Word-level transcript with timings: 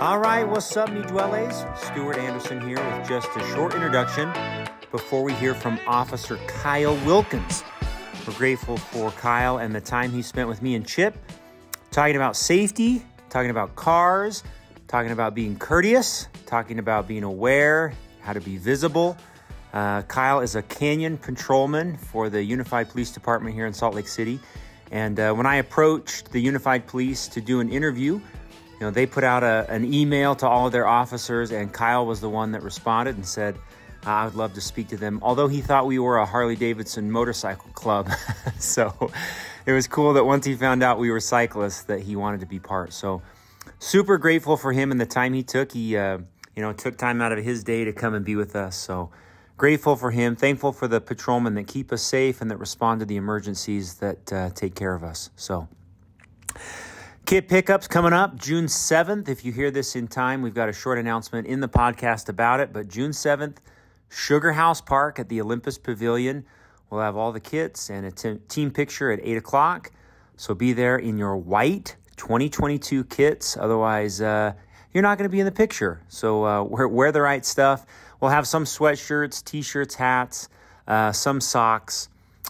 All 0.00 0.18
right, 0.18 0.48
what's 0.48 0.74
up, 0.78 0.90
me 0.90 1.02
dwellers? 1.02 1.66
Stuart 1.76 2.16
Anderson 2.16 2.58
here 2.58 2.82
with 2.82 3.06
just 3.06 3.28
a 3.36 3.40
short 3.48 3.74
introduction 3.74 4.32
before 4.90 5.22
we 5.22 5.34
hear 5.34 5.54
from 5.54 5.78
Officer 5.86 6.38
Kyle 6.46 6.96
Wilkins. 7.04 7.62
We're 8.26 8.32
grateful 8.32 8.78
for 8.78 9.10
Kyle 9.10 9.58
and 9.58 9.74
the 9.74 9.80
time 9.82 10.10
he 10.10 10.22
spent 10.22 10.48
with 10.48 10.62
me 10.62 10.74
and 10.74 10.86
Chip 10.86 11.18
talking 11.90 12.16
about 12.16 12.34
safety, 12.34 13.04
talking 13.28 13.50
about 13.50 13.76
cars, 13.76 14.42
talking 14.88 15.10
about 15.10 15.34
being 15.34 15.58
courteous, 15.58 16.28
talking 16.46 16.78
about 16.78 17.06
being 17.06 17.22
aware, 17.22 17.92
how 18.22 18.32
to 18.32 18.40
be 18.40 18.56
visible. 18.56 19.18
Uh, 19.74 20.00
Kyle 20.04 20.40
is 20.40 20.56
a 20.56 20.62
canyon 20.62 21.18
patrolman 21.18 21.98
for 21.98 22.30
the 22.30 22.42
Unified 22.42 22.88
Police 22.88 23.10
Department 23.10 23.54
here 23.54 23.66
in 23.66 23.74
Salt 23.74 23.94
Lake 23.94 24.08
City. 24.08 24.40
And 24.92 25.20
uh, 25.20 25.34
when 25.34 25.44
I 25.44 25.56
approached 25.56 26.32
the 26.32 26.40
Unified 26.40 26.86
Police 26.86 27.28
to 27.28 27.42
do 27.42 27.60
an 27.60 27.68
interview, 27.68 28.18
you 28.80 28.86
know, 28.86 28.90
they 28.90 29.04
put 29.04 29.24
out 29.24 29.44
a, 29.44 29.66
an 29.68 29.92
email 29.92 30.34
to 30.36 30.48
all 30.48 30.66
of 30.66 30.72
their 30.72 30.86
officers, 30.86 31.52
and 31.52 31.70
Kyle 31.70 32.06
was 32.06 32.22
the 32.22 32.30
one 32.30 32.52
that 32.52 32.62
responded 32.62 33.14
and 33.14 33.26
said, 33.26 33.58
I 34.06 34.24
would 34.24 34.34
love 34.34 34.54
to 34.54 34.62
speak 34.62 34.88
to 34.88 34.96
them. 34.96 35.18
Although 35.22 35.48
he 35.48 35.60
thought 35.60 35.84
we 35.84 35.98
were 35.98 36.16
a 36.16 36.24
Harley 36.24 36.56
Davidson 36.56 37.10
motorcycle 37.10 37.70
club. 37.74 38.08
so 38.58 39.12
it 39.66 39.72
was 39.72 39.86
cool 39.86 40.14
that 40.14 40.24
once 40.24 40.46
he 40.46 40.54
found 40.54 40.82
out 40.82 40.98
we 40.98 41.10
were 41.10 41.20
cyclists, 41.20 41.82
that 41.82 42.00
he 42.00 42.16
wanted 42.16 42.40
to 42.40 42.46
be 42.46 42.58
part. 42.58 42.94
So 42.94 43.20
super 43.78 44.16
grateful 44.16 44.56
for 44.56 44.72
him 44.72 44.90
and 44.90 44.98
the 44.98 45.04
time 45.04 45.34
he 45.34 45.42
took. 45.42 45.72
He, 45.72 45.98
uh, 45.98 46.18
you 46.56 46.62
know, 46.62 46.72
took 46.72 46.96
time 46.96 47.20
out 47.20 47.32
of 47.32 47.44
his 47.44 47.62
day 47.62 47.84
to 47.84 47.92
come 47.92 48.14
and 48.14 48.24
be 48.24 48.36
with 48.36 48.56
us. 48.56 48.76
So 48.76 49.10
grateful 49.58 49.94
for 49.94 50.10
him. 50.10 50.36
Thankful 50.36 50.72
for 50.72 50.88
the 50.88 51.02
patrolmen 51.02 51.52
that 51.56 51.66
keep 51.66 51.92
us 51.92 52.00
safe 52.00 52.40
and 52.40 52.50
that 52.50 52.56
respond 52.56 53.00
to 53.00 53.06
the 53.06 53.16
emergencies 53.16 53.96
that 53.96 54.32
uh, 54.32 54.48
take 54.54 54.74
care 54.74 54.94
of 54.94 55.04
us. 55.04 55.28
So. 55.36 55.68
Kit 57.30 57.46
pickups 57.46 57.86
coming 57.86 58.12
up 58.12 58.34
June 58.34 58.66
7th. 58.66 59.28
If 59.28 59.44
you 59.44 59.52
hear 59.52 59.70
this 59.70 59.94
in 59.94 60.08
time, 60.08 60.42
we've 60.42 60.52
got 60.52 60.68
a 60.68 60.72
short 60.72 60.98
announcement 60.98 61.46
in 61.46 61.60
the 61.60 61.68
podcast 61.68 62.28
about 62.28 62.58
it. 62.58 62.72
But 62.72 62.88
June 62.88 63.12
7th, 63.12 63.58
Sugar 64.08 64.50
House 64.50 64.80
Park 64.80 65.20
at 65.20 65.28
the 65.28 65.40
Olympus 65.40 65.78
Pavilion. 65.78 66.44
We'll 66.90 67.02
have 67.02 67.16
all 67.16 67.30
the 67.30 67.38
kits 67.38 67.88
and 67.88 68.04
a 68.04 68.10
t- 68.10 68.40
team 68.48 68.72
picture 68.72 69.12
at 69.12 69.20
8 69.22 69.36
o'clock. 69.36 69.92
So 70.36 70.56
be 70.56 70.72
there 70.72 70.96
in 70.96 71.18
your 71.18 71.36
white 71.36 71.94
2022 72.16 73.04
kits. 73.04 73.56
Otherwise, 73.56 74.20
uh, 74.20 74.54
you're 74.92 75.04
not 75.04 75.16
going 75.16 75.30
to 75.30 75.32
be 75.32 75.38
in 75.38 75.46
the 75.46 75.52
picture. 75.52 76.00
So 76.08 76.44
uh, 76.44 76.64
wear, 76.64 76.88
wear, 76.88 77.12
the 77.12 77.20
right 77.20 77.46
stuff. 77.46 77.86
We'll 78.18 78.32
have 78.32 78.48
some 78.48 78.64
sweatshirts, 78.64 79.44
t 79.44 79.62
shirts, 79.62 79.94
hats, 79.94 80.48
uh, 80.88 81.12
some 81.12 81.40
socks. 81.40 82.08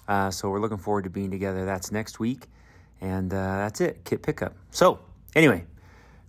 Uh, 0.09 0.31
so 0.31 0.49
we're 0.49 0.59
looking 0.59 0.79
forward 0.79 1.05
to 1.05 1.11
being 1.11 1.31
together. 1.31 1.67
That's 1.67 1.93
next 1.93 2.19
week. 2.19 2.47
And 3.01 3.33
uh, 3.33 3.57
that's 3.57 3.81
it, 3.81 4.05
kit 4.05 4.23
pickup. 4.23 4.55
So, 4.71 5.01
anyway, 5.35 5.65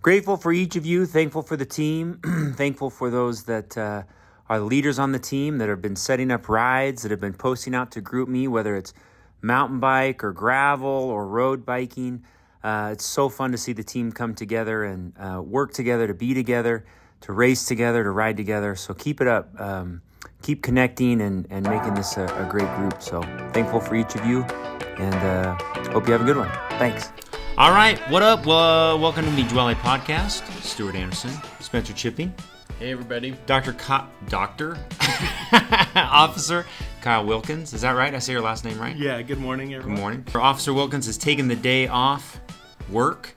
grateful 0.00 0.36
for 0.36 0.52
each 0.52 0.76
of 0.76 0.86
you, 0.86 1.06
thankful 1.06 1.42
for 1.42 1.56
the 1.56 1.66
team, 1.66 2.20
thankful 2.56 2.90
for 2.90 3.10
those 3.10 3.44
that 3.44 3.76
uh, 3.76 4.02
are 4.48 4.60
leaders 4.60 4.98
on 4.98 5.12
the 5.12 5.18
team 5.18 5.58
that 5.58 5.68
have 5.68 5.82
been 5.82 5.96
setting 5.96 6.30
up 6.30 6.48
rides, 6.48 7.02
that 7.02 7.10
have 7.10 7.20
been 7.20 7.34
posting 7.34 7.74
out 7.74 7.90
to 7.92 8.02
GroupMe, 8.02 8.48
whether 8.48 8.76
it's 8.76 8.94
mountain 9.42 9.80
bike 9.80 10.24
or 10.24 10.32
gravel 10.32 10.88
or 10.88 11.26
road 11.26 11.66
biking. 11.66 12.24
Uh, 12.62 12.90
it's 12.92 13.04
so 13.04 13.28
fun 13.28 13.50
to 13.50 13.58
see 13.58 13.72
the 13.72 13.82
team 13.82 14.12
come 14.12 14.34
together 14.34 14.84
and 14.84 15.12
uh, 15.18 15.42
work 15.42 15.72
together, 15.72 16.06
to 16.06 16.14
be 16.14 16.32
together, 16.32 16.84
to 17.20 17.32
race 17.32 17.66
together, 17.66 18.04
to 18.04 18.10
ride 18.10 18.36
together. 18.36 18.76
So 18.76 18.94
keep 18.94 19.20
it 19.20 19.26
up. 19.26 19.60
Um, 19.60 20.00
keep 20.42 20.62
connecting 20.62 21.20
and, 21.20 21.46
and 21.50 21.68
making 21.68 21.94
this 21.94 22.16
a, 22.16 22.24
a, 22.24 22.48
great 22.50 22.68
group. 22.76 23.00
So 23.02 23.22
thankful 23.52 23.80
for 23.80 23.94
each 23.94 24.14
of 24.14 24.26
you 24.26 24.42
and 24.98 25.14
uh, 25.14 25.54
hope 25.90 26.06
you 26.06 26.12
have 26.12 26.22
a 26.22 26.24
good 26.24 26.36
one. 26.36 26.50
Thanks. 26.78 27.10
All 27.58 27.70
right, 27.70 27.98
what 28.10 28.22
up? 28.22 28.40
Uh, 28.40 28.96
welcome 28.98 29.24
to 29.24 29.30
the 29.30 29.42
Dwelly 29.42 29.74
Podcast. 29.74 30.42
Stuart 30.62 30.94
Anderson, 30.94 31.30
Spencer 31.60 31.92
Chipping. 31.92 32.34
Hey, 32.78 32.90
everybody. 32.90 33.36
Dr. 33.46 33.74
Ka- 33.74 34.08
Doctor 34.28 34.76
Officer 35.94 36.66
Kyle 37.00 37.24
Wilkins. 37.24 37.72
Is 37.74 37.82
that 37.82 37.92
right? 37.92 38.12
I 38.14 38.18
say 38.18 38.32
your 38.32 38.42
last 38.42 38.64
name 38.64 38.78
right? 38.80 38.96
Yeah, 38.96 39.22
good 39.22 39.38
morning, 39.38 39.74
everyone. 39.74 39.94
Good 39.94 40.00
morning. 40.00 40.26
Officer 40.34 40.72
Wilkins 40.72 41.06
has 41.06 41.18
taken 41.18 41.46
the 41.46 41.56
day 41.56 41.86
off 41.86 42.40
work. 42.90 43.36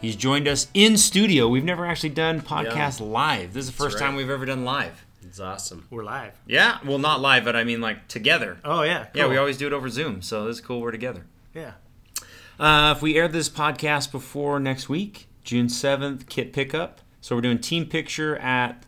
He's 0.00 0.16
joined 0.16 0.48
us 0.48 0.66
in 0.74 0.96
studio. 0.96 1.46
We've 1.48 1.64
never 1.64 1.86
actually 1.86 2.10
done 2.10 2.40
podcast 2.40 3.00
yeah. 3.00 3.06
live. 3.06 3.54
This 3.54 3.66
is 3.66 3.70
the 3.70 3.76
first 3.76 3.94
right. 3.94 4.06
time 4.06 4.16
we've 4.16 4.28
ever 4.28 4.44
done 4.44 4.64
live. 4.64 5.06
It's 5.24 5.40
awesome. 5.40 5.86
We're 5.90 6.04
live. 6.04 6.34
Yeah, 6.46 6.78
well, 6.84 6.98
not 6.98 7.20
live, 7.20 7.44
but 7.44 7.56
I 7.56 7.64
mean 7.64 7.80
like 7.80 8.08
together. 8.08 8.58
Oh 8.64 8.82
yeah. 8.82 9.06
Cool. 9.06 9.22
Yeah, 9.22 9.28
we 9.28 9.36
always 9.36 9.56
do 9.56 9.66
it 9.66 9.72
over 9.72 9.88
Zoom, 9.88 10.22
so 10.22 10.46
this 10.46 10.56
is 10.56 10.60
cool. 10.60 10.80
We're 10.80 10.90
together. 10.90 11.24
Yeah. 11.54 11.72
Uh, 12.58 12.92
if 12.96 13.02
we 13.02 13.16
air 13.16 13.28
this 13.28 13.48
podcast 13.48 14.12
before 14.12 14.60
next 14.60 14.88
week, 14.88 15.28
June 15.44 15.68
seventh, 15.68 16.28
kit 16.28 16.52
pickup. 16.52 17.00
So 17.20 17.36
we're 17.36 17.42
doing 17.42 17.58
team 17.58 17.86
picture 17.86 18.36
at 18.38 18.84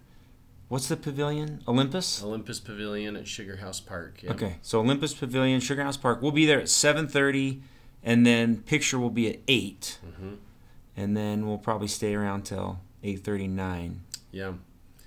what's 0.68 0.88
the 0.88 0.96
pavilion? 0.96 1.62
Olympus. 1.68 2.22
Olympus 2.22 2.60
Pavilion 2.60 3.16
at 3.16 3.28
Sugar 3.28 3.56
House 3.56 3.80
Park. 3.80 4.22
Yep. 4.22 4.34
Okay, 4.34 4.56
so 4.60 4.80
Olympus 4.80 5.14
Pavilion, 5.14 5.60
Sugar 5.60 5.82
House 5.82 5.96
Park. 5.96 6.20
We'll 6.20 6.32
be 6.32 6.46
there 6.46 6.60
at 6.60 6.68
seven 6.68 7.08
thirty, 7.08 7.62
and 8.02 8.26
then 8.26 8.58
picture 8.58 8.98
will 8.98 9.10
be 9.10 9.28
at 9.28 9.40
8 9.48 9.98
mm-hmm. 10.06 10.34
and 10.96 11.16
then 11.16 11.46
we'll 11.46 11.58
probably 11.58 11.88
stay 11.88 12.14
around 12.14 12.42
till 12.42 12.80
eight 13.02 13.24
thirty 13.24 13.48
nine. 13.48 14.02
Yeah. 14.30 14.52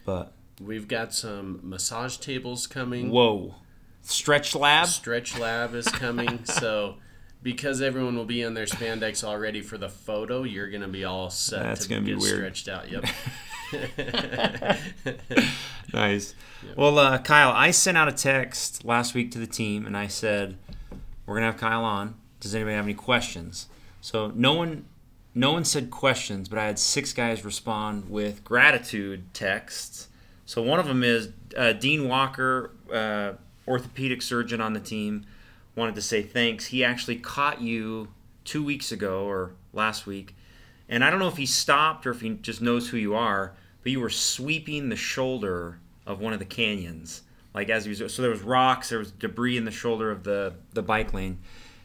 But 0.06 0.34
We've 0.60 0.88
got 0.88 1.14
some 1.14 1.60
massage 1.64 2.18
tables 2.18 2.68
coming. 2.68 3.12
Whoa. 3.12 3.56
Stretch 4.02 4.56
Lab? 4.56 4.88
Stretch 4.88 5.38
Lab 5.38 5.76
is 5.76 5.88
coming. 5.88 6.46
so 6.46 6.96
because 7.44 7.82
everyone 7.82 8.16
will 8.16 8.26
be 8.26 8.42
in 8.42 8.54
their 8.54 8.66
spandex 8.66 9.24
already 9.24 9.62
for 9.62 9.78
the 9.78 9.90
photo, 9.90 10.44
you're 10.44 10.70
going 10.70 10.82
to 10.82 10.88
be 10.88 11.06
all 11.06 11.30
set 11.30 11.64
That's 11.64 11.84
to 11.84 11.90
gonna 11.90 12.02
get 12.02 12.08
be 12.08 12.16
weird. 12.16 12.56
stretched 12.56 12.68
out. 12.68 12.90
Yep. 12.92 13.06
nice. 15.94 16.34
Yep. 16.66 16.78
Well, 16.78 16.98
uh, 16.98 17.18
Kyle, 17.20 17.52
I 17.52 17.72
sent 17.72 17.98
out 17.98 18.08
a 18.08 18.14
text 18.14 18.84
last 18.84 19.14
week 19.14 19.32
to 19.32 19.40
the 19.40 19.48
team 19.48 19.86
and 19.86 19.96
I 19.96 20.08
said, 20.08 20.58
we're 21.26 21.36
going 21.36 21.44
to 21.44 21.52
have 21.52 21.60
Kyle 21.60 21.84
on. 21.84 22.16
Does 22.40 22.56
anybody 22.56 22.76
have 22.76 22.86
any 22.86 22.94
questions? 22.94 23.68
So 24.02 24.32
no 24.34 24.54
one 24.54 24.86
no 25.36 25.52
one 25.52 25.66
said 25.66 25.92
questions, 25.92 26.50
but 26.50 26.58
I 26.58 26.66
had 26.66 26.80
six 26.80 27.14
guys 27.14 27.46
respond 27.46 28.10
with 28.10 28.44
gratitude 28.44 29.34
texts 29.36 30.08
so 30.48 30.62
one 30.62 30.80
of 30.80 30.88
them 30.88 31.04
is 31.04 31.30
uh, 31.58 31.74
Dean 31.74 32.08
Walker, 32.08 32.72
uh, 32.92 33.34
orthopedic 33.68 34.22
surgeon 34.22 34.62
on 34.62 34.72
the 34.72 34.80
team, 34.80 35.26
wanted 35.76 35.94
to 35.96 36.02
say 36.02 36.22
thanks. 36.22 36.68
He 36.68 36.86
actually 36.86 37.18
caught 37.18 37.62
you 37.62 38.08
two 38.46 38.64
weeks 38.64 38.94
ago 38.94 39.26
or 39.26 39.52
last 39.74 40.08
week, 40.08 40.36
and 40.88 41.04
I 41.04 41.10
don't 41.10 41.20
know 41.20 41.28
if 41.28 41.36
he 41.36 41.46
stopped 41.46 42.08
or 42.08 42.12
if 42.12 42.22
he 42.22 42.30
just 42.36 42.62
knows 42.62 42.88
who 42.88 42.98
you 42.98 43.14
are, 43.14 43.56
but 43.84 43.92
you 43.92 44.00
were 44.00 44.10
sweeping 44.10 44.88
the 44.88 44.96
shoulder 44.96 45.80
of 46.06 46.22
one 46.22 46.32
of 46.32 46.40
the 46.40 46.46
canyons. 46.46 47.24
Like 47.54 47.68
as 47.68 47.84
he 47.84 47.90
was, 47.90 48.14
so 48.14 48.22
there 48.22 48.32
was 48.32 48.42
rocks, 48.42 48.88
there 48.88 49.00
was 49.00 49.12
debris 49.12 49.58
in 49.58 49.66
the 49.66 49.72
shoulder 49.72 50.12
of 50.12 50.24
the 50.24 50.54
the 50.72 50.82
bike 50.82 51.14
lane, 51.14 51.40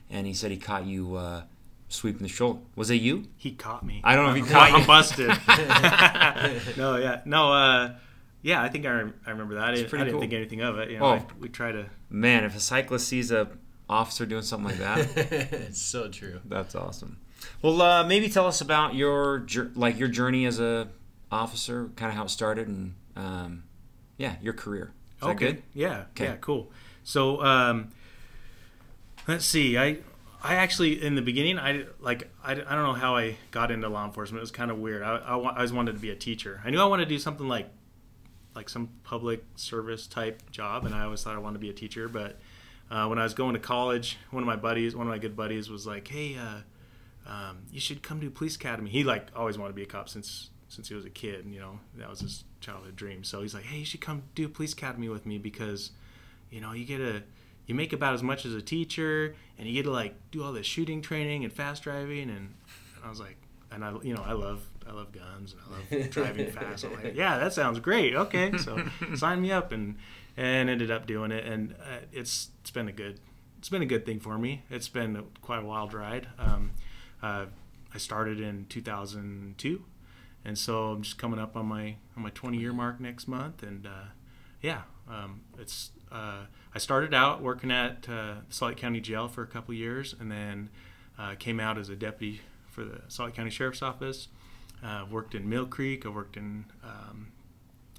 and 0.08 0.24
he 0.24 0.34
said 0.34 0.52
he 0.52 0.56
caught 0.56 0.86
you. 0.86 1.16
Uh, 1.16 1.42
sweeping 1.88 2.22
the 2.22 2.28
shoulder. 2.28 2.60
Was 2.74 2.90
it 2.90 3.02
you? 3.02 3.24
He 3.36 3.50
caught 3.50 3.84
me. 3.84 4.00
I 4.02 4.16
don't 4.16 4.24
know 4.24 4.34
if 4.34 4.46
he 4.46 4.50
caught 4.50 4.70
you. 4.70 4.76
I'm 4.76 4.86
busted. 4.86 5.28
no, 6.78 6.96
yeah, 6.96 7.20
no. 7.26 7.52
Uh, 7.52 7.94
yeah, 8.42 8.60
I 8.60 8.68
think 8.68 8.84
I, 8.86 8.90
I 8.90 9.30
remember 9.30 9.54
that. 9.54 9.64
I, 9.64 9.74
didn't, 9.74 9.94
I 9.94 9.98
didn't 9.98 10.12
cool. 10.12 10.20
think 10.20 10.32
anything 10.32 10.60
of 10.60 10.78
it. 10.78 10.90
You 10.90 10.98
know, 10.98 11.04
oh. 11.04 11.26
we 11.38 11.48
try 11.48 11.72
to. 11.72 11.86
Man, 12.10 12.44
if 12.44 12.56
a 12.56 12.60
cyclist 12.60 13.06
sees 13.08 13.30
a 13.30 13.48
officer 13.88 14.26
doing 14.26 14.42
something 14.42 14.70
like 14.70 14.78
that, 14.78 15.16
it's 15.52 15.80
so 15.80 16.08
true. 16.08 16.40
That's 16.44 16.74
awesome. 16.74 17.18
Well, 17.62 17.80
uh, 17.80 18.04
maybe 18.04 18.28
tell 18.28 18.46
us 18.46 18.60
about 18.60 18.94
your 18.94 19.46
like 19.74 19.98
your 19.98 20.08
journey 20.08 20.44
as 20.46 20.58
a 20.58 20.88
officer, 21.30 21.90
kind 21.96 22.10
of 22.10 22.16
how 22.16 22.24
it 22.24 22.30
started, 22.30 22.66
and 22.66 22.94
um, 23.16 23.64
yeah, 24.18 24.36
your 24.42 24.54
career. 24.54 24.92
Is 25.18 25.28
okay. 25.28 25.46
good? 25.46 25.62
Yeah. 25.72 26.04
Okay. 26.10 26.24
Yeah. 26.24 26.36
Cool. 26.40 26.70
So 27.04 27.42
um, 27.42 27.90
let's 29.28 29.44
see. 29.44 29.78
I 29.78 29.98
I 30.42 30.56
actually 30.56 31.00
in 31.00 31.14
the 31.14 31.22
beginning 31.22 31.60
I 31.60 31.84
like 32.00 32.28
I, 32.42 32.52
I 32.52 32.54
don't 32.54 32.82
know 32.82 32.92
how 32.92 33.16
I 33.16 33.36
got 33.52 33.70
into 33.70 33.88
law 33.88 34.04
enforcement. 34.04 34.38
It 34.38 34.42
was 34.42 34.50
kind 34.50 34.72
of 34.72 34.78
weird. 34.78 35.02
I, 35.02 35.16
I, 35.16 35.36
I 35.36 35.54
always 35.56 35.72
wanted 35.72 35.92
to 35.92 36.00
be 36.00 36.10
a 36.10 36.16
teacher. 36.16 36.60
I 36.64 36.70
knew 36.70 36.80
I 36.80 36.86
wanted 36.86 37.04
to 37.04 37.08
do 37.08 37.18
something 37.20 37.46
like 37.46 37.70
like 38.54 38.68
some 38.68 38.88
public 39.04 39.44
service 39.56 40.06
type 40.06 40.50
job, 40.50 40.84
and 40.84 40.94
I 40.94 41.04
always 41.04 41.22
thought 41.22 41.34
I 41.34 41.38
wanted 41.38 41.54
to 41.54 41.60
be 41.60 41.70
a 41.70 41.74
teacher. 41.74 42.08
But 42.08 42.38
uh, 42.90 43.06
when 43.06 43.18
I 43.18 43.24
was 43.24 43.34
going 43.34 43.54
to 43.54 43.60
college, 43.60 44.18
one 44.30 44.42
of 44.42 44.46
my 44.46 44.56
buddies, 44.56 44.94
one 44.94 45.06
of 45.06 45.10
my 45.10 45.18
good 45.18 45.36
buddies, 45.36 45.70
was 45.70 45.86
like, 45.86 46.08
"Hey, 46.08 46.36
uh, 46.36 47.30
um, 47.30 47.58
you 47.70 47.80
should 47.80 48.02
come 48.02 48.20
to 48.20 48.30
police 48.30 48.56
academy." 48.56 48.90
He 48.90 49.04
like 49.04 49.28
always 49.34 49.58
wanted 49.58 49.70
to 49.70 49.76
be 49.76 49.82
a 49.82 49.86
cop 49.86 50.08
since 50.08 50.50
since 50.68 50.88
he 50.88 50.94
was 50.94 51.04
a 51.04 51.10
kid. 51.10 51.44
and 51.44 51.54
You 51.54 51.60
know, 51.60 51.80
that 51.96 52.08
was 52.08 52.20
his 52.20 52.44
childhood 52.60 52.96
dream. 52.96 53.24
So 53.24 53.42
he's 53.42 53.54
like, 53.54 53.64
"Hey, 53.64 53.78
you 53.78 53.84
should 53.84 54.00
come 54.00 54.22
do 54.34 54.48
police 54.48 54.72
academy 54.72 55.08
with 55.08 55.26
me 55.26 55.38
because, 55.38 55.90
you 56.50 56.60
know, 56.60 56.72
you 56.72 56.84
get 56.84 57.00
a 57.00 57.22
you 57.66 57.74
make 57.74 57.92
about 57.92 58.14
as 58.14 58.22
much 58.22 58.44
as 58.44 58.54
a 58.54 58.62
teacher, 58.62 59.34
and 59.58 59.68
you 59.68 59.74
get 59.74 59.84
to 59.84 59.90
like 59.90 60.14
do 60.30 60.42
all 60.42 60.52
this 60.52 60.66
shooting 60.66 61.00
training 61.00 61.44
and 61.44 61.52
fast 61.52 61.82
driving." 61.82 62.28
And 62.30 62.54
I 63.04 63.08
was 63.08 63.20
like, 63.20 63.36
and 63.70 63.84
I 63.84 63.94
you 64.02 64.14
know 64.14 64.22
I 64.22 64.32
love 64.32 64.62
I 64.88 64.92
love 64.92 65.12
guns 65.12 65.54
and 65.54 65.62
I 65.62 65.96
love 65.98 66.10
driving 66.10 66.50
fast. 66.50 66.84
I'm 66.84 66.94
like, 66.94 67.14
yeah, 67.14 67.38
that 67.38 67.52
sounds 67.52 67.80
great. 67.80 68.14
Okay, 68.14 68.56
so 68.58 68.82
sign 69.14 69.40
me 69.42 69.52
up 69.52 69.72
and 69.72 69.96
and 70.36 70.70
ended 70.70 70.90
up 70.90 71.06
doing 71.06 71.30
it, 71.30 71.44
and 71.44 71.74
uh, 71.80 71.98
it's 72.12 72.50
it's 72.60 72.70
been 72.70 72.88
a 72.88 72.92
good 72.92 73.20
it's 73.58 73.68
been 73.68 73.82
a 73.82 73.86
good 73.86 74.04
thing 74.04 74.18
for 74.18 74.38
me. 74.38 74.62
It's 74.70 74.88
been 74.88 75.22
quite 75.40 75.62
a 75.62 75.64
wild 75.64 75.94
ride. 75.94 76.26
Um, 76.38 76.72
uh, 77.22 77.46
I 77.94 77.98
started 77.98 78.40
in 78.40 78.66
2002, 78.68 79.84
and 80.44 80.58
so 80.58 80.86
I'm 80.92 81.02
just 81.02 81.18
coming 81.18 81.38
up 81.38 81.56
on 81.56 81.66
my 81.66 81.96
on 82.16 82.22
my 82.22 82.30
20 82.30 82.58
year 82.58 82.72
mark 82.72 83.00
next 83.00 83.28
month, 83.28 83.62
and 83.62 83.86
uh, 83.86 84.10
yeah, 84.60 84.82
um, 85.08 85.42
it's 85.58 85.90
uh, 86.10 86.46
I 86.74 86.78
started 86.78 87.14
out 87.14 87.42
working 87.42 87.70
at 87.70 88.08
uh, 88.08 88.34
Salt 88.48 88.72
Lake 88.72 88.78
County 88.78 89.00
Jail 89.00 89.28
for 89.28 89.42
a 89.42 89.46
couple 89.46 89.74
years, 89.74 90.14
and 90.18 90.30
then 90.30 90.70
uh, 91.18 91.34
came 91.38 91.60
out 91.60 91.78
as 91.78 91.88
a 91.88 91.96
deputy 91.96 92.40
for 92.68 92.84
the 92.84 93.02
Salt 93.08 93.28
Lake 93.28 93.36
County 93.36 93.50
Sheriff's 93.50 93.82
Office. 93.82 94.28
Uh, 94.82 95.04
worked 95.10 95.34
in 95.34 95.48
Mill 95.48 95.66
Creek. 95.66 96.04
I 96.04 96.08
worked 96.08 96.36
in 96.36 96.64
um, 96.82 97.28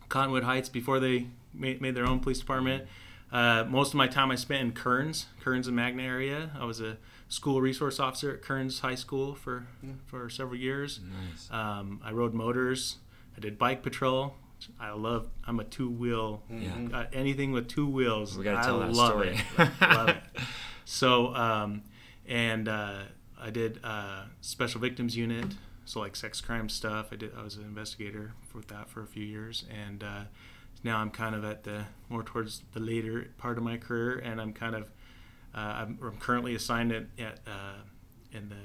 Cottonwood 0.10 0.44
Heights 0.44 0.68
before 0.70 1.00
they 1.00 1.28
made, 1.54 1.82
made 1.82 1.96
their 1.96 2.06
own 2.06 2.20
police 2.20 2.40
department. 2.40 2.86
Uh, 3.32 3.64
most 3.68 3.90
of 3.90 3.96
my 3.96 4.08
time 4.08 4.30
I 4.32 4.36
spent 4.36 4.62
in 4.62 4.72
Kearns, 4.74 5.26
Kearns 5.42 5.66
and 5.68 5.76
Magna 5.76 6.04
area. 6.04 6.52
I 6.60 6.66
was 6.66 6.82
a 6.82 6.98
school 7.30 7.62
resource 7.62 8.00
officer 8.00 8.32
at 8.32 8.42
Kearns 8.44 8.82
High 8.82 8.96
School 8.96 9.34
for 9.34 9.66
for 10.06 10.30
several 10.30 10.60
years. 10.60 11.00
Nice. 11.32 11.50
Um, 11.50 12.00
I 12.04 12.12
rode 12.12 12.34
motors. 12.34 12.98
I 13.36 13.40
did 13.40 13.58
bike 13.58 13.82
patrol. 13.82 14.36
I 14.80 14.92
love. 14.92 15.28
I'm 15.48 15.60
a 15.60 15.64
two 15.64 15.90
wheel. 15.90 16.44
Yeah. 16.50 16.70
Uh, 16.94 17.06
anything 17.12 17.52
with 17.52 17.68
two 17.68 17.88
wheels. 17.88 18.38
We 18.38 18.44
gotta 18.44 18.60
I 18.60 18.64
tell 18.64 18.80
that 18.82 18.92
love 18.94 19.10
story. 19.12 19.40
it. 19.58 19.70
love 19.82 20.10
it. 20.10 20.18
So, 20.86 21.34
um, 21.34 21.82
and 22.28 22.68
uh, 22.68 23.00
I 23.42 23.50
did 23.50 23.80
uh, 23.84 24.26
special 24.42 24.80
victims 24.80 25.18
unit. 25.18 25.46
So 25.86 26.00
like 26.00 26.16
sex 26.16 26.40
crime 26.42 26.70
stuff. 26.70 27.08
I 27.12 27.16
did. 27.18 27.32
I 27.38 27.44
was 27.44 27.56
an 27.56 27.64
investigator 27.64 28.34
for 28.48 28.62
that 28.68 28.90
for 28.90 29.02
a 29.02 29.08
few 29.08 29.24
years, 29.26 29.66
and 29.70 30.04
uh, 30.04 30.22
now 30.84 30.98
I'm 31.00 31.10
kind 31.12 31.36
of 31.36 31.44
at 31.44 31.64
the 31.64 31.86
more 32.10 32.24
towards 32.24 32.62
the 32.74 32.80
later 32.80 33.28
part 33.38 33.58
of 33.58 33.64
my 33.64 33.78
career, 33.78 34.18
and 34.20 34.40
I'm 34.42 34.54
kind 34.54 34.76
of. 34.76 34.84
Uh, 35.56 35.60
I'm, 35.60 36.00
I'm 36.02 36.18
currently 36.18 36.56
assigned 36.56 36.92
at, 36.92 37.04
at 37.20 37.40
uh, 37.46 37.82
in 38.32 38.50
the 38.50 38.56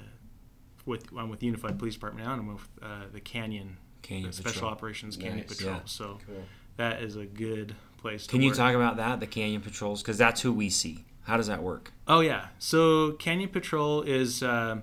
with 0.86 1.06
I'm 1.18 1.28
with 1.28 1.40
the 1.40 1.46
Unified 1.46 1.78
Police 1.78 1.94
Department 1.94 2.26
now, 2.26 2.32
and 2.32 2.40
I'm 2.42 2.54
with 2.54 2.68
uh, 2.82 3.02
the 3.12 3.20
Canyon, 3.20 3.76
Canyon 4.02 4.28
the 4.28 4.32
Special 4.32 4.52
Patrol. 4.54 4.70
Operations 4.72 5.16
Canyon 5.16 5.38
Nice. 5.46 5.56
Patrol. 5.56 5.74
Yeah. 5.74 5.80
So 5.84 6.18
Cool. 6.26 6.44
that 6.78 7.02
is 7.02 7.16
a 7.16 7.26
good 7.26 7.74
place. 7.98 8.26
to 8.26 8.30
Can 8.30 8.40
you 8.42 8.48
work. 8.50 8.56
talk 8.56 8.74
about 8.74 8.96
that, 8.96 9.20
the 9.20 9.26
Canyon 9.26 9.60
Patrols? 9.60 10.00
Because 10.02 10.16
that's 10.16 10.40
who 10.40 10.50
we 10.52 10.70
see. 10.70 11.04
How 11.24 11.36
does 11.36 11.48
that 11.48 11.62
work? 11.62 11.92
Oh 12.06 12.20
yeah. 12.20 12.46
So 12.58 13.12
Canyon 13.12 13.50
Patrol 13.50 14.00
is 14.02 14.42
uh, 14.42 14.78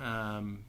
um, 0.00 0.64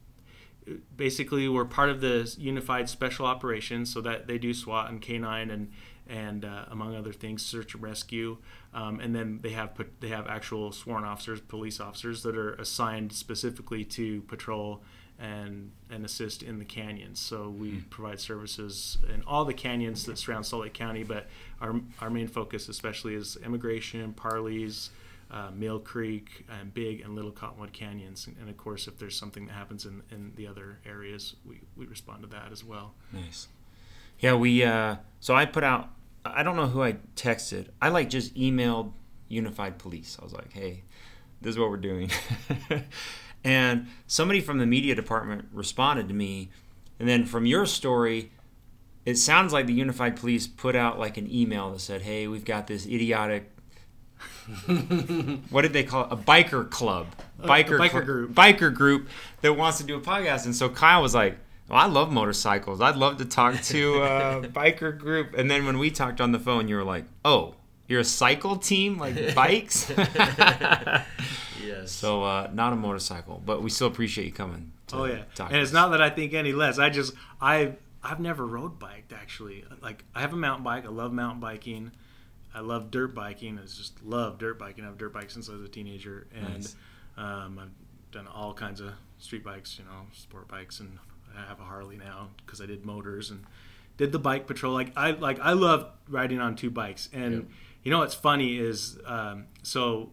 basically 0.95 1.47
we're 1.47 1.65
part 1.65 1.89
of 1.89 2.01
the 2.01 2.33
Unified 2.37 2.89
Special 2.89 3.25
Operations, 3.25 3.91
so 3.91 4.01
that 4.01 4.27
they 4.27 4.37
do 4.37 4.53
SWAT 4.53 4.89
and 4.89 5.01
K9 5.01 5.51
and 5.51 5.71
and 6.09 6.45
uh, 6.45 6.65
among 6.71 6.95
other 6.95 7.11
things, 7.11 7.45
search 7.45 7.73
and 7.73 7.83
rescue. 7.83 8.37
Um, 8.73 8.99
and 8.99 9.13
then 9.13 9.39
they 9.41 9.49
have 9.49 9.75
put, 9.75 9.99
they 9.99 10.07
have 10.07 10.27
actual 10.27 10.71
sworn 10.71 11.03
officers, 11.03 11.41
police 11.41 11.79
officers 11.79 12.23
that 12.23 12.37
are 12.37 12.53
assigned 12.53 13.11
specifically 13.11 13.83
to 13.85 14.21
patrol 14.21 14.83
and 15.19 15.71
and 15.89 16.05
assist 16.05 16.43
in 16.43 16.59
the 16.59 16.65
canyons. 16.65 17.19
So 17.19 17.49
we 17.49 17.81
provide 17.89 18.19
services 18.19 18.97
in 19.13 19.23
all 19.25 19.45
the 19.45 19.53
canyons 19.53 20.05
that 20.05 20.17
surround 20.17 20.45
Salt 20.45 20.63
Lake 20.63 20.73
County, 20.73 21.03
but 21.03 21.27
our 21.59 21.81
our 21.99 22.09
main 22.09 22.27
focus 22.27 22.69
especially 22.69 23.15
is 23.15 23.37
emigration, 23.43 24.13
Parleys, 24.13 24.91
uh, 25.29 25.49
Mill 25.53 25.79
Creek, 25.79 26.45
and 26.49 26.73
Big 26.73 27.01
and 27.01 27.15
Little 27.15 27.31
Cottonwood 27.31 27.73
Canyons. 27.73 28.27
And 28.39 28.49
of 28.49 28.57
course, 28.57 28.87
if 28.87 28.97
there's 28.97 29.17
something 29.17 29.47
that 29.47 29.53
happens 29.53 29.85
in, 29.85 30.01
in 30.11 30.31
the 30.35 30.47
other 30.47 30.79
areas, 30.85 31.35
we, 31.45 31.61
we 31.75 31.85
respond 31.85 32.21
to 32.23 32.27
that 32.29 32.51
as 32.51 32.63
well. 32.63 32.93
Nice. 33.11 33.47
Yeah, 34.19 34.35
we. 34.35 34.63
Uh, 34.63 34.97
so 35.19 35.35
I 35.35 35.45
put 35.45 35.63
out. 35.63 35.89
I 36.25 36.43
don't 36.43 36.55
know 36.55 36.67
who 36.67 36.83
I 36.83 36.97
texted. 37.15 37.67
I 37.81 37.89
like 37.89 38.09
just 38.09 38.35
emailed 38.35 38.91
Unified 39.27 39.77
Police. 39.77 40.17
I 40.19 40.23
was 40.23 40.33
like, 40.33 40.53
"Hey, 40.53 40.83
this 41.41 41.51
is 41.51 41.59
what 41.59 41.69
we're 41.69 41.77
doing," 41.77 42.09
and 43.43 43.87
somebody 44.07 44.41
from 44.41 44.57
the 44.57 44.65
media 44.65 44.95
department 44.95 45.45
responded 45.51 46.07
to 46.07 46.13
me, 46.13 46.49
and 46.99 47.07
then 47.07 47.25
from 47.25 47.45
your 47.45 47.65
story. 47.65 48.31
It 49.05 49.17
sounds 49.17 49.53
like 49.53 49.67
the 49.67 49.73
Unified 49.73 50.17
Police 50.17 50.47
put 50.47 50.75
out 50.75 50.99
like 50.99 51.15
an 51.15 51.33
email 51.33 51.71
that 51.71 51.79
said, 51.79 52.01
"Hey, 52.01 52.27
we've 52.27 52.43
got 52.43 52.67
this 52.67 52.85
idiotic 52.85 53.49
what 55.49 55.61
did 55.63 55.73
they 55.73 55.83
call 55.83 56.03
it? 56.05 56.11
A 56.11 56.17
biker 56.17 56.69
club, 56.69 57.07
biker 57.41 57.77
biker 57.79 57.91
cl- 57.91 58.03
group. 58.03 58.31
biker 58.33 58.73
group 58.73 59.09
that 59.41 59.53
wants 59.53 59.77
to 59.79 59.83
do 59.83 59.95
a 59.95 60.01
podcast." 60.01 60.45
And 60.45 60.55
so 60.55 60.69
Kyle 60.69 61.01
was 61.01 61.13
like, 61.15 61.37
well, 61.69 61.79
"I 61.79 61.85
love 61.85 62.11
motorcycles. 62.11 62.79
I'd 62.81 62.95
love 62.95 63.17
to 63.17 63.25
talk 63.25 63.61
to 63.63 63.95
a 64.03 64.41
biker 64.47 64.97
group." 64.97 65.33
And 65.37 65.49
then 65.51 65.65
when 65.65 65.77
we 65.79 65.91
talked 65.91 66.21
on 66.21 66.31
the 66.31 66.39
phone, 66.39 66.67
you 66.67 66.75
were 66.77 66.83
like, 66.83 67.05
"Oh, 67.25 67.55
you're 67.87 68.01
a 68.01 68.05
cycle 68.05 68.55
team, 68.57 68.97
like 68.97 69.35
bikes." 69.35 69.91
Yes. 71.65 71.91
so 71.91 72.23
uh, 72.23 72.49
not 72.53 72.71
a 72.71 72.75
motorcycle, 72.77 73.41
but 73.45 73.61
we 73.61 73.69
still 73.69 73.87
appreciate 73.87 74.25
you 74.25 74.31
coming. 74.31 74.71
To 74.87 74.95
Oh 74.95 75.05
yeah, 75.05 75.23
talk 75.35 75.49
and 75.51 75.59
it's 75.59 75.71
us. 75.71 75.73
not 75.73 75.89
that 75.89 76.01
I 76.01 76.09
think 76.09 76.33
any 76.33 76.53
less. 76.53 76.79
I 76.79 76.89
just 76.89 77.13
I 77.41 77.73
I've 78.01 78.21
never 78.21 78.45
road 78.45 78.79
biked 78.79 79.11
actually. 79.11 79.65
Like 79.81 80.05
I 80.15 80.21
have 80.21 80.31
a 80.31 80.37
mountain 80.37 80.63
bike. 80.63 80.85
I 80.85 80.89
love 80.89 81.11
mountain 81.11 81.41
biking. 81.41 81.91
I 82.57 82.61
love 82.61 82.91
dirt 82.91 83.13
biking. 83.13 83.57
I 83.59 83.61
just 83.63 84.03
love 84.03 84.37
dirt 84.39 84.57
biking. 84.59 84.83
I 84.83 84.87
have 84.87 84.97
dirt 84.97 85.13
bikes 85.13 85.33
since 85.33 85.49
I 85.49 85.53
was 85.53 85.61
a 85.61 85.67
teenager, 85.67 86.27
and 86.35 86.53
Nice. 86.55 86.75
um, 87.17 87.59
I've 87.59 88.11
done 88.11 88.27
all 88.27 88.53
kinds 88.53 88.81
of 88.81 88.91
street 89.19 89.43
bikes. 89.43 89.77
You 89.77 89.85
know, 89.85 90.07
sport 90.13 90.47
bikes, 90.47 90.79
and 90.79 90.97
I 91.37 91.45
have 91.47 91.59
a 91.59 91.63
Harley 91.63 91.97
now 91.97 92.29
because 92.45 92.61
I 92.61 92.65
did 92.65 92.85
motors 92.85 93.29
and 93.31 93.43
did 93.97 94.11
the 94.11 94.19
bike 94.19 94.47
patrol. 94.47 94.73
Like 94.73 94.91
I 94.97 95.11
like 95.11 95.39
I 95.39 95.53
love 95.53 95.89
riding 96.09 96.39
on 96.39 96.55
two 96.55 96.69
bikes, 96.71 97.09
and 97.13 97.33
Yep. 97.33 97.43
you 97.83 97.91
know 97.91 97.99
what's 97.99 98.15
funny 98.15 98.57
is 98.57 98.97
um, 99.05 99.45
so 99.63 100.11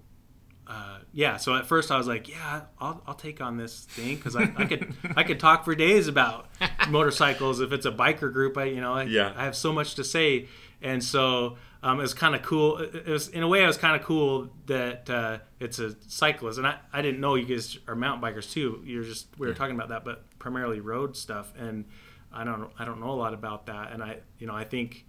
uh, 0.66 0.98
yeah, 1.12 1.36
so 1.36 1.54
at 1.56 1.66
first 1.66 1.90
I 1.90 1.98
was 1.98 2.06
like, 2.06 2.26
yeah, 2.26 2.62
I'll, 2.80 3.02
I'll 3.06 3.14
take 3.14 3.42
on 3.42 3.58
this 3.58 3.80
thing 3.84 4.16
because 4.16 4.34
I, 4.34 4.50
I 4.56 4.64
could 4.64 4.94
I 5.16 5.22
could 5.22 5.38
talk 5.38 5.64
for 5.64 5.74
days 5.74 6.08
about 6.08 6.48
motorcycles 6.88 7.60
if 7.60 7.70
it's 7.72 7.84
a 7.86 7.92
biker 7.92 8.32
group. 8.32 8.56
I 8.56 8.64
you 8.64 8.80
know 8.80 8.94
I, 8.94 9.02
Yeah. 9.04 9.32
I 9.36 9.44
have 9.44 9.56
so 9.56 9.72
much 9.72 9.94
to 9.96 10.04
say, 10.04 10.48
and 10.82 11.04
so 11.04 11.56
um, 11.84 11.98
it 12.00 12.02
was 12.02 12.14
kind 12.14 12.34
of 12.34 12.42
cool. 12.42 12.78
It 12.78 13.06
was 13.06 13.28
in 13.28 13.42
a 13.42 13.48
way 13.48 13.62
it 13.62 13.66
was 13.66 13.76
kind 13.78 13.94
of 13.94 14.04
cool 14.06 14.48
that 14.66 15.08
uh, 15.10 15.38
it's 15.60 15.78
a 15.78 15.94
cyclist, 16.08 16.58
and 16.58 16.66
I, 16.66 16.78
I 16.92 17.02
didn't 17.02 17.20
know 17.20 17.34
you 17.36 17.44
guys 17.46 17.78
are 17.86 17.94
mountain 17.94 18.22
bikers 18.22 18.50
too. 18.50 18.82
You're 18.84 19.04
just 19.04 19.26
we 19.38 19.46
were 19.46 19.52
Yeah. 19.52 19.58
talking 19.58 19.74
about 19.76 19.90
that, 19.90 20.04
but 20.04 20.24
primarily 20.38 20.80
road 20.80 21.16
stuff, 21.16 21.52
and 21.58 21.84
I 22.32 22.42
don't 22.44 22.70
I 22.78 22.84
don't 22.84 23.00
know 23.00 23.10
a 23.10 23.18
lot 23.24 23.34
about 23.34 23.66
that, 23.66 23.92
and 23.92 24.02
I 24.02 24.18
you 24.38 24.46
know 24.46 24.54
I 24.54 24.64
think 24.64 25.04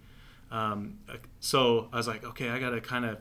um, 0.50 0.98
so 1.40 1.88
I 1.92 1.96
was 1.96 2.06
like, 2.06 2.24
okay, 2.24 2.50
I 2.50 2.60
got 2.60 2.70
to 2.70 2.80
kind 2.80 3.04
of 3.04 3.18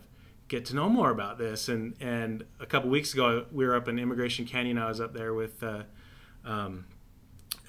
get 0.47 0.65
to 0.65 0.75
know 0.75 0.87
more 0.89 1.09
about 1.09 1.37
this. 1.39 1.69
And 1.69 1.95
and 1.99 2.43
a 2.59 2.65
couple 2.67 2.89
weeks 2.89 3.13
ago, 3.13 3.45
we 3.51 3.65
were 3.65 3.75
up 3.75 3.87
in 3.87 3.97
Emigration 3.97 4.45
Canyon. 4.45 4.77
I 4.77 4.87
was 4.87 4.99
up 5.01 5.13
there 5.13 5.33
with 5.33 5.63
uh, 5.63 5.83
um, 6.45 6.85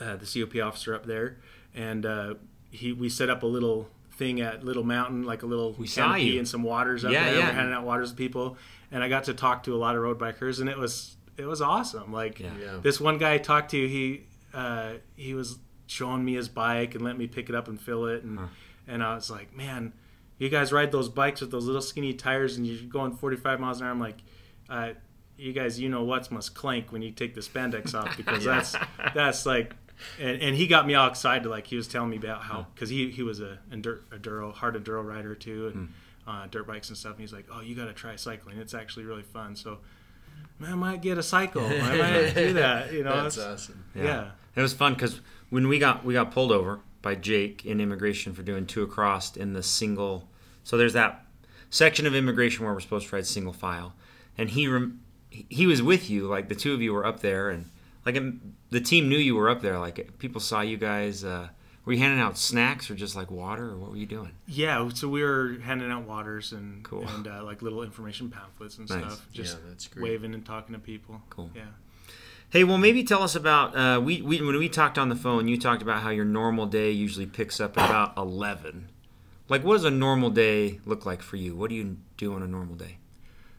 uh, 0.00 0.16
the 0.16 0.26
COP 0.26 0.60
officer 0.62 0.94
up 0.94 1.06
there, 1.06 1.38
and 1.74 2.04
uh, 2.04 2.34
he 2.70 2.92
we 2.92 3.08
set 3.08 3.30
up 3.30 3.42
a 3.42 3.46
little 3.46 3.88
thing 4.16 4.40
at 4.40 4.64
Little 4.64 4.84
Mountain, 4.84 5.24
like 5.24 5.42
a 5.42 5.46
little 5.46 5.72
We 5.78 5.86
saw 5.86 6.14
you. 6.14 6.38
and 6.38 6.48
some 6.48 6.62
waters 6.62 7.04
up 7.04 7.12
Yeah, 7.12 7.24
there. 7.26 7.38
yeah. 7.38 7.46
We're 7.48 7.52
handing 7.52 7.74
out 7.74 7.84
waters 7.84 8.10
to 8.10 8.16
people, 8.16 8.56
and 8.90 9.02
I 9.02 9.08
got 9.08 9.24
to 9.24 9.34
talk 9.34 9.62
to 9.64 9.74
a 9.74 9.78
lot 9.78 9.94
of 9.96 10.02
road 10.02 10.18
bikers, 10.18 10.60
and 10.60 10.68
it 10.68 10.78
was 10.78 11.16
it 11.36 11.44
was 11.46 11.60
awesome. 11.60 12.12
Like 12.12 12.40
Yeah. 12.40 12.50
Yeah. 12.60 12.78
this 12.82 13.00
one 13.00 13.18
guy 13.18 13.34
I 13.34 13.38
talked 13.38 13.70
to, 13.72 13.88
he 13.88 14.22
uh, 14.54 14.94
he 15.16 15.34
was 15.34 15.58
showing 15.86 16.24
me 16.24 16.34
his 16.34 16.48
bike 16.48 16.94
and 16.94 17.04
let 17.04 17.16
me 17.18 17.26
pick 17.26 17.48
it 17.48 17.54
up 17.54 17.68
and 17.68 17.80
fill 17.80 18.06
it, 18.06 18.22
and 18.24 18.38
Huh. 18.38 18.46
and 18.88 19.02
I 19.02 19.14
was 19.14 19.30
like, 19.30 19.54
man, 19.56 19.92
you 20.38 20.48
guys 20.48 20.72
ride 20.72 20.92
those 20.92 21.08
bikes 21.08 21.40
with 21.40 21.50
those 21.50 21.66
little 21.66 21.82
skinny 21.82 22.12
tires 22.14 22.56
and 22.56 22.66
you're 22.66 22.82
going 22.88 23.12
45 23.12 23.60
miles 23.60 23.80
an 23.80 23.86
hour. 23.86 23.92
I'm 23.92 24.00
like, 24.00 24.18
uh, 24.70 24.90
you 25.38 25.52
guys, 25.52 25.78
you 25.78 25.88
know 25.90 26.04
what's 26.04 26.30
must 26.30 26.54
clank 26.54 26.90
when 26.92 27.02
you 27.02 27.10
take 27.10 27.34
the 27.34 27.40
spandex 27.42 27.94
off 27.94 28.16
because 28.16 28.44
that's 28.50 28.74
that's 29.14 29.44
like. 29.46 29.74
And, 30.20 30.42
and 30.42 30.56
he 30.56 30.66
got 30.66 30.86
me 30.86 30.94
all 30.94 31.08
excited. 31.08 31.48
Like 31.48 31.66
he 31.66 31.76
was 31.76 31.88
telling 31.88 32.10
me 32.10 32.16
about 32.16 32.42
how, 32.42 32.66
because 32.74 32.88
he, 32.90 33.10
he 33.10 33.22
was 33.22 33.40
a 33.40 33.58
enduro, 33.70 34.00
enduro 34.10 34.52
hard 34.52 34.74
enduro 34.82 35.04
rider 35.06 35.34
too, 35.34 35.68
and 35.68 35.92
uh, 36.26 36.46
dirt 36.50 36.66
bikes 36.66 36.88
and 36.88 36.98
stuff. 36.98 37.12
And 37.12 37.20
he's 37.20 37.32
like, 37.32 37.46
"Oh, 37.52 37.60
you 37.60 37.74
got 37.74 37.86
to 37.86 37.92
try 37.92 38.16
cycling. 38.16 38.58
It's 38.58 38.74
actually 38.74 39.04
really 39.04 39.22
fun." 39.22 39.56
So, 39.56 39.78
man, 40.58 40.72
I 40.72 40.74
might 40.74 41.02
get 41.02 41.18
a 41.18 41.22
cycle. 41.22 41.64
I 41.64 41.96
might 41.96 42.34
do 42.34 42.52
that. 42.54 42.92
You 42.92 43.04
know, 43.04 43.22
That's 43.22 43.38
awesome. 43.38 43.84
yeah. 43.94 44.30
It 44.54 44.62
was 44.62 44.72
fun 44.74 44.94
because 44.94 45.20
when 45.50 45.68
we 45.68 45.78
got 45.78 46.04
we 46.04 46.14
got 46.14 46.30
pulled 46.30 46.52
over 46.52 46.80
by 47.02 47.14
Jake 47.14 47.64
in 47.64 47.80
emigration 47.80 48.32
for 48.34 48.42
doing 48.42 48.66
two 48.66 48.82
across 48.82 49.36
in 49.36 49.52
the 49.52 49.62
single. 49.62 50.28
So 50.64 50.76
there's 50.76 50.94
that 50.94 51.24
section 51.70 52.06
of 52.06 52.14
emigration 52.14 52.64
where 52.64 52.74
we're 52.74 52.80
supposed 52.80 53.08
to 53.08 53.14
ride 53.16 53.26
single 53.26 53.52
file, 53.52 53.94
and 54.36 54.50
he 54.50 54.66
rem, 54.66 55.00
he 55.30 55.66
was 55.66 55.82
with 55.82 56.10
you. 56.10 56.26
Like 56.26 56.48
the 56.48 56.54
two 56.54 56.74
of 56.74 56.82
you 56.82 56.92
were 56.92 57.06
up 57.06 57.20
there, 57.20 57.50
and 57.50 57.70
like 58.04 58.16
the 58.76 58.80
team 58.82 59.08
knew 59.08 59.16
you 59.18 59.34
were 59.34 59.48
up 59.48 59.62
there. 59.62 59.78
Like 59.78 60.18
people 60.18 60.40
saw 60.40 60.60
you 60.60 60.76
guys. 60.76 61.24
Uh, 61.24 61.48
were 61.84 61.92
you 61.92 61.98
handing 62.00 62.20
out 62.20 62.36
snacks 62.36 62.90
or 62.90 62.94
just 62.94 63.14
like 63.16 63.30
water, 63.30 63.70
or 63.70 63.76
what 63.78 63.90
were 63.90 63.96
you 63.96 64.06
doing? 64.06 64.32
Yeah, 64.46 64.88
so 64.92 65.08
we 65.08 65.22
were 65.22 65.56
handing 65.62 65.90
out 65.90 66.02
waters 66.06 66.52
and 66.52 66.82
Cool. 66.84 67.06
and 67.08 67.26
uh, 67.28 67.42
like 67.44 67.62
little 67.62 67.82
information 67.82 68.28
pamphlets 68.28 68.76
and 68.78 68.88
Nice. 68.90 68.98
stuff, 68.98 69.26
just 69.32 69.54
yeah, 69.56 69.68
that's 69.68 69.86
great. 69.88 70.02
waving 70.02 70.34
and 70.34 70.44
talking 70.44 70.74
to 70.74 70.80
people. 70.80 71.22
Cool. 71.30 71.50
Yeah. 71.54 71.62
Hey, 72.50 72.64
well, 72.64 72.78
maybe 72.78 73.02
tell 73.04 73.22
us 73.22 73.34
about 73.34 73.76
uh, 73.76 74.00
we, 74.00 74.20
we 74.22 74.40
when 74.42 74.56
we 74.58 74.68
talked 74.68 74.98
on 74.98 75.08
the 75.08 75.16
phone. 75.16 75.48
You 75.48 75.58
talked 75.58 75.80
about 75.82 76.02
how 76.02 76.10
your 76.10 76.24
normal 76.24 76.66
day 76.66 76.90
usually 76.90 77.26
picks 77.26 77.60
up 77.60 77.78
at 77.78 77.88
about 77.88 78.16
eleven. 78.16 78.88
Like, 79.48 79.62
what 79.64 79.74
does 79.74 79.84
a 79.84 79.90
normal 79.90 80.30
day 80.30 80.80
look 80.84 81.06
like 81.06 81.22
for 81.22 81.36
you? 81.36 81.54
What 81.54 81.70
do 81.70 81.76
you 81.76 81.98
do 82.16 82.34
on 82.34 82.42
a 82.42 82.48
normal 82.48 82.74
day? 82.74 82.98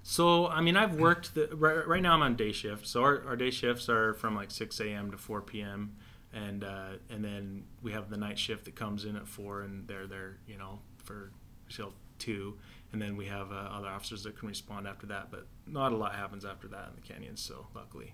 So 0.10 0.48
I 0.48 0.62
mean, 0.62 0.78
I've 0.78 0.96
worked 0.96 1.36
the, 1.36 1.48
right, 1.48 1.86
right 1.86 2.02
now. 2.02 2.14
I'm 2.14 2.22
on 2.22 2.38
day 2.38 2.54
shift, 2.54 2.88
so 2.88 3.04
our, 3.04 3.26
our 3.28 3.36
day 3.36 3.50
shifts 3.50 3.90
are 3.90 4.14
from 4.14 4.38
like 4.38 4.52
6 4.52 4.80
a.m. 4.80 5.12
to 5.12 5.18
4 5.18 5.42
p.m. 5.42 5.98
and 6.34 6.64
uh, 6.64 6.92
and 7.10 7.22
then 7.22 7.66
we 7.84 7.92
have 7.92 8.10
the 8.10 8.16
night 8.16 8.40
shift 8.40 8.64
that 8.66 8.76
comes 8.76 9.04
in 9.04 9.18
at 9.18 9.28
four, 9.28 9.64
and 9.64 9.86
they're 9.86 10.08
there, 10.08 10.38
you 10.48 10.58
know, 10.58 10.80
for 11.04 11.32
till 11.70 11.92
two, 12.20 12.54
and 12.94 13.02
then 13.02 13.18
we 13.18 13.26
have 13.26 13.52
uh, 13.52 13.56
other 13.56 13.90
officers 13.90 14.24
that 14.24 14.40
can 14.40 14.48
respond 14.48 14.88
after 14.88 15.08
that. 15.08 15.30
But 15.30 15.46
not 15.66 15.92
a 15.92 15.98
lot 15.98 16.16
happens 16.16 16.46
after 16.46 16.70
that 16.70 16.88
in 16.88 16.96
the 16.96 17.02
canyons, 17.02 17.42
so 17.42 17.68
luckily. 17.76 18.14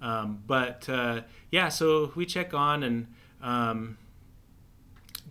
Um, 0.00 0.42
but 0.46 0.88
uh, 0.88 1.20
yeah, 1.50 1.68
so 1.68 2.12
we 2.14 2.24
check 2.24 2.54
on 2.54 2.82
and 2.82 3.08
um, 3.42 3.98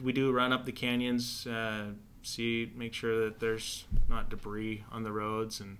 we 0.04 0.14
do 0.14 0.32
run 0.32 0.54
up 0.54 0.66
the 0.66 0.72
canyons, 0.72 1.48
uh, 1.48 1.86
see, 2.24 2.72
make 2.76 2.94
sure 2.94 3.26
that 3.26 3.40
there's 3.40 3.86
not 4.08 4.30
debris 4.30 4.84
on 4.92 5.04
the 5.04 5.12
roads, 5.12 5.60
and 5.60 5.78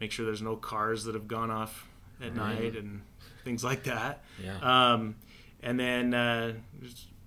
make 0.00 0.12
sure 0.12 0.24
there's 0.26 0.42
no 0.42 0.56
cars 0.56 1.04
that 1.04 1.14
have 1.14 1.28
gone 1.28 1.50
off 1.50 1.86
at 2.22 2.34
night 2.34 2.76
and 2.76 3.02
things 3.44 3.64
like 3.64 3.84
that. 3.84 4.22
Yeah. 4.42 4.58
Um, 4.92 5.16
and 5.62 5.78
then 5.78 6.14
uh, 6.14 6.54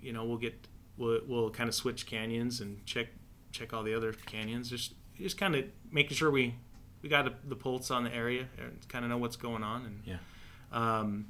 you 0.02 0.14
know 0.14 0.26
we'll 0.26 0.38
get 0.38 0.68
we'll, 0.98 1.20
we'll 1.28 1.50
kind 1.50 1.68
of 1.70 1.76
switch 1.76 2.06
canyons 2.06 2.62
and 2.62 2.86
check 2.86 3.08
check 3.52 3.74
all 3.74 3.84
the 3.84 3.94
other 3.96 4.14
canyons. 4.14 4.70
Just 4.70 4.94
just 5.20 5.38
kind 5.38 5.56
of 5.56 5.66
making 5.92 6.16
sure 6.18 6.32
we 6.32 6.56
we 7.02 7.10
got 7.10 7.28
a, 7.28 7.34
the 7.48 7.56
pulse 7.56 7.92
on 7.92 8.04
the 8.04 8.14
area 8.14 8.48
and 8.58 8.88
kind 8.88 9.04
of 9.06 9.12
know 9.12 9.18
what's 9.18 9.36
going 9.36 9.64
on. 9.64 9.86
And 9.86 10.02
Yeah. 10.06 10.18
um, 10.72 11.28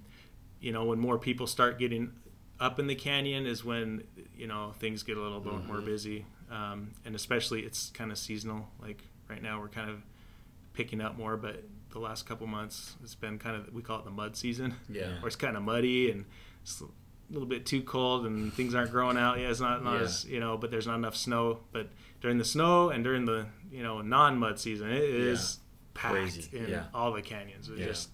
you 0.60 0.72
know 0.72 0.86
when 0.86 1.00
more 1.00 1.18
people 1.18 1.48
start 1.48 1.80
getting 1.80 2.12
up 2.60 2.80
in 2.80 2.88
the 2.88 2.96
canyon 2.96 3.46
is 3.46 3.66
when 3.66 4.04
you 4.38 4.48
know 4.48 4.74
things 4.80 5.04
get 5.04 5.18
a 5.18 5.22
little 5.22 5.40
bit 5.42 5.66
more 5.66 5.82
busy. 5.82 6.26
Um, 6.54 6.92
and 7.06 7.16
especially 7.16 7.62
it's 7.62 7.90
kind 7.92 8.12
of 8.12 8.18
seasonal. 8.18 8.70
Like 8.82 9.02
right 9.30 9.42
now 9.42 9.60
we're 9.60 9.70
kind 9.70 9.90
of 9.90 10.04
picking 10.74 11.02
up 11.02 11.18
more, 11.18 11.36
but 11.38 11.64
the 11.92 12.00
last 12.00 12.26
couple 12.26 12.46
months 12.48 12.96
it's 13.04 13.16
been 13.16 13.38
kind 13.40 13.56
of 13.56 13.74
we 13.74 13.82
call 13.82 14.00
it 14.00 14.06
the 14.06 14.12
mud 14.12 14.36
season 14.36 14.76
Yeah. 14.90 15.08
where 15.20 15.28
it's 15.28 15.36
kind 15.36 15.56
of 15.58 15.64
muddy 15.64 16.10
and 16.12 16.26
it's 16.64 16.82
a 16.82 16.86
little 17.32 17.48
bit 17.48 17.66
too 17.66 17.82
cold 17.84 18.26
and 18.26 18.52
things 18.54 18.74
aren't 18.76 18.92
growing 18.92 19.18
out. 19.18 19.40
Yeah, 19.40 19.50
it's 19.50 19.60
not, 19.60 19.84
not 19.84 19.96
Yeah. 19.96 20.02
as 20.02 20.26
you 20.26 20.40
know, 20.40 20.58
but 20.58 20.70
there's 20.72 20.88
not 20.88 20.96
enough 20.96 21.16
snow. 21.16 21.60
But 21.72 21.90
during 22.22 22.38
the 22.38 22.46
snow 22.46 22.90
and 22.90 23.04
during 23.04 23.26
the 23.26 23.48
you 23.72 23.82
know 23.84 24.02
non 24.02 24.38
mud 24.38 24.60
season, 24.60 24.90
it 24.92 25.04
is 25.04 25.60
packed 25.96 26.14
Crazy, 26.16 26.56
in 26.58 26.68
yeah. 26.70 26.86
all 26.94 27.12
the 27.14 27.22
canyons. 27.22 27.70
It's 27.70 27.80
Yeah. 27.80 27.86
just 27.88 28.10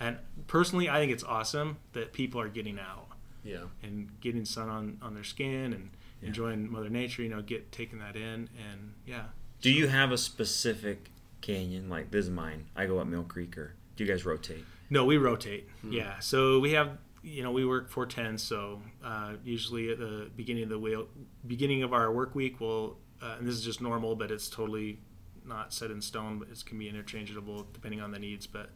and 0.00 0.18
personally, 0.46 0.88
I 0.88 0.98
think 1.00 1.10
it's 1.12 1.24
awesome 1.24 1.78
that 1.92 2.12
people 2.12 2.40
are 2.40 2.48
getting 2.48 2.78
out 2.78 3.08
Yeah. 3.42 3.64
and 3.82 4.20
getting 4.20 4.44
sun 4.44 4.68
on, 4.68 4.98
on 5.02 5.14
their 5.14 5.24
skin 5.24 5.72
and 5.72 5.90
Yeah. 6.20 6.28
enjoying 6.28 6.70
Mother 6.70 6.88
Nature. 6.88 7.22
You 7.22 7.28
know, 7.28 7.42
get 7.42 7.70
taking 7.72 7.98
that 8.00 8.16
in 8.16 8.48
and 8.70 8.94
yeah. 9.06 9.24
Do 9.60 9.70
you 9.70 9.88
have 9.88 10.12
a 10.12 10.18
specific 10.18 11.10
canyon? 11.40 11.88
Like 11.88 12.10
this 12.10 12.26
is 12.26 12.30
mine. 12.30 12.66
I 12.76 12.86
go 12.86 12.98
up 12.98 13.06
Mill 13.06 13.24
Creek, 13.24 13.56
or 13.58 13.74
do 13.96 14.04
you 14.04 14.10
guys 14.10 14.24
rotate? 14.24 14.64
No, 14.90 15.04
we 15.04 15.16
rotate. 15.16 15.68
Yeah. 15.88 16.18
So 16.20 16.60
we 16.60 16.72
have, 16.72 16.98
you 17.22 17.42
know, 17.42 17.50
we 17.50 17.66
work 17.66 17.90
four 17.90 18.06
ten. 18.06 18.38
So 18.38 18.80
uh, 19.04 19.34
usually 19.44 19.90
at 19.92 19.98
the 19.98 20.30
beginning 20.36 20.62
of 20.64 20.68
the 20.70 20.78
wheel, 20.78 21.08
beginning 21.46 21.82
of 21.82 21.92
our 21.92 22.10
work 22.12 22.34
week, 22.34 22.60
we'll, 22.60 22.96
uh, 23.20 23.36
and 23.38 23.46
this 23.46 23.54
is 23.54 23.64
just 23.64 23.80
normal, 23.80 24.14
but 24.14 24.30
it's 24.30 24.48
totally 24.48 25.00
not 25.44 25.72
set 25.72 25.90
in 25.90 26.00
stone. 26.00 26.38
But 26.38 26.48
it 26.48 26.64
can 26.64 26.78
be 26.78 26.88
interchangeable 26.88 27.66
depending 27.72 28.00
on 28.00 28.12
the 28.12 28.18
needs. 28.18 28.46
But 28.46 28.70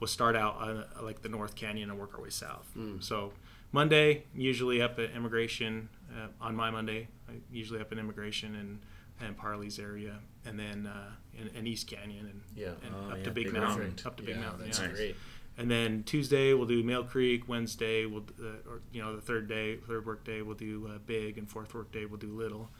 we'll 0.00 0.08
start 0.08 0.36
out 0.36 0.56
on 0.56 0.76
uh, 0.78 1.02
like 1.02 1.22
the 1.22 1.28
North 1.28 1.54
Canyon 1.54 1.90
and 1.90 1.98
work 1.98 2.14
our 2.14 2.22
way 2.22 2.30
south. 2.30 2.70
So 3.00 3.32
Monday, 3.72 4.24
usually 4.34 4.80
up 4.80 4.98
at 4.98 5.10
Emigration. 5.14 5.88
Uh, 6.10 6.28
on 6.40 6.56
my 6.56 6.70
Monday, 6.70 7.08
I 7.28 7.32
usually 7.50 7.80
up 7.80 7.92
in 7.92 7.98
Emigration 7.98 8.54
and 8.54 8.78
and 9.20 9.36
Parley's 9.36 9.80
area, 9.80 10.20
and 10.46 10.56
then 10.58 10.86
uh, 10.86 11.10
in, 11.36 11.48
in 11.48 11.66
East 11.66 11.88
Canyon 11.88 12.26
and, 12.26 12.40
Yeah. 12.54 12.68
and 12.86 12.94
Oh, 12.94 13.10
up 13.10 13.18
yeah, 13.18 13.24
to 13.24 13.30
Big, 13.32 13.44
Big 13.46 13.52
Mountain, 13.54 13.86
Mountain. 13.88 14.06
up 14.06 14.16
to 14.18 14.22
Big 14.22 14.36
yeah, 14.36 14.42
Mountain. 14.42 14.64
That's 14.66 14.78
yeah. 14.80 14.86
Great. 14.88 15.16
And 15.56 15.68
then 15.68 16.04
Tuesday 16.04 16.54
we'll 16.54 16.68
do 16.68 16.84
Mill 16.84 17.02
Creek. 17.02 17.48
Wednesday 17.48 18.06
we'll, 18.06 18.26
uh, 18.40 18.70
or 18.70 18.80
you 18.92 19.02
know, 19.02 19.16
the 19.16 19.20
third 19.20 19.48
day, 19.48 19.74
third 19.76 20.06
work 20.06 20.22
day 20.22 20.40
we'll 20.42 20.54
do 20.54 20.86
uh, 20.88 20.98
Big, 21.04 21.36
and 21.36 21.50
fourth 21.50 21.74
work 21.74 21.90
day 21.90 22.04
we'll 22.06 22.20
do 22.20 22.28
Little. 22.28 22.70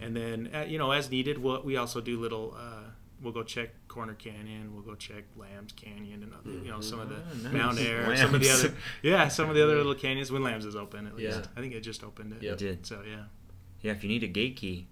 And 0.00 0.14
then 0.14 0.50
uh, 0.54 0.60
you 0.68 0.78
know, 0.78 0.92
as 0.92 1.10
needed, 1.10 1.38
we'll, 1.38 1.62
we 1.64 1.76
also 1.76 2.00
do 2.00 2.20
Little. 2.20 2.56
We'll 3.22 3.32
go 3.32 3.42
check 3.42 3.70
Corner 3.88 4.14
Canyon. 4.14 4.72
We'll 4.72 4.82
go 4.84 4.94
check 4.94 5.24
Lambs 5.36 5.72
Canyon, 5.72 6.22
and 6.22 6.32
other, 6.32 6.50
you 6.64 6.70
know, 6.70 6.80
some 6.80 7.00
of 7.00 7.08
the 7.08 7.16
Oh, 7.16 7.36
nice. 7.42 7.52
Mount 7.52 7.78
Aire, 7.80 8.16
some 8.16 8.34
of 8.34 8.40
the 8.40 8.50
other, 8.50 8.74
yeah, 9.02 9.26
some 9.28 9.48
of 9.48 9.56
the 9.56 9.62
other 9.64 9.76
little 9.76 9.94
canyons 9.94 10.30
when 10.30 10.42
Lambs 10.42 10.64
is 10.64 10.76
open. 10.76 11.06
At 11.06 11.16
least 11.16 11.38
Yeah. 11.38 11.44
I 11.56 11.60
think 11.60 11.74
it 11.74 11.80
just 11.80 12.04
opened 12.04 12.32
it. 12.34 12.42
Yep. 12.42 12.52
It 12.54 12.58
did. 12.58 12.86
So 12.86 13.02
yeah. 13.08 13.24
Yeah. 13.80 13.92
If 13.92 14.02
you 14.04 14.08
need 14.08 14.22
a 14.22 14.28
gate 14.28 14.56
key, 14.56 14.86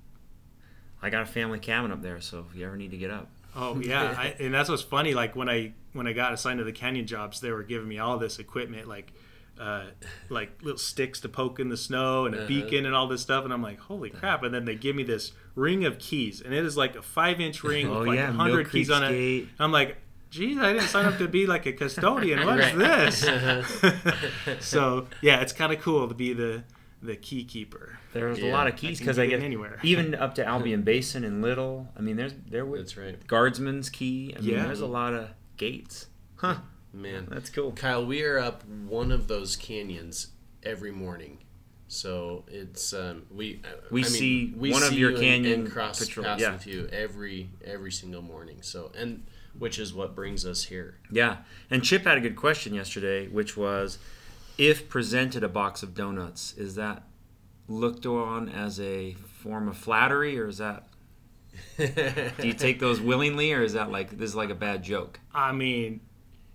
I 1.03 1.11
got 1.11 1.23
a 1.23 1.27
family 1.27 1.59
cabin 1.59 1.93
up 1.93 2.03
there. 2.03 2.21
So 2.21 2.45
if 2.51 2.57
you 2.59 2.67
ever 2.67 2.77
need 2.77 2.91
to 2.91 2.97
get 2.99 3.11
up, 3.11 3.29
Oh 3.55 3.79
yeah, 3.81 4.15
I, 4.19 4.35
and 4.41 4.53
that's 4.53 4.69
what's 4.69 4.83
funny. 4.83 5.15
Like 5.15 5.35
when 5.37 5.49
I 5.49 5.73
when 5.93 6.07
I 6.07 6.13
got 6.13 6.33
assigned 6.33 6.59
to 6.59 6.65
the 6.65 6.73
canyon 6.73 7.07
jobs, 7.07 7.41
they 7.41 7.51
were 7.53 7.63
giving 7.63 7.89
me 7.89 7.99
all 7.99 8.19
this 8.19 8.39
equipment, 8.39 8.87
like 8.89 9.13
uh, 9.61 9.85
like 10.29 10.51
little 10.63 10.79
sticks 10.79 11.21
to 11.21 11.29
poke 11.29 11.59
in 11.61 11.69
the 11.69 11.77
snow 11.77 12.27
and 12.27 12.35
a 12.35 12.39
Uh-huh. 12.39 12.47
beacon 12.49 12.87
and 12.87 12.95
all 12.95 13.07
this 13.09 13.23
stuff. 13.23 13.45
And 13.45 13.53
I'm 13.53 13.63
like, 13.63 13.79
holy 13.81 14.11
crap! 14.11 14.43
And 14.43 14.53
then 14.55 14.65
they 14.65 14.75
give 14.75 14.95
me 14.97 15.03
this 15.03 15.33
ring 15.55 15.85
of 15.85 15.99
keys, 15.99 16.41
and 16.41 16.53
it 16.55 16.65
is 16.65 16.77
like 16.77 16.95
a 16.97 17.03
five 17.03 17.41
inch 17.41 17.63
ring 17.71 17.89
Oh, 17.89 18.01
with 18.01 18.09
like 18.09 18.17
yeah, 18.17 18.33
hundred 18.33 18.65
keys 18.71 18.89
Creek's 18.89 18.91
on 18.91 19.05
it. 19.13 19.47
I'm 19.59 19.73
like, 19.73 19.97
geez, 20.31 20.59
I 20.59 20.73
didn't 20.75 20.89
sign 20.89 21.07
up 21.07 21.19
to 21.19 21.29
be 21.29 21.47
like 21.47 21.67
a 21.67 21.73
custodian. 21.73 22.41
What 22.47 22.61
is 22.61 22.75
this? 23.23 23.83
so 24.61 25.07
yeah, 25.23 25.41
it's 25.41 25.53
kind 25.53 25.73
of 25.73 25.81
cool 25.81 26.09
to 26.09 26.15
be 26.15 26.33
the 26.33 26.65
the 27.03 27.15
key 27.17 27.45
keeper. 27.45 27.99
there's 28.15 28.39
a 28.39 28.47
lot 28.51 28.67
of 28.67 28.75
keys 28.77 28.99
can 28.99 29.05
because 29.07 29.17
get 29.17 29.23
I 29.23 29.25
in 29.27 29.31
get 29.31 29.43
anywhere. 29.43 29.79
even 29.83 30.15
up 30.15 30.35
to 30.37 30.45
Albion 30.45 30.83
Basin 30.83 31.25
and 31.25 31.43
Little. 31.43 31.89
I 31.97 32.01
mean, 32.01 32.17
there's 32.17 32.35
there 32.49 32.65
was 32.65 32.81
That's 32.81 32.97
right. 32.97 33.27
guardsman's 33.27 33.91
key. 33.91 34.35
I 34.37 34.41
mean, 34.41 34.51
Yeah. 34.51 34.65
there's 34.65 34.81
a 34.81 34.87
lot 34.87 35.15
of 35.15 35.29
gates. 35.57 36.07
Huh. 36.37 36.57
Man. 36.97 37.29
That's 37.31 37.51
cool. 37.51 37.73
Kyle, 37.73 38.05
we 38.05 38.23
are 38.23 38.39
up 38.39 38.67
one 38.67 39.13
of 39.13 39.29
those 39.29 39.57
canyons 39.57 40.29
every 40.63 40.93
morning. 40.93 41.39
So 41.89 42.45
it's 42.49 42.93
um, 42.93 43.27
we 43.31 43.61
uh, 43.65 43.77
We 43.91 44.01
I 44.01 44.05
mean, 44.05 44.13
see 44.13 44.55
we 44.57 44.73
one 44.73 44.83
of 44.83 44.93
your 44.93 45.11
you 45.11 45.17
and- 45.17 45.25
canyon 45.25 45.61
and 45.61 45.71
cross 45.71 46.05
patrol, 46.05 46.27
paths 46.27 46.43
yeah. 46.43 46.53
with 46.53 46.67
you 46.67 46.89
every 46.91 47.51
every 47.65 47.93
single 47.93 48.23
morning. 48.23 48.59
So 48.63 48.91
and 48.97 49.25
which 49.59 49.79
is 49.79 49.95
what 49.95 50.15
brings 50.15 50.45
us 50.45 50.65
here. 50.65 50.99
Yeah. 51.11 51.39
And 51.71 51.83
Chip 51.83 52.05
had 52.05 52.19
a 52.19 52.21
good 52.21 52.37
question 52.37 52.75
yesterday, 52.75 53.29
which 53.29 53.57
was 53.57 53.99
if 54.59 54.89
presented 54.89 55.45
a 55.45 55.49
box 55.49 55.83
of 55.83 55.95
donuts, 55.95 56.55
is 56.57 56.75
that 56.75 57.05
looked 57.69 58.07
on 58.07 58.49
as 58.49 58.81
a 58.81 59.15
form 59.15 59.69
of 59.69 59.77
flattery 59.77 60.39
or 60.39 60.49
is 60.49 60.59
that 60.59 60.89
do 61.79 62.47
you 62.47 62.53
take 62.53 62.81
those 62.81 63.01
willingly 63.01 63.53
or 63.53 63.63
is 63.63 63.73
that 63.73 63.91
like 63.91 64.19
this 64.19 64.31
is 64.31 64.37
like 64.37 64.51
a 64.51 64.55
bad 64.55 64.83
joke? 64.83 65.21
I 65.33 65.53
mean, 65.53 66.01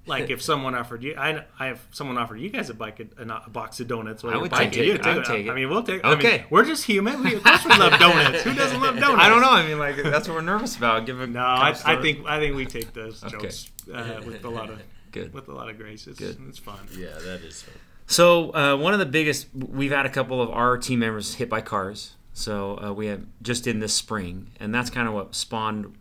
like 0.07 0.29
if 0.29 0.41
someone 0.41 0.73
offered 0.75 1.03
you, 1.03 1.15
I, 1.17 1.43
I 1.59 1.67
have 1.67 1.79
someone 1.91 2.17
offered 2.17 2.37
you 2.37 2.49
guys 2.49 2.69
a, 2.69 2.73
bike, 2.73 2.99
a, 2.99 3.23
a 3.45 3.49
box 3.49 3.79
of 3.79 3.87
donuts. 3.87 4.23
while 4.23 4.33
I 4.33 4.37
would 4.37 4.49
biking, 4.51 4.71
take 4.71 4.79
it. 4.81 4.85
you'd 4.87 5.01
I 5.05 5.15
would 5.15 5.25
take 5.25 5.47
I 5.47 5.53
mean, 5.53 5.69
we'll 5.69 5.83
take. 5.83 6.03
I 6.03 6.13
Okay. 6.13 6.37
mean, 6.39 6.45
we're 6.49 6.65
just 6.65 6.85
human. 6.85 7.23
We, 7.23 7.35
of 7.35 7.43
course, 7.43 7.63
we 7.65 7.71
love 7.77 7.99
donuts. 7.99 8.41
Who 8.43 8.53
doesn't 8.53 8.81
love 8.81 8.97
donuts? 8.99 9.21
I 9.25 9.29
don't 9.29 9.41
know. 9.41 9.51
I 9.51 9.65
mean, 9.67 9.77
like 9.79 9.97
that's 9.97 10.27
what 10.27 10.35
we're 10.35 10.41
nervous 10.41 10.75
about. 10.75 11.05
Give 11.05 11.19
a 11.21 11.27
No, 11.27 11.39
I, 11.41 11.75
I 11.85 12.01
think 12.01 12.25
I 12.27 12.39
think 12.39 12.55
we 12.55 12.65
take 12.65 12.93
those 12.93 13.23
Okay. 13.23 13.37
jokes 13.37 13.71
uh, 13.93 14.21
with 14.25 14.43
a 14.43 14.49
lot 14.49 14.69
of 14.69 14.81
good. 15.11 15.33
with 15.33 15.47
a 15.47 15.53
lot 15.53 15.69
of 15.69 15.77
grace. 15.77 16.07
It's, 16.07 16.17
Good. 16.19 16.37
it's 16.49 16.57
fun. 16.59 16.79
Yeah, 16.97 17.09
that 17.25 17.41
is 17.41 17.61
fun. 17.61 17.75
So 18.07 18.53
uh, 18.53 18.75
one 18.75 18.91
of 18.93 18.99
the 18.99 19.05
biggest, 19.05 19.47
we've 19.55 19.91
had 19.91 20.05
a 20.05 20.09
couple 20.09 20.41
of 20.41 20.49
our 20.49 20.77
team 20.77 20.99
members 20.99 21.35
hit 21.35 21.49
by 21.49 21.61
cars. 21.61 22.15
So 22.33 22.77
uh, 22.83 22.91
we 22.93 23.05
have 23.07 23.21
just 23.41 23.67
in 23.67 23.79
this 23.79 23.93
spring, 23.93 24.51
and 24.59 24.73
that's 24.73 24.89
kind 24.89 25.07
of 25.07 25.13
what 25.13 25.35
spawned 25.35 25.95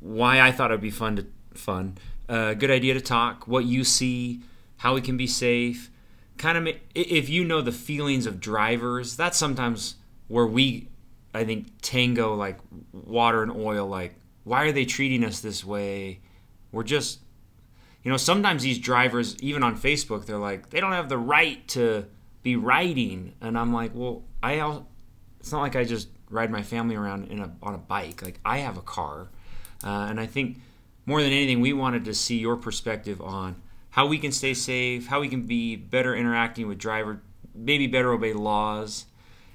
why 0.00 0.40
I 0.40 0.50
thought 0.52 0.70
it'd 0.70 0.80
be 0.80 0.90
fun 0.90 1.16
to 1.16 1.26
fun. 1.54 1.96
Uh, 2.28 2.54
good 2.54 2.70
idea 2.70 2.94
to 2.94 3.00
talk. 3.00 3.46
What 3.46 3.64
you 3.64 3.84
see, 3.84 4.42
how 4.78 4.94
we 4.94 5.00
can 5.00 5.16
be 5.16 5.26
safe. 5.26 5.90
Kind 6.36 6.68
of, 6.68 6.74
if 6.94 7.28
you 7.28 7.44
know 7.44 7.62
the 7.62 7.72
feelings 7.72 8.26
of 8.26 8.40
drivers, 8.40 9.16
that's 9.16 9.36
sometimes 9.36 9.96
where 10.28 10.46
we, 10.46 10.88
I 11.34 11.44
think, 11.44 11.68
tango 11.82 12.34
like 12.34 12.58
water 12.92 13.42
and 13.42 13.50
oil. 13.50 13.86
Like, 13.86 14.14
why 14.44 14.64
are 14.64 14.72
they 14.72 14.84
treating 14.84 15.24
us 15.24 15.40
this 15.40 15.64
way? 15.64 16.20
We're 16.70 16.84
just 16.84 17.20
you 18.02 18.10
know, 18.10 18.16
sometimes 18.16 18.62
these 18.62 18.78
drivers, 18.78 19.36
even 19.42 19.62
on 19.62 19.76
Facebook, 19.76 20.24
they're 20.24 20.38
like, 20.38 20.70
they 20.70 20.80
don't 20.80 20.92
have 20.92 21.08
the 21.08 21.18
right 21.18 21.66
to 21.68 22.06
be 22.42 22.56
riding, 22.56 23.34
and 23.40 23.58
I'm 23.58 23.72
like, 23.72 23.90
well, 23.94 24.22
I, 24.42 24.80
it's 25.40 25.52
not 25.52 25.60
like 25.60 25.76
I 25.76 25.84
just 25.84 26.08
ride 26.30 26.50
my 26.50 26.62
family 26.62 26.94
around 26.94 27.28
in 27.28 27.40
a 27.40 27.52
on 27.62 27.74
a 27.74 27.78
bike. 27.78 28.22
Like 28.22 28.40
I 28.44 28.58
have 28.58 28.76
a 28.76 28.82
car, 28.82 29.28
uh, 29.84 30.06
and 30.08 30.20
I 30.20 30.26
think 30.26 30.58
more 31.08 31.22
than 31.22 31.32
anything, 31.32 31.62
we 31.62 31.72
wanted 31.72 32.04
to 32.04 32.12
see 32.12 32.36
your 32.36 32.54
perspective 32.54 33.18
on 33.22 33.56
how 33.88 34.06
we 34.06 34.18
can 34.18 34.30
stay 34.30 34.52
safe, 34.52 35.06
how 35.06 35.20
we 35.20 35.28
can 35.30 35.46
be 35.46 35.74
better 35.74 36.14
interacting 36.14 36.68
with 36.68 36.76
driver, 36.76 37.22
maybe 37.54 37.86
better 37.86 38.12
obey 38.12 38.34
laws. 38.34 39.06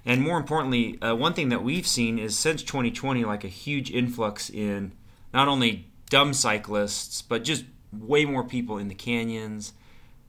And 0.04 0.20
more 0.20 0.40
importantly, 0.40 1.00
uh, 1.00 1.14
one 1.14 1.36
thing 1.36 1.50
that 1.50 1.64
we've 1.64 1.86
seen 1.86 2.18
is 2.18 2.36
since 2.36 2.64
2020, 2.64 3.24
like 3.24 3.44
a 3.44 3.50
huge 3.50 3.92
influx 3.92 4.50
in 4.50 4.94
not 5.32 5.48
only 5.48 5.86
dumb 6.10 6.34
cyclists, 6.34 7.22
but 7.22 7.44
just 7.44 7.66
way 7.92 8.26
more 8.26 8.44
people 8.44 8.80
in 8.80 8.88
the 8.88 8.96
canyons, 8.96 9.74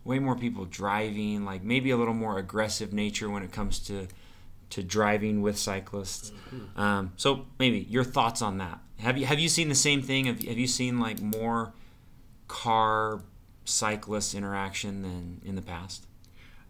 way 0.05 0.19
more 0.19 0.37
people 0.37 0.67
driving, 0.67 1.47
like 1.47 1.63
maybe 1.65 1.91
a 1.91 1.97
little 1.97 2.13
more 2.13 2.37
aggressive 2.37 2.93
nature 2.93 3.31
when 3.31 3.43
it 3.43 3.51
comes 3.51 3.79
to 3.79 4.09
to 4.69 4.83
driving 4.83 5.41
with 5.41 5.57
cyclists. 5.57 6.33
Um, 6.77 7.13
so 7.17 7.47
maybe 7.59 7.87
your 7.89 8.05
thoughts 8.05 8.43
on 8.43 8.59
that. 8.59 8.81
Have 9.01 9.19
you 9.19 9.27
have 9.27 9.39
you 9.39 9.49
seen 9.49 9.69
the 9.69 9.75
same 9.75 10.03
thing? 10.03 10.27
Have, 10.27 10.43
have 10.43 10.59
you 10.59 10.67
seen 10.67 10.99
like 10.99 11.21
more 11.21 11.73
car 12.49 13.21
cyclist 13.65 14.35
interaction 14.35 15.03
than 15.03 15.41
in 15.45 15.55
the 15.57 15.63
past? 15.63 16.07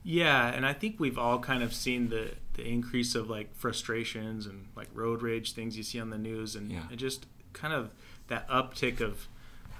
Yeah, 0.03 0.49
and 0.49 0.67
I 0.67 0.73
think 0.75 1.01
we've 1.01 1.19
all 1.19 1.39
kind 1.39 1.63
of 1.63 1.73
seen 1.73 2.09
the 2.09 2.33
the 2.55 2.65
increase 2.67 3.15
of 3.15 3.29
like 3.31 3.55
frustrations 3.55 4.47
and 4.47 4.69
like 4.77 4.89
road 4.95 5.23
rage 5.23 5.53
things 5.53 5.77
you 5.77 5.83
see 5.83 6.01
on 6.01 6.11
the 6.11 6.19
news, 6.19 6.55
and, 6.57 6.71
Yeah. 6.71 6.83
and 6.91 6.99
just 6.99 7.27
kind 7.53 7.73
of 7.75 7.91
that 8.29 8.49
uptick 8.49 9.01
of, 9.01 9.29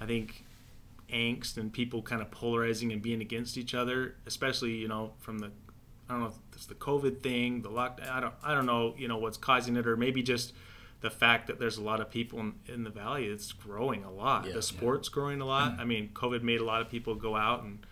I 0.01 0.05
think, 0.05 0.43
angst 1.11 1.57
and 1.57 1.71
people 1.71 2.01
kind 2.01 2.21
of 2.21 2.31
polarizing 2.31 2.91
and 2.91 3.01
being 3.01 3.21
against 3.21 3.57
each 3.57 3.73
other, 3.73 4.15
especially 4.25 4.71
you 4.73 4.87
know 4.87 5.13
from 5.19 5.39
the, 5.39 5.47
I 6.09 6.13
don't 6.13 6.21
know 6.21 6.27
if 6.27 6.33
it's 6.53 6.65
the 6.65 6.75
COVID 6.75 7.21
thing, 7.21 7.61
the 7.61 7.69
lockdown. 7.69 8.09
I 8.09 8.19
don't 8.19 8.33
I 8.43 8.53
don't 8.53 8.65
know 8.65 8.93
you 8.97 9.07
know 9.07 9.17
what's 9.17 9.37
causing 9.37 9.75
it, 9.77 9.87
or 9.87 9.95
maybe 9.97 10.21
just 10.23 10.53
the 11.01 11.09
fact 11.09 11.47
that 11.47 11.59
there's 11.59 11.77
a 11.77 11.83
lot 11.83 12.01
of 12.01 12.09
people 12.09 12.39
in, 12.39 12.53
in 12.67 12.83
the 12.83 12.89
valley. 12.89 13.25
It's 13.25 13.51
growing 13.51 14.03
a 14.03 14.11
lot. 14.11 14.45
Yeah. 14.47 14.53
the 14.53 14.61
sport's 14.61 15.09
growing 15.09 15.41
a 15.41 15.45
lot. 15.45 15.75
I 15.79 15.85
mean, 15.85 16.09
COVID 16.13 16.41
made 16.41 16.59
a 16.61 16.65
lot 16.65 16.81
of 16.81 16.89
people 16.89 17.15
go 17.15 17.35
out 17.35 17.63
and 17.63 17.85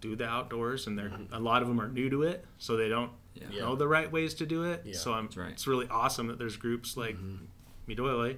do 0.00 0.16
the 0.16 0.26
outdoors, 0.26 0.86
and 0.86 0.98
they're 0.98 1.12
a 1.32 1.38
lot 1.40 1.62
of 1.62 1.68
them 1.68 1.80
are 1.80 1.88
new 1.88 2.10
to 2.10 2.22
it, 2.24 2.44
so 2.58 2.76
they 2.76 2.88
don't 2.88 3.12
Yeah. 3.34 3.60
know 3.60 3.76
the 3.76 3.86
right 3.88 4.10
ways 4.10 4.34
to 4.34 4.46
do 4.46 4.64
it. 4.64 4.82
Yeah. 4.84 4.94
so 4.94 5.12
I'm, 5.14 5.28
right. 5.36 5.52
it's 5.52 5.66
really 5.66 5.86
awesome 5.88 6.26
that 6.26 6.38
there's 6.38 6.56
groups 6.56 6.96
like 6.96 7.16
Midoile 7.88 8.36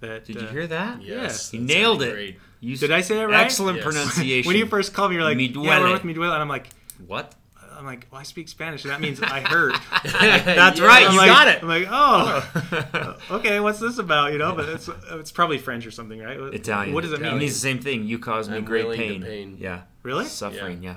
that. 0.00 0.24
Did 0.24 0.38
uh, 0.38 0.40
you 0.40 0.46
hear 0.48 0.66
that? 0.66 1.02
Yes, 1.02 1.52
You 1.52 1.60
that 1.60 1.66
nailed 1.66 2.00
sounded 2.00 2.08
it. 2.08 2.14
great. 2.14 2.38
You 2.60 2.76
Did 2.76 2.90
I 2.90 3.02
say 3.02 3.16
that 3.16 3.28
right? 3.28 3.44
Excellent 3.44 3.76
Yes. 3.76 3.84
pronunciation. 3.84 4.48
When 4.48 4.56
you 4.56 4.66
first 4.66 4.92
called 4.94 5.10
me, 5.10 5.16
you're 5.16 5.24
like, 5.24 5.38
"Yeah, 5.38 5.80
we're 5.80 5.92
with 5.92 6.02
Miduele," 6.04 6.32
and 6.32 6.42
I'm 6.42 6.48
like, 6.48 6.68
what? 7.06 7.34
I'm 7.78 7.86
like, 7.86 8.08
well, 8.10 8.20
I 8.20 8.24
speak 8.24 8.48
Spanish, 8.48 8.82
and 8.84 8.90
that 8.92 9.00
means 9.00 9.22
I 9.22 9.40
heard. 9.40 9.72
That's 10.02 10.80
Yeah. 10.80 10.84
right. 10.86 11.06
I'm 11.06 11.12
You 11.12 11.18
like, 11.18 11.28
got 11.28 11.48
it. 11.48 11.62
I'm 11.62 11.68
like, 11.68 11.86
oh, 11.88 13.16
okay, 13.36 13.60
what's 13.60 13.78
this 13.78 13.98
about? 13.98 14.32
You 14.32 14.38
know, 14.38 14.54
but 14.54 14.68
it's 14.68 14.90
it's 15.12 15.30
probably 15.30 15.58
French 15.58 15.86
or 15.86 15.90
something, 15.92 16.18
right? 16.20 16.38
Italian. 16.54 16.92
What 16.94 17.02
does 17.04 17.12
it 17.12 17.20
It 17.20 17.22
mean? 17.22 17.38
means 17.38 17.54
the 17.54 17.60
same 17.60 17.78
thing. 17.78 18.04
You 18.04 18.18
cause 18.18 18.48
me 18.48 18.56
I'm 18.56 18.64
great 18.64 18.90
pain. 18.96 19.22
pain. 19.22 19.56
Yeah. 19.60 19.82
Really? 20.02 20.24
Suffering. 20.24 20.82
Yeah. 20.82 20.96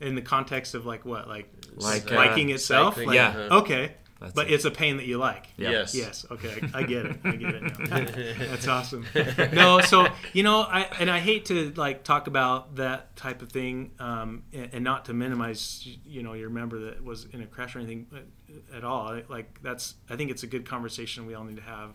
In 0.00 0.14
the 0.16 0.22
context 0.22 0.74
of 0.74 0.86
like 0.86 1.04
what, 1.04 1.28
like 1.28 1.48
Like, 1.76 2.10
Uh, 2.10 2.16
liking 2.16 2.50
itself? 2.50 2.96
Like, 2.96 3.14
Yeah. 3.14 3.28
uh-huh. 3.28 3.58
Okay, 3.60 3.92
That's 4.20 4.32
but 4.32 4.48
it. 4.48 4.54
it's 4.54 4.64
a 4.64 4.70
pain 4.70 4.96
that 4.96 5.06
you 5.06 5.18
like. 5.18 5.46
Yeah. 5.56 5.70
Yes. 5.70 5.94
Yes. 5.94 6.26
Okay. 6.30 6.60
I 6.74 6.82
get 6.82 7.06
it. 7.06 7.20
I 7.22 7.36
get 7.36 7.54
it 7.54 7.62
now. 7.62 8.46
That's 8.50 8.66
awesome. 8.66 9.06
No, 9.52 9.80
so 9.80 10.08
you 10.32 10.42
know, 10.42 10.62
I 10.62 10.88
and 10.98 11.08
I 11.08 11.20
hate 11.20 11.44
to 11.46 11.72
like 11.76 12.02
talk 12.02 12.26
about 12.26 12.76
that 12.76 13.14
type 13.14 13.42
of 13.42 13.52
thing, 13.52 13.92
um, 14.00 14.42
and, 14.52 14.70
and 14.72 14.84
not 14.84 15.04
to 15.04 15.12
minimize, 15.12 15.86
you 16.04 16.22
know, 16.22 16.32
your 16.32 16.50
member 16.50 16.78
that 16.86 17.04
was 17.04 17.26
in 17.26 17.42
a 17.42 17.46
crash 17.46 17.76
or 17.76 17.78
anything 17.78 18.06
uh, 18.12 18.76
at 18.76 18.82
all. 18.82 19.20
Like 19.28 19.62
that's, 19.62 19.94
I 20.10 20.16
think 20.16 20.30
it's 20.32 20.42
a 20.42 20.48
good 20.48 20.66
conversation 20.66 21.26
we 21.26 21.34
all 21.34 21.44
need 21.44 21.56
to 21.56 21.62
have 21.62 21.90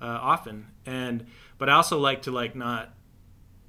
uh, 0.00 0.06
often. 0.20 0.66
And 0.84 1.26
but 1.56 1.70
I 1.70 1.74
also 1.74 1.98
like 1.98 2.22
to 2.22 2.32
like 2.32 2.54
not 2.54 2.92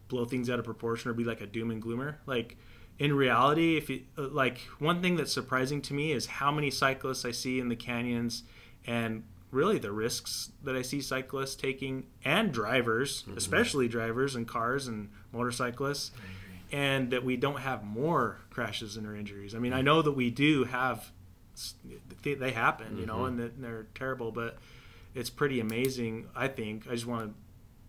blow 0.10 0.26
things 0.26 0.50
out 0.50 0.60
of 0.60 0.66
proportion 0.66 1.10
or 1.10 1.14
be 1.14 1.24
like 1.24 1.42
a 1.42 1.48
doom 1.48 1.72
and 1.72 1.82
gloomer. 1.82 2.18
Like 2.26 2.58
in 3.00 3.14
reality, 3.14 3.78
if 3.78 3.90
you 3.90 4.04
uh, 4.18 4.28
like 4.30 4.60
one 4.80 5.02
thing 5.02 5.16
that's 5.16 5.34
surprising 5.34 5.82
to 5.84 5.94
me 5.94 6.12
is 6.12 6.26
how 6.26 6.52
many 6.52 6.70
cyclists 6.70 7.26
I 7.26 7.32
see 7.32 7.60
in 7.60 7.70
the 7.70 7.76
canyons 7.76 8.44
and 8.86 9.24
really 9.52 9.78
the 9.78 9.92
risks 9.92 10.52
that 10.64 10.76
I 10.76 10.82
see 10.82 11.02
cyclists 11.02 11.56
taking 11.56 12.06
and 12.26 12.52
drivers, 12.52 13.24
mm-hmm. 13.24 13.38
especially 13.38 13.88
drivers 13.88 14.36
and 14.36 14.48
cars 14.48 14.88
and 14.88 15.10
motorcyclists. 15.32 16.12
And 16.72 17.12
that 17.12 17.24
we 17.24 17.38
don't 17.38 17.60
have 17.60 17.84
more 17.84 18.40
crashes 18.50 18.98
and 18.98 19.06
or 19.06 19.16
injuries. 19.16 19.54
I 19.54 19.60
mean, 19.60 19.74
I 19.74 19.78
mm-hmm. 19.78 19.86
know 19.86 20.02
that 20.02 20.14
we 20.14 20.32
do 20.32 20.64
have, 20.64 21.12
they, 22.24 22.34
they 22.34 22.50
happen, 22.50 22.98
you 22.98 23.06
know, 23.06 23.18
mm-hmm. 23.18 23.26
and 23.26 23.40
that 23.40 23.62
they're 23.62 23.86
terrible, 23.94 24.32
but 24.32 24.58
it's 25.14 25.30
pretty 25.30 25.60
amazing. 25.60 26.30
I 26.36 26.48
think 26.48 26.88
I 26.88 26.96
just 26.96 27.06
want 27.06 27.30
to 27.30 27.34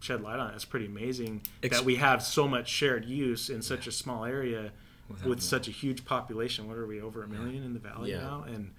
shed 0.04 0.20
light 0.20 0.38
on 0.38 0.50
it. 0.50 0.54
It's 0.54 0.66
pretty 0.66 0.84
amazing 0.84 1.42
Ex- 1.62 1.78
that 1.78 1.86
we 1.86 1.96
have 1.96 2.22
so 2.22 2.46
much 2.46 2.68
shared 2.68 3.06
use 3.06 3.48
in 3.48 3.62
such 3.62 3.86
a 3.86 3.92
small 3.92 4.26
area 4.26 4.72
Without 5.08 5.28
with 5.28 5.42
such 5.42 5.68
a 5.68 5.70
huge 5.70 6.04
population. 6.04 6.66
What 6.68 6.76
are 6.78 6.86
we 6.86 7.00
over 7.00 7.22
a 7.22 7.28
million 7.28 7.62
in 7.62 7.72
the 7.74 7.80
valley 7.80 8.10
Yeah. 8.10 8.20
now? 8.20 8.44
And 8.46 8.72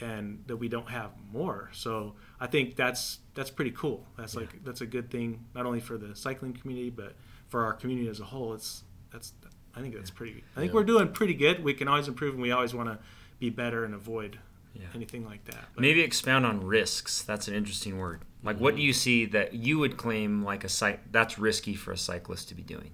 and 0.00 0.44
that 0.46 0.56
we 0.56 0.68
don't 0.68 0.88
have 0.90 1.10
more. 1.32 1.70
So 1.72 2.14
I 2.40 2.46
think 2.46 2.76
that's 2.76 3.18
that's 3.34 3.50
pretty 3.50 3.72
cool. 3.72 4.06
That's 4.16 4.34
like 4.36 4.62
that's 4.64 4.80
a 4.80 4.86
good 4.86 5.10
thing 5.10 5.44
not 5.54 5.66
only 5.66 5.80
for 5.80 5.98
the 5.98 6.14
cycling 6.14 6.52
community 6.54 6.90
but 6.90 7.14
for 7.48 7.64
our 7.64 7.72
community 7.72 8.08
as 8.08 8.20
a 8.20 8.24
whole. 8.24 8.54
It's 8.54 8.84
that's 9.10 9.32
I 9.74 9.80
think 9.80 9.94
that's 9.94 10.10
pretty. 10.10 10.44
I 10.56 10.60
think 10.60 10.70
Yeah. 10.72 10.76
we're 10.76 10.84
doing 10.84 11.08
pretty 11.12 11.34
good. 11.34 11.62
We 11.62 11.74
can 11.74 11.86
always 11.88 12.08
improve, 12.08 12.34
and 12.34 12.42
we 12.42 12.50
always 12.50 12.74
want 12.74 12.88
to 12.88 12.98
be 13.38 13.50
better 13.50 13.84
and 13.84 13.94
avoid 13.94 14.38
Yeah. 14.74 14.86
anything 14.94 15.24
like 15.24 15.44
that. 15.46 15.68
But 15.74 15.82
Maybe 15.82 16.00
expound 16.00 16.44
on 16.46 16.64
risks. 16.64 17.22
That's 17.22 17.46
an 17.48 17.54
interesting 17.54 17.96
word. 17.98 18.22
Like, 18.42 18.58
what 18.60 18.76
do 18.76 18.82
you 18.82 18.92
see 18.92 19.24
that 19.26 19.54
you 19.54 19.78
would 19.78 19.96
claim 19.96 20.42
like 20.44 20.62
a 20.64 20.68
site 20.68 21.12
that's 21.12 21.38
risky 21.38 21.74
for 21.74 21.92
a 21.92 21.96
cyclist 21.96 22.48
to 22.48 22.54
be 22.54 22.62
doing? 22.62 22.90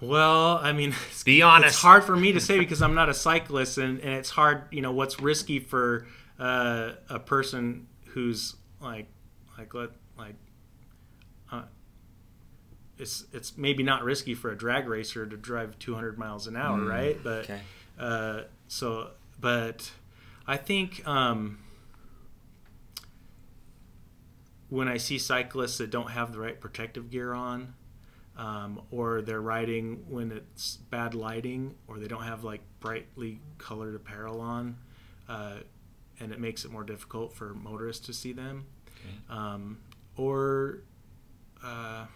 Well, 0.00 0.58
I 0.58 0.72
mean, 0.72 0.94
it's, 1.10 1.22
Be 1.22 1.42
honest. 1.42 1.74
it's 1.74 1.82
hard 1.82 2.04
for 2.04 2.16
me 2.16 2.32
to 2.32 2.40
say 2.40 2.58
because 2.58 2.82
I'm 2.82 2.94
not 2.94 3.08
a 3.08 3.14
cyclist, 3.14 3.78
and, 3.78 4.00
and 4.00 4.14
it's 4.14 4.30
hard. 4.30 4.64
You 4.70 4.82
know, 4.82 4.92
what's 4.92 5.20
risky 5.20 5.58
for 5.60 6.06
uh, 6.38 6.92
a 7.08 7.18
person 7.18 7.86
who's 8.08 8.56
like, 8.80 9.06
like 9.56 9.72
let 9.74 9.90
like, 10.18 10.34
uh, 11.50 11.62
it's 12.98 13.24
it's 13.32 13.56
maybe 13.56 13.82
not 13.82 14.04
risky 14.04 14.34
for 14.34 14.50
a 14.50 14.56
drag 14.56 14.88
racer 14.88 15.26
to 15.26 15.36
drive 15.36 15.78
200 15.78 16.18
miles 16.18 16.46
an 16.46 16.56
hour, 16.56 16.78
Mm, 16.78 16.88
right? 16.90 17.18
But 17.22 17.44
okay. 17.44 17.60
uh, 17.98 18.42
so, 18.68 19.10
but 19.40 19.90
I 20.46 20.56
think 20.56 21.06
um, 21.06 21.58
when 24.68 24.88
I 24.88 24.96
see 24.96 25.18
cyclists 25.18 25.78
that 25.78 25.90
don't 25.90 26.10
have 26.10 26.32
the 26.32 26.38
right 26.40 26.60
protective 26.60 27.10
gear 27.10 27.32
on, 27.32 27.74
um, 28.36 28.82
or 28.90 29.22
they're 29.22 29.40
riding 29.40 30.04
when 30.08 30.32
it's 30.32 30.76
bad 30.76 31.14
lighting, 31.14 31.74
or 31.86 31.98
they 31.98 32.08
don't 32.08 32.24
have 32.24 32.44
like 32.44 32.62
brightly 32.80 33.40
colored 33.58 33.94
apparel 33.94 34.40
on, 34.40 34.76
uh, 35.28 35.58
and 36.20 36.32
it 36.32 36.40
makes 36.40 36.64
it 36.64 36.70
more 36.70 36.84
difficult 36.84 37.32
for 37.32 37.54
motorists 37.54 38.04
to 38.06 38.12
see 38.12 38.32
them, 38.32 38.66
um, 39.30 39.78
or 40.16 40.80
uh, 41.62 42.06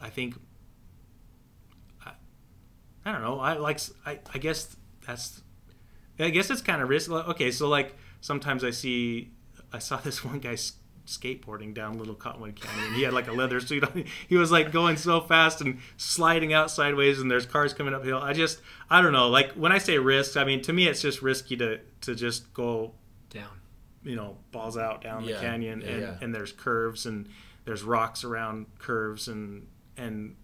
I 0.00 0.08
think 0.08 0.36
I, 2.04 2.12
I 3.04 3.12
don't 3.12 3.22
know. 3.22 3.40
I 3.40 3.54
like 3.54 3.80
I, 4.06 4.20
I 4.32 4.38
guess 4.38 4.76
that's 5.06 5.42
I 6.18 6.30
guess 6.30 6.50
it's 6.50 6.62
kind 6.62 6.82
of 6.82 6.88
risky. 6.88 7.12
Okay, 7.12 7.50
so 7.50 7.68
like 7.68 7.96
sometimes 8.20 8.64
I 8.64 8.70
see 8.70 9.30
I 9.72 9.78
saw 9.78 9.96
this 10.04 10.24
one 10.24 10.38
guy 10.38 10.56
skateboarding 11.10 11.74
down 11.74 11.98
Little 11.98 12.14
Cottonwood 12.14 12.60
Canyon. 12.60 12.94
He 12.94 13.02
had 13.02 13.12
like 13.12 13.28
a 13.28 13.32
leather 13.32 13.60
suit 13.60 13.84
on. 13.84 14.04
He 14.28 14.36
was 14.36 14.50
like 14.50 14.72
going 14.72 14.96
so 14.96 15.20
fast 15.20 15.60
and 15.60 15.78
sliding 15.96 16.52
out 16.52 16.70
sideways, 16.70 17.20
and 17.20 17.30
there's 17.30 17.46
cars 17.46 17.74
coming 17.74 17.92
uphill. 17.94 18.18
I 18.18 18.32
just 18.32 18.60
I 18.88 19.02
don't 19.02 19.12
know. 19.12 19.28
Like 19.28 19.52
when 19.52 19.72
I 19.72 19.78
say 19.78 19.98
risks, 19.98 20.36
I 20.36 20.44
mean 20.44 20.62
to 20.62 20.72
me 20.72 20.86
it's 20.88 21.02
just 21.02 21.20
risky 21.22 21.56
to 21.58 21.80
to 22.02 22.14
just 22.14 22.52
go 22.54 22.94
Down. 23.28 23.60
you 24.02 24.16
know 24.16 24.38
balls 24.52 24.76
out 24.78 25.02
down 25.02 25.24
the 25.24 25.30
Yeah, 25.32 25.40
canyon 25.40 25.82
and, 25.82 26.00
yeah. 26.00 26.14
and 26.22 26.34
there's 26.34 26.52
curves 26.52 27.04
and 27.06 27.28
there's 27.66 27.82
rocks 27.82 28.24
around 28.24 28.66
curves 28.78 29.28
and 29.28 29.66
and 29.96 30.36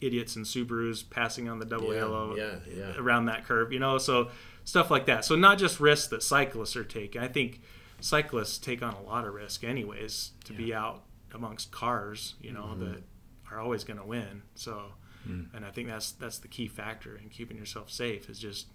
idiots 0.00 0.36
and 0.36 0.44
Subarus 0.44 1.08
passing 1.08 1.48
on 1.48 1.58
the 1.58 1.64
double 1.64 1.92
Yeah, 1.92 2.00
yellow 2.00 2.36
yeah, 2.36 2.54
yeah. 2.70 2.92
around 2.98 3.26
that 3.26 3.44
curve 3.46 3.72
you 3.72 3.78
know 3.78 3.96
so 3.98 4.28
stuff 4.64 4.90
like 4.90 5.06
that 5.06 5.24
so 5.24 5.36
not 5.36 5.58
just 5.58 5.80
risks 5.80 6.08
that 6.08 6.22
cyclists 6.22 6.76
are 6.76 6.84
taking 6.84 7.20
I 7.20 7.28
think 7.28 7.62
cyclists 8.00 8.58
take 8.58 8.82
on 8.82 8.94
a 8.94 9.02
lot 9.02 9.26
of 9.26 9.34
risk 9.34 9.64
anyways 9.64 10.32
to 10.44 10.52
be 10.52 10.74
out 10.74 11.02
amongst 11.34 11.70
cars 11.70 12.34
you 12.40 12.52
know 12.52 12.62
Mm-hmm. 12.64 12.84
that 12.92 13.02
are 13.50 13.60
always 13.60 13.84
going 13.84 13.98
to 13.98 14.06
win 14.06 14.42
so 14.54 14.92
Mm. 15.28 15.52
and 15.56 15.64
I 15.64 15.70
think 15.72 15.88
that's 15.88 16.12
that's 16.12 16.38
the 16.38 16.46
key 16.46 16.68
factor 16.68 17.16
in 17.16 17.28
keeping 17.30 17.56
yourself 17.56 17.90
safe 17.90 18.30
is 18.30 18.38
just 18.38 18.68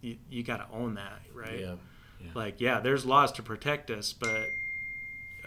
you, 0.00 0.16
you 0.30 0.42
got 0.42 0.56
to 0.56 0.66
own 0.74 0.94
that 0.94 1.20
right 1.34 1.60
Yeah. 1.60 1.74
like 2.34 2.58
yeah 2.58 2.80
there's 2.80 3.04
laws 3.04 3.32
to 3.32 3.42
protect 3.42 3.90
us 3.90 4.14
but 4.14 4.46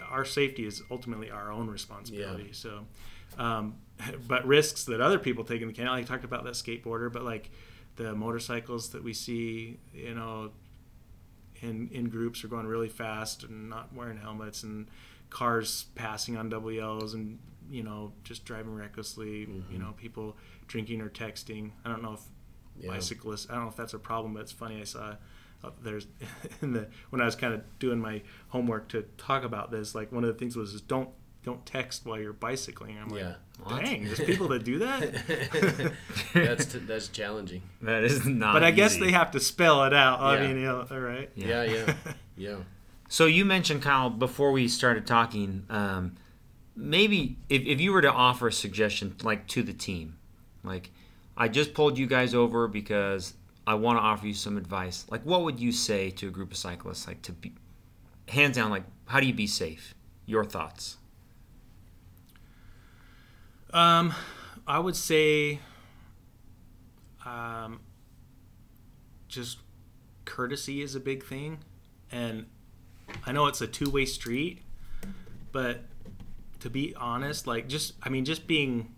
our 0.08 0.24
safety 0.24 0.64
is 0.64 0.80
ultimately 0.92 1.28
our 1.28 1.50
own 1.50 1.68
responsibility 1.68 2.52
so 2.52 2.86
um, 3.36 3.78
but 4.28 4.46
risks 4.46 4.84
that 4.84 5.00
other 5.00 5.18
people 5.18 5.42
take 5.42 5.60
in 5.60 5.66
the 5.72 5.74
like 5.84 5.88
I 5.90 6.02
talked 6.04 6.24
about 6.24 6.44
that 6.44 6.54
skateboarder 6.54 7.12
but 7.12 7.24
like 7.24 7.50
the 7.96 8.14
motorcycles 8.14 8.90
that 8.90 9.02
we 9.02 9.12
see 9.14 9.80
you 9.92 10.14
know 10.14 10.52
in 11.62 11.88
in 11.92 12.08
groups 12.08 12.44
are 12.44 12.48
going 12.48 12.66
really 12.66 12.88
fast 12.88 13.42
and 13.44 13.68
not 13.68 13.92
wearing 13.94 14.18
helmets 14.18 14.62
and 14.62 14.86
cars 15.30 15.86
passing 15.94 16.36
on 16.36 16.48
double 16.48 16.72
yellows 16.72 17.14
and 17.14 17.38
you 17.70 17.82
know 17.82 18.12
just 18.24 18.44
driving 18.44 18.74
recklessly 18.74 19.46
you 19.70 19.78
know 19.78 19.92
people 19.96 20.36
drinking 20.66 21.00
or 21.00 21.08
texting 21.10 21.70
i 21.84 21.88
don't 21.88 22.02
know 22.02 22.14
if 22.14 22.20
Yeah. 22.80 22.92
bicyclists 22.92 23.46
i 23.50 23.54
don't 23.54 23.64
know 23.64 23.70
if 23.70 23.76
that's 23.76 23.94
a 23.94 23.98
problem 23.98 24.34
but 24.34 24.40
it's 24.40 24.52
funny 24.52 24.80
i 24.80 24.84
saw 24.84 25.16
uh, 25.64 25.70
there's 25.82 26.06
in 26.62 26.72
the 26.72 26.88
when 27.10 27.20
i 27.20 27.24
was 27.26 27.36
kind 27.36 27.52
of 27.52 27.62
doing 27.78 27.98
my 28.00 28.22
homework 28.48 28.88
to 28.88 29.02
talk 29.18 29.42
about 29.44 29.70
this 29.70 29.94
like 29.94 30.10
one 30.12 30.24
of 30.24 30.28
the 30.32 30.38
things 30.38 30.56
was 30.56 30.72
is 30.72 30.80
don't 30.80 31.10
don't 31.44 31.64
text 31.64 32.04
while 32.04 32.18
you're 32.20 32.32
bicycling 32.32 32.98
i'm 32.98 33.08
like 33.08 33.20
Yeah. 33.20 33.34
What? 33.62 33.84
dang 33.84 34.04
there's 34.04 34.20
people 34.20 34.48
that 34.48 34.64
do 34.64 34.78
that 34.80 35.92
that's 36.34 36.66
t- 36.66 36.78
that's 36.80 37.08
challenging. 37.08 37.62
That 37.82 38.04
is 38.04 38.24
not. 38.26 38.52
but 38.52 38.62
i 38.64 38.70
guess 38.70 38.96
they 38.96 39.10
have 39.12 39.30
to 39.32 39.40
spell 39.40 39.84
it 39.84 39.92
out 39.94 40.20
i 40.20 40.40
mean 40.46 40.56
you 40.58 40.62
know 40.66 40.86
all 40.90 41.00
right 41.00 41.30
Yeah, 41.34 41.62
yeah, 41.64 41.94
yeah. 42.36 42.56
So 43.08 43.24
you 43.26 43.44
mentioned 43.46 43.80
Kyle 43.82 44.10
before 44.10 44.52
we 44.52 44.68
started 44.68 45.06
talking. 45.06 45.64
Um, 45.70 46.16
maybe 46.76 47.38
if, 47.48 47.62
if 47.62 47.80
you 47.80 47.90
were 47.92 48.02
to 48.02 48.12
offer 48.12 48.48
a 48.48 48.52
suggestion, 48.52 49.14
like 49.22 49.46
to 49.48 49.62
the 49.62 49.72
team, 49.72 50.18
like 50.62 50.90
I 51.34 51.48
just 51.48 51.72
pulled 51.72 51.96
you 51.96 52.06
guys 52.06 52.34
over 52.34 52.68
because 52.68 53.32
I 53.66 53.74
want 53.76 53.96
to 53.98 54.02
offer 54.02 54.26
you 54.26 54.34
some 54.34 54.58
advice. 54.58 55.06
Like, 55.10 55.22
what 55.22 55.42
would 55.44 55.58
you 55.58 55.72
say 55.72 56.10
to 56.10 56.28
a 56.28 56.30
group 56.30 56.50
of 56.50 56.58
cyclists? 56.58 57.06
Like, 57.06 57.22
to 57.22 57.32
be 57.32 57.54
hands 58.28 58.56
down, 58.56 58.68
like, 58.70 58.84
how 59.06 59.20
do 59.20 59.26
you 59.26 59.32
be 59.34 59.46
safe? 59.46 59.94
Your 60.26 60.44
thoughts. 60.44 60.97
Um, 63.72 64.14
I 64.66 64.78
would 64.78 64.96
say, 64.96 65.60
um, 67.24 67.80
just 69.28 69.58
courtesy 70.24 70.82
is 70.82 70.94
a 70.94 71.00
big 71.00 71.24
thing, 71.24 71.58
and 72.10 72.46
I 73.26 73.32
know 73.32 73.46
it's 73.46 73.60
a 73.60 73.66
two-way 73.66 74.06
street, 74.06 74.62
but 75.52 75.82
to 76.60 76.70
be 76.70 76.94
honest, 76.96 77.46
like 77.46 77.68
just 77.68 77.94
I 78.02 78.08
mean, 78.08 78.24
just 78.24 78.46
being, 78.46 78.94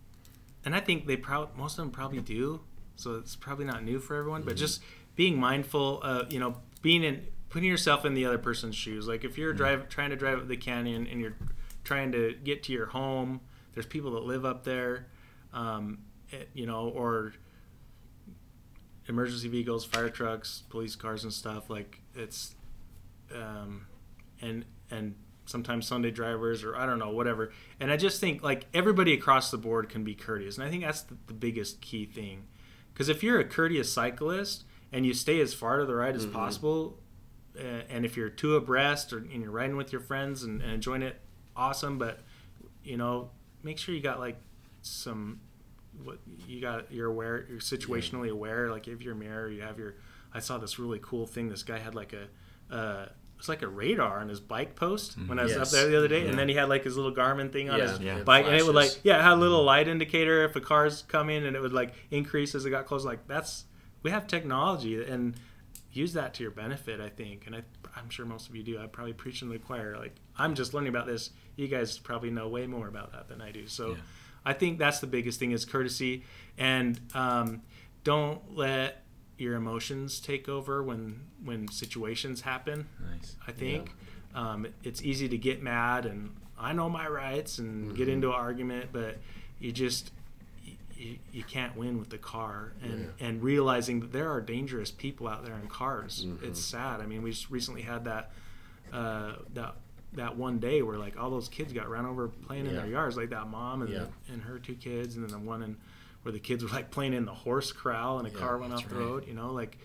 and 0.65 0.75
I 0.75 0.81
think 0.81 1.07
they 1.07 1.17
probably 1.17 1.59
most 1.59 1.73
of 1.73 1.85
them 1.85 1.91
probably 1.91 2.21
do, 2.21 2.61
so 2.97 3.17
it's 3.17 3.37
probably 3.37 3.65
not 3.65 3.85
new 3.85 3.99
for 3.99 4.17
everyone, 4.17 4.43
but 4.43 4.57
just 4.57 4.83
being 5.17 5.39
mindful, 5.39 6.01
uh, 6.03 6.25
you 6.31 6.39
know, 6.39 6.57
being 6.83 7.03
in 7.03 7.27
putting 7.49 7.69
yourself 7.69 8.05
in 8.05 8.15
the 8.15 8.25
other 8.25 8.39
person's 8.39 8.77
shoes. 8.77 9.09
Like 9.09 9.25
if 9.25 9.37
you're 9.37 9.53
drive 9.53 9.89
trying 9.89 10.11
to 10.11 10.17
drive 10.17 10.39
up 10.39 10.49
the 10.49 10.57
canyon 10.57 11.07
and 11.07 11.21
you're 11.21 11.37
trying 11.83 12.13
to 12.13 12.35
get 12.45 12.63
to 12.65 12.73
your 12.73 12.87
home, 12.87 13.41
there's 13.73 13.87
people 13.87 14.13
that 14.13 14.25
live 14.25 14.45
up 14.45 14.65
there, 14.65 15.07
um, 15.53 15.99
it- 16.31 16.51
you 16.55 16.67
know, 16.67 16.89
or 16.89 17.33
emergency 19.09 19.49
vehicles, 19.49 19.85
fire 19.85 20.09
trucks, 20.11 20.63
police 20.69 20.95
cars, 20.97 21.25
and 21.25 21.33
stuff. 21.33 21.69
Like 21.71 22.01
it's, 22.15 22.55
um, 23.35 23.87
and 24.41 24.65
and 24.91 25.15
sometimes 25.47 25.87
Sunday 25.87 26.11
drivers 26.11 26.63
or 26.63 26.77
I 26.77 26.87
don't 26.87 26.99
know 26.99 27.11
whatever. 27.11 27.53
And 27.81 27.91
I 27.91 27.97
just 27.97 28.21
think 28.21 28.43
like 28.43 28.67
everybody 28.73 29.13
across 29.13 29.51
the 29.51 29.59
board 29.59 29.89
can 29.89 30.05
be 30.05 30.15
courteous, 30.15 30.59
and 30.59 30.67
I 30.67 30.71
think 30.71 30.85
that's 30.85 31.03
the, 31.03 31.17
the 31.27 31.35
biggest 31.35 31.81
key 31.81 32.07
thing. 32.07 32.45
Because 32.93 33.09
if 33.09 33.23
you're 33.23 33.41
a 33.41 33.45
courteous 33.45 33.93
cyclist 33.93 34.65
and 34.93 35.07
you 35.07 35.15
stay 35.15 35.41
as 35.41 35.55
far 35.55 35.79
to 35.79 35.87
the 35.87 35.95
right 35.95 36.15
as 36.15 36.27
possible, 36.27 36.99
uh, 37.59 37.63
and 37.89 38.05
if 38.05 38.17
you're 38.17 38.29
two 38.29 38.57
abreast 38.57 39.13
or 39.13 39.19
and 39.19 39.43
you're 39.43 39.51
riding 39.51 39.77
with 39.77 39.93
your 39.93 40.01
friends 40.01 40.43
and, 40.43 40.61
and 40.61 40.73
enjoying 40.73 41.03
it, 41.03 41.21
awesome. 41.57 41.99
But 41.99 42.21
you 42.85 42.97
know, 42.97 43.31
make 43.63 43.79
sure 43.79 43.95
you 43.95 44.01
got 44.01 44.19
like 44.19 44.39
some 44.83 45.41
what 46.05 46.19
you 46.47 46.61
got 46.61 46.91
you're 46.93 47.09
aware 47.09 47.47
you're 47.51 47.59
situationally 47.59 48.31
aware 48.31 48.71
like 48.71 48.89
if 48.89 49.03
your 49.03 49.15
mirror 49.15 49.51
you 49.51 49.61
have 49.61 49.79
your 49.79 49.95
i 50.33 50.39
saw 50.41 50.57
this 50.57 50.79
really 50.79 51.01
cool 51.03 51.27
thing 51.27 51.49
this 51.49 51.63
guy 51.63 51.79
had 51.79 51.95
like 51.95 52.13
a 52.15 52.75
uh 52.75 53.07
it's 53.39 53.49
like 53.49 53.63
a 53.63 53.69
radar 53.69 54.21
on 54.21 54.29
his 54.29 54.41
bike 54.41 54.75
post 54.77 55.17
when 55.27 55.39
i 55.39 55.43
was 55.43 55.57
up 55.57 55.69
there 55.71 55.89
the 55.89 55.97
other 55.99 56.09
day 56.09 56.23
Yeah. 56.23 56.31
and 56.31 56.39
then 56.39 56.49
he 56.49 56.55
had 56.55 56.69
like 56.69 56.85
his 56.85 56.97
little 56.97 57.13
garmin 57.15 57.53
thing 57.53 57.69
on 57.71 57.79
Yeah, 57.79 57.89
his 57.91 57.99
yeah. 58.01 58.23
bike 58.23 58.47
and 58.47 58.55
it 58.55 58.65
would 58.65 58.75
like 58.75 58.99
yeah 59.03 59.19
it 59.19 59.23
had 59.23 59.33
a 59.33 59.37
little 59.37 59.63
light 59.65 59.89
indicator 59.89 60.45
if 60.45 60.55
a 60.57 60.61
car's 60.61 61.03
coming 61.03 61.45
and 61.45 61.57
it 61.57 61.61
would 61.61 61.73
like 61.73 61.93
increase 62.11 62.55
as 62.55 62.65
it 62.65 62.71
got 62.71 62.87
close 62.87 63.05
like 63.05 63.27
that's 63.27 63.65
we 64.03 64.11
have 64.11 64.27
technology 64.27 65.03
and 65.03 65.35
use 65.93 66.13
that 66.13 66.33
to 66.35 66.43
your 66.43 66.53
benefit 66.53 67.01
i 67.01 67.09
think 67.09 67.47
and 67.47 67.57
I, 67.57 67.63
i'm 67.97 68.09
sure 68.11 68.25
most 68.27 68.49
of 68.49 68.57
you 68.57 68.63
do. 68.63 68.79
I 68.79 68.87
probably 68.87 69.13
preach 69.13 69.43
in 69.43 69.49
the 69.49 69.59
choir. 69.59 69.97
Like 69.99 70.15
i'm 70.37 70.55
just 70.55 70.75
learning 70.75 70.89
about 70.91 71.07
this. 71.07 71.31
You 71.57 71.69
guys 71.69 71.99
probably 71.99 72.31
know 72.31 72.49
way 72.49 72.67
more 72.67 72.89
about 72.89 73.13
that 73.13 73.29
than 73.29 73.41
i 73.41 73.51
do. 73.51 73.67
So 73.67 73.91
Yeah. 73.91 73.97
i 74.45 74.53
think 74.53 74.79
that's 74.79 75.01
the 75.01 75.07
biggest 75.07 75.39
thing 75.39 75.53
is 75.53 75.65
courtesy. 75.65 76.25
And 76.59 77.01
um, 77.15 77.63
don't 78.05 78.57
let 78.57 79.03
your 79.39 79.55
emotions 79.55 80.21
take 80.21 80.49
over 80.49 80.83
when 80.83 81.21
when 81.45 81.69
situations 81.69 82.43
happen 82.43 82.87
Nice. 83.11 83.37
I 83.47 83.53
think. 83.53 83.93
Um, 84.35 84.67
it's 84.85 85.03
easy 85.03 85.29
to 85.29 85.37
get 85.39 85.61
mad 85.63 86.07
and 86.07 86.37
I 86.57 86.73
know 86.73 86.89
my 86.89 87.09
rights 87.09 87.59
and 87.59 87.97
get 87.97 88.09
into 88.09 88.29
an 88.29 88.35
argument, 88.35 88.91
but 88.93 89.19
you 89.59 89.73
just 89.73 90.13
you, 91.01 91.19
you 91.33 91.43
can't 91.45 91.77
win 91.77 91.99
with 91.99 92.11
the 92.11 92.19
car 92.19 92.73
and 92.83 93.13
and 93.21 93.43
realizing 93.43 94.01
that 94.01 94.13
there 94.13 94.31
are 94.31 94.41
dangerous 94.41 94.91
people 94.91 95.27
out 95.29 95.45
there 95.45 95.55
in 95.59 95.67
cars. 95.69 96.27
It's 96.43 96.61
sad. 96.61 97.01
I 97.01 97.07
mean, 97.07 97.23
we 97.23 97.31
just 97.31 97.51
recently 97.51 97.83
had 97.83 98.05
that 98.05 98.31
uh, 98.93 99.35
that 99.55 99.77
that 100.13 100.37
one 100.37 100.59
day 100.59 100.83
where 100.83 100.99
like 100.99 101.19
all 101.19 101.31
those 101.31 101.49
kids 101.49 101.73
got 101.73 101.89
run 101.89 102.05
over 102.05 102.29
playing 102.29 102.67
in 102.67 102.75
their 102.77 102.87
yards, 102.87 103.17
like 103.17 103.31
that 103.31 103.49
mom 103.49 103.83
and 103.83 103.91
Yeah. 103.93 104.07
the, 104.27 104.33
and 104.35 104.43
her 104.43 104.59
two 104.59 104.75
kids, 104.75 105.17
and 105.17 105.25
then 105.25 105.31
the 105.33 105.39
one 105.39 105.63
in 105.63 105.77
where 106.23 106.33
the 106.33 106.39
kids 106.41 106.63
were 106.63 106.69
like 106.71 106.91
playing 106.91 107.15
in 107.15 107.25
the 107.25 107.33
horse 107.35 107.73
corral 107.73 108.19
and 108.19 108.29
a 108.29 108.31
Yeah, 108.31 108.37
car 108.39 108.59
went 108.59 108.73
off 108.73 108.81
that's 108.81 108.93
the 108.93 108.99
right. 108.99 109.05
road. 109.05 109.27
You 109.29 109.35
know, 109.35 109.53
like 109.53 109.79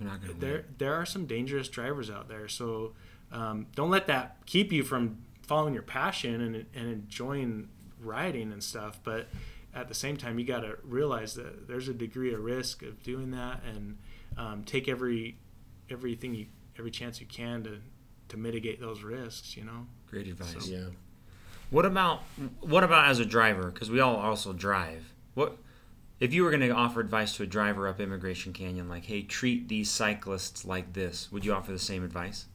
We're 0.00 0.08
not 0.08 0.20
gonna 0.20 0.34
there 0.34 0.52
win. 0.56 0.64
there 0.78 0.94
are 0.94 1.06
some 1.06 1.26
dangerous 1.26 1.68
drivers 1.68 2.10
out 2.10 2.28
there. 2.28 2.46
So 2.48 2.92
um, 3.32 3.66
don't 3.74 3.90
let 3.90 4.06
that 4.08 4.36
keep 4.46 4.72
you 4.72 4.82
from 4.82 5.18
following 5.42 5.72
your 5.72 5.82
passion 5.82 6.40
and, 6.42 6.54
and 6.74 6.90
enjoying 6.92 7.68
riding 8.02 8.52
and 8.52 8.62
stuff. 8.62 8.98
But 9.02 9.28
at 9.78 9.88
the 9.88 9.94
same 9.94 10.16
time, 10.16 10.38
you 10.38 10.44
got 10.44 10.60
to 10.60 10.76
realize 10.82 11.34
that 11.34 11.68
there's 11.68 11.88
a 11.88 11.94
degree 11.94 12.32
of 12.34 12.40
risk 12.40 12.82
of 12.82 13.02
doing 13.02 13.30
that, 13.30 13.62
and 13.64 13.96
um, 14.36 14.64
take 14.64 14.88
every 14.88 15.38
everything 15.90 16.34
you 16.34 16.46
every 16.78 16.90
chance 16.90 17.20
you 17.20 17.26
can 17.26 17.62
to 17.64 17.78
to 18.28 18.36
mitigate 18.36 18.80
those 18.80 19.02
risks. 19.02 19.56
You 19.56 19.64
know. 19.64 19.86
Great 20.06 20.26
advice. 20.26 20.68
Yeah. 20.68 20.86
What 21.70 21.84
about 21.84 22.22
what 22.60 22.82
about 22.84 23.08
as 23.08 23.18
a 23.18 23.24
driver? 23.26 23.70
Because 23.70 23.90
we 23.90 24.00
all 24.00 24.16
also 24.16 24.52
drive. 24.52 25.12
What 25.34 25.58
if 26.20 26.32
you 26.32 26.42
were 26.42 26.50
going 26.50 26.62
to 26.62 26.70
offer 26.70 27.00
advice 27.00 27.36
to 27.36 27.44
a 27.44 27.46
driver 27.46 27.86
up 27.86 28.00
Emigration 28.00 28.52
Canyon, 28.52 28.88
like, 28.88 29.04
"Hey, 29.04 29.22
treat 29.22 29.68
these 29.68 29.90
cyclists 29.90 30.64
like 30.64 30.92
this"? 30.94 31.30
Would 31.30 31.44
you 31.44 31.52
offer 31.52 31.70
the 31.72 31.78
same 31.78 32.02
advice? 32.04 32.46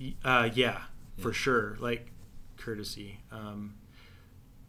Y- 0.00 0.14
Uh, 0.24 0.48
yeah, 0.54 0.82
for 1.18 1.32
sure. 1.32 1.76
Like 1.80 2.10
courtesy. 2.56 3.20
Um, 3.30 3.74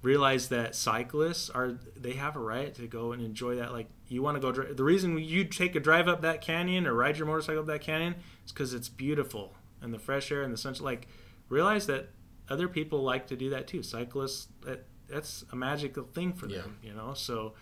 realize 0.02 0.48
that 0.50 0.76
cyclists 0.76 1.50
are 1.50 1.78
they 1.96 2.14
have 2.14 2.36
a 2.36 2.40
right 2.40 2.74
to 2.76 2.88
go 2.88 3.12
and 3.12 3.22
enjoy 3.22 3.56
that. 3.56 3.72
Like 3.72 3.90
you 4.08 4.22
want 4.22 4.36
to 4.36 4.42
go. 4.42 4.52
Dri- 4.52 4.74
the 4.74 4.84
reason 4.84 5.18
you 5.18 5.44
take 5.46 5.76
a 5.76 5.80
drive 5.80 6.08
up 6.08 6.22
that 6.22 6.42
canyon 6.42 6.88
or 6.88 6.94
ride 6.94 7.18
your 7.18 7.28
motorcycle 7.28 7.62
up 7.62 7.68
that 7.68 7.82
canyon 7.82 8.16
is 8.46 8.52
because 8.52 8.74
it's 8.74 8.90
beautiful 8.90 9.54
and 9.82 9.94
the 9.94 10.00
fresh 10.00 10.32
air 10.32 10.42
and 10.44 10.54
the 10.54 10.58
sunshine. 10.58 10.86
Like 10.86 11.08
realize 11.50 11.88
that 11.88 12.10
other 12.50 12.68
people 12.68 13.04
like 13.04 13.28
to 13.28 13.36
do 13.36 13.50
that 13.52 13.68
too. 13.68 13.84
Cyclists 13.84 14.48
that 14.66 14.86
that's 15.08 15.44
a 15.52 15.56
magical 15.56 16.06
thing 16.06 16.34
for 16.34 16.48
them. 16.48 16.78
You 16.84 16.94
know. 16.94 17.14
So, 17.14 17.54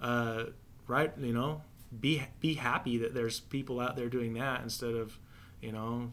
uh, 0.00 0.44
right. 0.86 1.12
You 1.18 1.32
know. 1.32 1.62
Be 2.00 2.22
be 2.40 2.54
happy 2.54 2.96
that 2.98 3.12
there's 3.12 3.40
people 3.40 3.78
out 3.78 3.96
there 3.96 4.08
doing 4.08 4.32
that 4.34 4.62
instead 4.62 4.94
of, 4.94 5.18
you 5.60 5.72
know, 5.72 6.10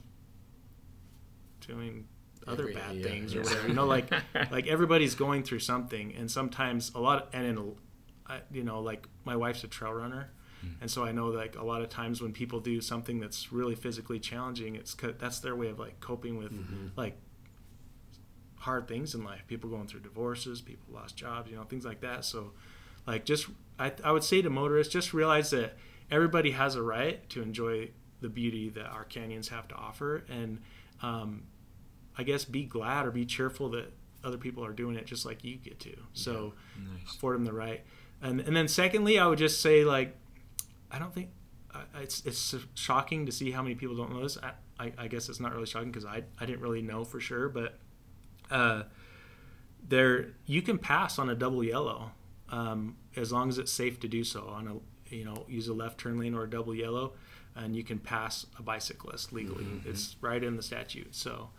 doing 1.66 2.06
other 2.48 2.64
Every- 2.64 2.74
bad 2.74 2.96
yeah, 2.96 3.04
things 3.04 3.36
or 3.36 3.42
whatever. 3.42 3.68
You 3.68 3.74
know, 3.74 3.86
like 3.86 4.12
like 4.52 4.68
everybody's 4.68 5.16
going 5.16 5.44
through 5.44 5.60
something, 5.60 6.14
and 6.16 6.30
sometimes 6.30 6.92
a 6.96 7.00
lot. 7.00 7.24
Of, 7.24 7.30
and 7.34 7.46
in, 7.46 7.76
I, 8.28 8.40
you 8.52 8.64
know, 8.64 8.82
like 8.82 9.08
my 9.26 9.36
wife's 9.36 9.64
a 9.64 9.68
trail 9.68 9.94
runner, 9.94 10.32
and 10.82 10.90
so 10.90 11.04
I 11.04 11.12
know 11.12 11.28
like 11.28 11.56
a 11.58 11.64
lot 11.64 11.82
of 11.82 11.90
times 11.90 12.22
when 12.22 12.34
people 12.34 12.60
do 12.60 12.82
something 12.82 13.20
that's 13.20 13.52
really 13.52 13.76
physically 13.76 14.20
challenging, 14.20 14.76
it's 14.76 14.96
that's 15.20 15.40
their 15.40 15.56
way 15.56 15.68
of 15.70 15.80
like 15.80 16.00
coping 16.00 16.38
with 16.38 16.54
like 16.96 17.18
hard 18.58 18.88
things 18.88 19.16
in 19.16 19.24
life. 19.24 19.42
People 19.48 19.70
going 19.70 19.88
through 19.88 20.02
divorces, 20.02 20.62
people 20.62 20.94
lost 20.94 21.16
jobs, 21.16 21.50
you 21.50 21.56
know, 21.56 21.64
things 21.64 21.86
like 21.86 22.02
that. 22.02 22.26
So, 22.26 22.52
like, 23.08 23.26
just 23.26 23.48
I, 23.78 23.92
I 24.04 24.12
would 24.12 24.24
say 24.24 24.42
to 24.42 24.50
motorists, 24.50 24.92
just 24.92 25.14
realize 25.14 25.52
that 25.52 25.78
everybody 26.12 26.52
has 26.52 26.76
a 26.76 26.82
right 26.84 27.28
to 27.30 27.42
enjoy 27.42 27.92
the 28.22 28.30
beauty 28.30 28.70
that 28.70 28.86
our 28.86 29.06
canyons 29.06 29.48
have 29.50 29.68
to 29.70 29.76
offer, 29.76 30.26
and 30.30 30.60
um, 31.02 31.44
I 32.20 32.24
guess 32.24 32.44
be 32.46 32.64
glad 32.66 33.06
or 33.06 33.12
be 33.12 33.26
cheerful 33.26 33.70
that 33.70 33.94
other 34.24 34.38
people 34.38 34.66
are 34.66 34.74
doing 34.74 34.96
it 34.98 35.06
just 35.06 35.26
like 35.26 35.44
you 35.44 35.56
get 35.56 35.80
to. 35.80 35.96
So, 36.14 36.54
Nice. 36.78 37.16
afford 37.16 37.36
them 37.36 37.46
the 37.46 37.54
right. 37.54 37.82
And 38.22 38.42
and 38.42 38.54
then 38.56 38.68
secondly, 38.68 39.18
I 39.18 39.26
would 39.28 39.40
just 39.40 39.62
say 39.62 39.86
like, 39.86 40.16
I 40.92 41.00
don't 41.00 41.14
think 41.14 41.30
I- 41.74 42.02
it's 42.02 42.26
it's 42.26 42.56
shocking 42.74 43.26
to 43.28 43.32
see 43.32 43.52
how 43.52 43.62
many 43.64 43.76
people 43.76 43.96
don't 43.96 44.12
know 44.12 44.22
this. 44.24 44.38
I, 44.44 44.52
I, 44.84 44.94
I 44.98 45.08
guess 45.08 45.30
it's 45.30 45.40
not 45.40 45.54
really 45.54 45.66
shocking 45.68 45.92
because 45.92 46.06
I 46.06 46.24
I 46.40 46.46
didn't 46.46 46.62
really 46.62 46.82
know 46.82 47.06
for 47.06 47.20
sure, 47.22 47.48
but 47.48 47.80
uh, 48.52 48.84
there 49.88 50.32
you 50.46 50.62
can 50.62 50.78
pass 50.78 51.18
on 51.20 51.30
a 51.30 51.36
double 51.36 51.64
yellow 51.64 52.12
um, 52.50 52.98
as 53.16 53.32
long 53.32 53.50
as 53.50 53.58
it's 53.58 53.72
safe 53.72 54.00
to 54.02 54.08
do 54.08 54.24
so 54.24 54.48
on 54.48 54.68
a 54.68 55.16
you 55.16 55.24
know 55.26 55.46
use 55.48 55.68
a 55.68 55.74
left 55.74 55.98
turn 56.00 56.20
lane 56.20 56.34
or 56.36 56.44
a 56.44 56.50
double 56.50 56.76
yellow 56.76 57.14
and 57.56 57.76
you 57.76 57.84
can 57.84 57.98
pass 58.00 58.46
a 58.58 58.62
bicyclist 58.62 59.34
legally 59.34 59.66
it's 59.86 60.16
right 60.22 60.44
in 60.44 60.56
the 60.56 60.62
statute 60.64 61.16
so 61.16 61.50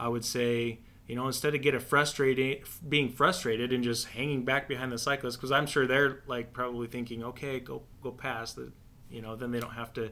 i 0.00 0.08
would 0.08 0.24
say 0.24 0.78
you 1.06 1.14
know 1.16 1.26
instead 1.26 1.54
of 1.54 1.62
get 1.62 1.74
a 1.74 1.80
frustrated 1.80 2.62
being 2.88 3.08
frustrated 3.10 3.72
and 3.72 3.84
just 3.84 4.06
hanging 4.08 4.44
back 4.44 4.66
behind 4.68 4.90
the 4.92 4.98
cyclist 4.98 5.38
because 5.38 5.52
i'm 5.52 5.66
sure 5.66 5.86
they're 5.86 6.22
like 6.26 6.52
probably 6.52 6.86
thinking 6.86 7.22
okay 7.22 7.60
go 7.60 7.82
go 8.02 8.10
past 8.10 8.56
the 8.56 8.72
you 9.10 9.20
know 9.22 9.36
then 9.36 9.50
they 9.50 9.60
don't 9.60 9.74
have 9.74 9.92
to 9.92 10.10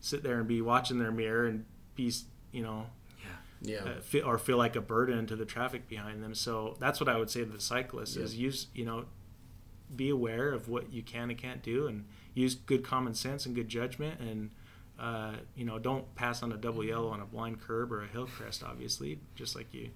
sit 0.00 0.22
there 0.22 0.38
and 0.38 0.46
be 0.48 0.60
watching 0.62 0.98
their 0.98 1.12
mirror 1.12 1.46
and 1.46 1.64
be 1.94 2.12
you 2.52 2.62
know 2.62 2.86
Yeah. 3.62 3.78
uh, 3.84 4.00
feel, 4.00 4.26
or 4.26 4.36
feel 4.38 4.58
like 4.58 4.76
a 4.76 4.82
burden 4.82 5.26
to 5.28 5.36
the 5.36 5.46
traffic 5.46 5.88
behind 5.88 6.22
them. 6.22 6.34
So 6.34 6.76
that's 6.78 7.00
what 7.00 7.08
I 7.08 7.16
would 7.16 7.30
say 7.30 7.40
to 7.40 7.50
the 7.50 7.60
cyclists 7.60 8.16
is 8.16 8.36
use, 8.36 8.66
you 8.74 8.84
know, 8.84 9.06
be 9.96 10.10
aware 10.10 10.52
of 10.52 10.68
what 10.68 10.92
you 10.92 11.02
can 11.02 11.30
and 11.30 11.38
can't 11.38 11.62
do 11.62 11.86
and 11.86 12.04
use 12.34 12.54
good 12.54 12.84
common 12.84 13.14
sense 13.14 13.46
and 13.46 13.54
good 13.54 13.68
judgment 13.68 14.20
and, 14.20 14.50
uh, 14.98 15.32
you 15.56 15.64
know, 15.64 15.78
don't 15.78 16.14
pass 16.14 16.42
on 16.42 16.52
a 16.52 16.56
double 16.56 16.84
yellow 16.84 17.08
on 17.08 17.20
a 17.20 17.26
blind 17.26 17.60
curb 17.60 17.92
or 17.92 18.02
a 18.02 18.06
hill 18.06 18.26
crest, 18.26 18.62
obviously, 18.62 19.18
just 19.34 19.56
like 19.56 19.72
you, 19.74 19.90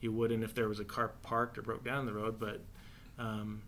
you 0.00 0.12
wouldn't 0.12 0.44
if 0.44 0.54
there 0.54 0.68
was 0.68 0.80
a 0.80 0.84
car 0.84 1.12
parked 1.22 1.58
or 1.58 1.62
broke 1.62 1.84
down 1.84 2.06
the 2.06 2.12
road. 2.12 2.38
But, 2.38 2.60
um, 3.18 3.62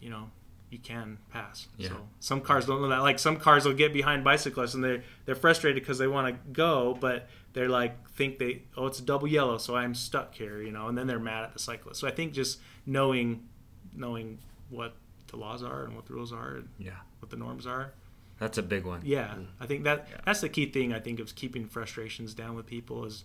you 0.00 0.10
know, 0.10 0.30
you 0.70 0.78
can 0.78 1.18
pass. 1.32 1.66
Yeah. 1.78 1.88
So 1.88 1.96
some 2.20 2.40
cars 2.40 2.66
don't 2.66 2.82
know 2.82 2.88
that. 2.88 2.98
Like 2.98 3.18
some 3.18 3.36
cars 3.38 3.64
will 3.64 3.72
get 3.74 3.92
behind 3.92 4.22
bicyclists 4.24 4.74
and 4.74 4.84
they're 4.84 5.02
they're 5.24 5.34
frustrated 5.34 5.82
because 5.82 5.98
they 5.98 6.06
want 6.08 6.26
to 6.28 6.50
go, 6.52 6.96
but 7.00 7.28
they're 7.54 7.70
like 7.70 8.10
think 8.10 8.38
they 8.38 8.62
oh 8.76 8.86
it's 8.86 8.98
a 8.98 9.02
double 9.02 9.26
yellow, 9.26 9.56
so 9.56 9.76
I'm 9.76 9.94
stuck 9.94 10.34
here, 10.34 10.60
you 10.60 10.70
know, 10.70 10.88
and 10.88 10.98
then 10.98 11.06
they're 11.06 11.18
mad 11.18 11.44
at 11.44 11.52
the 11.54 11.58
cyclist. 11.58 12.00
So 12.00 12.06
I 12.06 12.10
think 12.10 12.34
just 12.34 12.58
knowing 12.84 13.48
knowing 13.94 14.40
what 14.68 14.94
the 15.28 15.36
laws 15.38 15.62
are 15.62 15.84
and 15.84 15.96
what 15.96 16.04
the 16.06 16.12
rules 16.12 16.32
are 16.34 16.56
and 16.56 16.68
Yeah. 16.78 16.90
what 17.20 17.30
the 17.30 17.36
norms 17.38 17.66
are. 17.66 17.92
That's 18.38 18.56
a 18.58 18.62
big 18.62 18.84
one. 18.84 19.00
Yeah, 19.04 19.34
I 19.60 19.66
think 19.66 19.84
that 19.84 20.06
that's 20.24 20.40
the 20.40 20.48
key 20.48 20.66
thing. 20.70 20.92
I 20.92 21.00
think 21.00 21.18
of 21.20 21.34
keeping 21.34 21.66
frustrations 21.66 22.34
down 22.34 22.54
with 22.54 22.66
people 22.66 23.04
is 23.04 23.24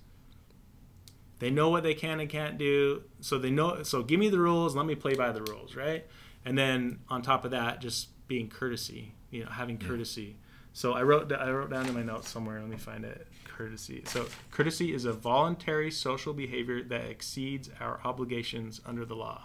they 1.39 1.49
know 1.49 1.69
what 1.69 1.83
they 1.83 1.93
can 1.93 2.19
and 2.19 2.29
can't 2.29 2.57
do, 2.57 3.03
so 3.19 3.37
they 3.37 3.51
know. 3.51 3.83
So 3.83 4.01
give 4.03 4.19
me 4.19 4.29
the 4.29 4.39
rules, 4.39 4.75
let 4.75 4.85
me 4.85 4.95
play 4.95 5.15
by 5.15 5.31
the 5.31 5.41
rules, 5.43 5.75
right? 5.75 6.05
And 6.45 6.57
then 6.57 6.99
on 7.09 7.21
top 7.21 7.45
of 7.45 7.51
that, 7.51 7.79
just 7.81 8.09
being 8.27 8.49
courtesy, 8.49 9.13
you 9.29 9.43
know, 9.43 9.49
having 9.51 9.77
courtesy. 9.77 10.37
So 10.73 10.93
I 10.93 11.03
wrote 11.03 11.31
I 11.31 11.51
wrote 11.51 11.69
down 11.69 11.85
in 11.87 11.93
my 11.93 12.01
notes 12.03 12.29
somewhere. 12.29 12.59
Let 12.59 12.69
me 12.69 12.77
find 12.77 13.05
it. 13.05 13.27
Courtesy. 13.45 14.03
So 14.07 14.25
courtesy 14.49 14.93
is 14.95 15.05
a 15.05 15.13
voluntary 15.13 15.91
social 15.91 16.33
behavior 16.33 16.81
that 16.85 17.05
exceeds 17.05 17.69
our 17.79 17.99
obligations 18.03 18.81
under 18.85 19.05
the 19.05 19.15
law. 19.15 19.43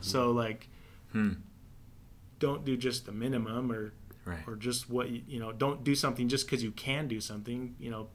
So 0.00 0.32
like, 0.32 0.68
Hmm. 1.12 1.34
don't 2.40 2.64
do 2.64 2.76
just 2.76 3.06
the 3.06 3.12
minimum 3.12 3.70
or 3.70 3.92
Right. 4.26 4.40
or 4.46 4.56
just 4.56 4.90
what 4.90 5.08
you, 5.08 5.22
you 5.28 5.38
know 5.40 5.52
don't 5.52 5.84
do 5.84 5.94
something 5.94 6.28
just 6.28 6.46
because 6.46 6.60
you 6.62 6.72
can 6.72 7.06
do 7.06 7.20
something 7.20 7.76
you 7.78 7.90
know 7.92 8.08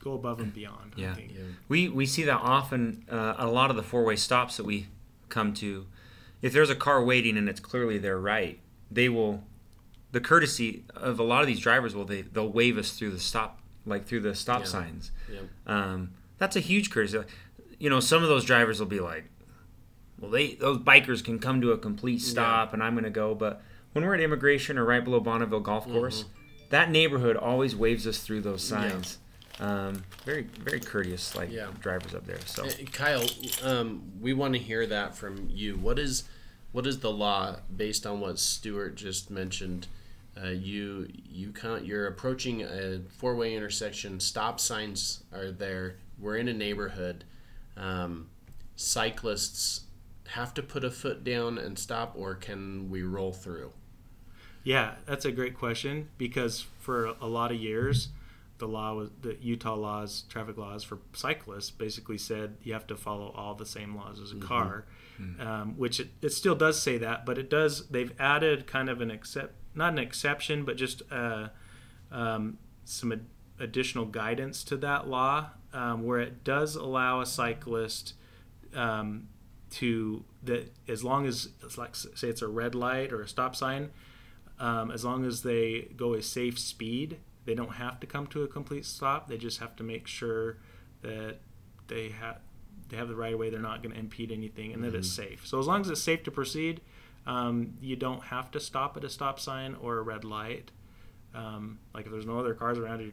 go 0.00 0.12
above 0.12 0.38
and 0.40 0.52
beyond 0.52 0.92
Yeah. 0.94 1.10
I 1.12 1.14
think. 1.14 1.32
Yeah. 1.34 1.40
We 1.68 1.88
we 1.88 2.04
see 2.06 2.22
that 2.24 2.36
often 2.36 3.04
uh, 3.10 3.34
a 3.38 3.46
lot 3.48 3.70
of 3.70 3.76
the 3.76 3.82
four 3.82 4.04
way 4.04 4.14
stops 4.16 4.56
that 4.58 4.64
we 4.64 4.86
come 5.30 5.52
to. 5.54 5.86
If 6.42 6.52
there's 6.52 6.70
a 6.70 6.76
car 6.76 7.02
waiting 7.02 7.36
and 7.38 7.48
it's 7.48 7.58
clearly 7.60 7.98
their 7.98 8.18
right, 8.20 8.60
they 8.90 9.08
will. 9.08 9.42
The 10.12 10.20
courtesy 10.20 10.84
of 10.94 11.18
a 11.18 11.22
lot 11.22 11.40
of 11.40 11.46
these 11.48 11.60
drivers 11.60 11.94
will 11.94 12.04
they 12.04 12.22
they'll 12.22 12.48
wave 12.52 12.78
us 12.78 12.92
through 12.92 13.10
the 13.10 13.18
stop 13.18 13.60
like 13.86 14.06
through 14.06 14.20
the 14.20 14.34
stop 14.34 14.60
Yeah. 14.60 14.66
signs. 14.66 15.10
Yeah. 15.32 15.40
Um, 15.66 16.10
that's 16.38 16.56
a 16.56 16.60
huge 16.60 16.90
courtesy. 16.90 17.18
You 17.78 17.88
know, 17.90 18.00
some 18.00 18.22
of 18.22 18.28
those 18.28 18.44
drivers 18.44 18.78
will 18.80 18.86
be 18.86 19.00
like, 19.00 19.24
"Well, 20.20 20.30
they 20.30 20.54
those 20.54 20.78
bikers 20.78 21.24
can 21.24 21.38
come 21.38 21.60
to 21.62 21.72
a 21.72 21.78
complete 21.78 22.20
stop, 22.20 22.72
and 22.72 22.82
I'm 22.82 22.94
going 22.94 23.04
to 23.04 23.10
go." 23.10 23.34
But 23.34 23.62
when 23.98 24.06
we're 24.06 24.14
at 24.14 24.20
emigration 24.20 24.78
or 24.78 24.84
right 24.84 25.02
below 25.02 25.18
Bonneville 25.18 25.58
Golf 25.58 25.84
Course, 25.84 26.24
that 26.70 26.88
neighborhood 26.88 27.36
always 27.36 27.74
waves 27.74 28.06
us 28.06 28.18
through 28.18 28.42
those 28.42 28.62
signs. 28.62 29.18
Um, 29.58 30.04
very 30.24 30.42
very 30.60 30.78
courteous, 30.78 31.34
like 31.34 31.50
Yeah. 31.50 31.72
drivers 31.80 32.14
up 32.14 32.24
there. 32.24 32.38
So 32.46 32.64
Uh, 32.66 32.70
Kyle, 32.92 33.28
um, 33.60 34.12
we 34.20 34.32
want 34.32 34.54
to 34.54 34.60
hear 34.60 34.86
that 34.86 35.16
from 35.16 35.48
you. 35.50 35.76
What 35.76 35.98
is 35.98 36.24
what 36.70 36.86
is 36.86 37.00
the 37.00 37.10
law 37.10 37.56
based 37.74 38.06
on 38.06 38.20
what 38.20 38.38
Stuart 38.38 38.94
just 38.94 39.30
mentioned? 39.32 39.88
Uh, 40.40 40.50
you 40.50 41.08
you 41.28 41.50
count, 41.50 41.84
you're 41.84 42.06
approaching 42.06 42.62
a 42.62 43.00
four 43.08 43.34
way 43.34 43.56
intersection. 43.56 44.20
Stop 44.20 44.60
signs 44.60 45.24
are 45.32 45.50
there. 45.50 45.96
We're 46.20 46.36
in 46.36 46.46
a 46.46 46.54
neighborhood. 46.54 47.24
Um, 47.76 48.28
cyclists 48.76 49.80
have 50.28 50.54
to 50.54 50.62
put 50.62 50.84
a 50.84 50.90
foot 50.92 51.24
down 51.24 51.58
and 51.58 51.76
stop, 51.76 52.12
or 52.14 52.36
can 52.36 52.90
we 52.90 53.02
roll 53.02 53.32
through? 53.32 53.72
Yeah 54.64 54.94
that's 55.06 55.24
a 55.24 55.32
great 55.32 55.56
question 55.56 56.08
because 56.18 56.66
for 56.80 57.06
a 57.20 57.26
lot 57.26 57.50
of 57.50 57.58
years 57.58 58.08
the 58.58 58.66
law 58.66 58.92
was 58.94 59.10
the 59.22 59.36
utah 59.40 59.74
laws 59.74 60.24
traffic 60.28 60.56
laws 60.58 60.82
for 60.82 60.98
cyclists 61.12 61.70
basically 61.70 62.18
said 62.18 62.56
you 62.62 62.72
have 62.72 62.86
to 62.86 62.96
follow 62.96 63.32
all 63.36 63.54
the 63.54 63.66
same 63.66 63.94
laws 63.96 64.20
as 64.20 64.32
a 64.32 64.36
car 64.36 64.84
um, 65.40 65.74
which 65.76 65.98
it, 66.00 66.08
it 66.22 66.30
still 66.32 66.54
does 66.54 66.80
say 66.80 66.96
that 66.98 67.24
but 67.26 67.38
it 67.38 67.50
does 67.50 67.88
they've 67.88 68.12
added 68.20 68.66
kind 68.66 68.88
of 68.88 69.00
an 69.00 69.10
except 69.10 69.52
not 69.74 69.92
an 69.92 69.98
exception 69.98 70.64
but 70.64 70.76
just 70.76 71.02
uh, 71.10 71.48
um, 72.12 72.58
some 72.84 73.12
ad- 73.12 73.26
additional 73.60 74.04
guidance 74.04 74.62
to 74.64 74.76
that 74.76 75.08
law 75.08 75.50
um, 75.72 76.04
where 76.04 76.20
it 76.20 76.44
does 76.44 76.76
allow 76.76 77.20
a 77.20 77.26
cyclist 77.26 78.14
um, 78.74 79.28
to 79.70 80.24
that 80.42 80.72
as 80.88 81.02
long 81.04 81.26
as 81.26 81.48
it's 81.62 81.76
like 81.76 81.94
say 81.94 82.28
it's 82.28 82.42
a 82.42 82.48
red 82.48 82.74
light 82.74 83.12
or 83.12 83.22
a 83.22 83.28
stop 83.28 83.54
sign 83.56 83.90
um, 84.60 84.90
as 84.90 85.04
long 85.04 85.24
as 85.24 85.42
they 85.42 85.88
go 85.96 86.14
a 86.14 86.22
safe 86.22 86.58
speed 86.58 87.18
they 87.48 87.54
don't 87.54 87.76
have 87.76 87.98
to 87.98 88.06
come 88.06 88.26
to 88.26 88.42
a 88.42 88.46
complete 88.46 88.84
stop. 88.84 89.26
They 89.26 89.38
just 89.38 89.58
have 89.60 89.74
to 89.76 89.82
make 89.82 90.06
sure 90.06 90.58
that 91.00 91.36
they 91.86 92.10
have 92.10 92.40
they 92.90 92.98
have 92.98 93.08
the 93.08 93.16
right 93.16 93.32
of 93.32 93.38
way. 93.38 93.48
They're 93.48 93.58
not 93.58 93.82
going 93.82 93.94
to 93.94 93.98
impede 93.98 94.30
anything 94.30 94.74
and 94.74 94.84
that 94.84 94.94
it's 94.94 95.10
safe. 95.10 95.46
So 95.46 95.58
as 95.58 95.66
long 95.66 95.80
as 95.80 95.88
it's 95.88 96.02
safe 96.02 96.22
to 96.24 96.30
proceed 96.30 96.82
um, 97.26 97.72
you 97.80 97.96
don't 97.96 98.22
have 98.24 98.50
to 98.50 98.60
stop 98.60 98.98
at 98.98 99.04
a 99.04 99.08
stop 99.08 99.40
sign 99.40 99.76
or 99.80 99.96
a 99.96 100.02
red 100.02 100.24
light. 100.24 100.72
Um, 101.34 101.78
like 101.94 102.04
if 102.04 102.12
there's 102.12 102.26
no 102.26 102.38
other 102.38 102.52
cars 102.52 102.76
around 102.78 103.00
you 103.00 103.12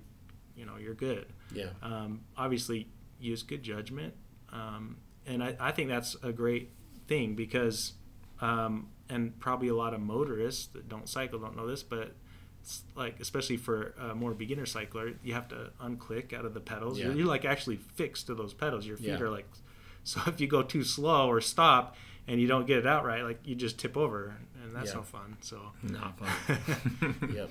you 0.53 0.65
know 0.65 0.75
you're 0.77 0.93
good. 0.93 1.27
Yeah. 1.53 1.69
um, 1.81 2.19
obviously 2.38 2.89
use 3.21 3.41
good 3.41 3.63
judgment. 3.63 4.13
Um, 4.51 4.97
and 5.25 5.41
I, 5.41 5.55
I 5.62 5.71
think 5.71 5.88
that's 5.88 6.17
a 6.23 6.34
great 6.34 6.71
thing 7.08 7.36
because 7.36 7.93
um, 8.41 8.88
and 9.10 9.38
probably 9.39 9.67
a 9.67 9.76
lot 9.76 9.93
of 9.93 10.00
motorists 10.02 10.67
that 10.67 10.89
don't 10.89 11.08
cycle 11.08 11.39
don't 11.39 11.56
know 11.56 11.67
this 11.67 11.84
but 11.84 12.13
it's 12.62 12.82
like 12.95 13.19
especially 13.19 13.58
for 13.58 13.93
a 14.00 14.15
more 14.15 14.34
beginner 14.34 14.65
cycler 14.65 15.13
you 15.24 15.34
have 15.34 15.48
to 15.48 15.71
unclick 15.84 16.34
out 16.34 16.45
of 16.45 16.54
the 16.54 16.60
pedals 16.60 16.98
Yeah. 17.00 17.06
you're, 17.08 17.15
you're 17.15 17.28
like 17.28 17.45
actually 17.45 17.78
fixed 17.78 18.28
to 18.28 18.36
those 18.36 18.54
pedals 18.54 18.86
your 18.86 18.98
feet 18.98 19.08
Yeah. 19.08 19.19
are 19.19 19.30
like 19.30 19.48
so 20.04 20.21
if 20.28 20.39
you 20.41 20.48
go 20.48 20.63
too 20.63 20.84
slow 20.84 21.28
or 21.28 21.39
stop 21.41 21.95
and 22.28 22.41
you 22.41 22.48
don't 22.48 22.65
get 22.67 22.80
it 22.80 22.88
out 22.88 23.06
right 23.06 23.24
like 23.24 23.39
you 23.45 23.56
just 23.56 23.78
tip 23.78 23.95
over 23.95 24.36
and 24.63 24.76
that's 24.76 24.89
Yeah. 24.91 24.95
no 24.98 25.04
fun 25.04 25.38
so 25.41 25.60
not 25.84 26.17
fun. 26.19 27.15
Yep. 27.36 27.50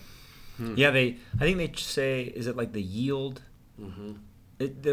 yeah, 0.77 0.91
they. 0.91 1.17
I 1.35 1.39
think 1.39 1.59
they 1.59 1.73
say 1.81 2.23
is 2.23 2.47
it 2.47 2.57
like 2.57 2.73
the 2.73 2.81
yield. 2.83 3.43
Mm-hmm. 3.81 4.13
It 4.61 4.87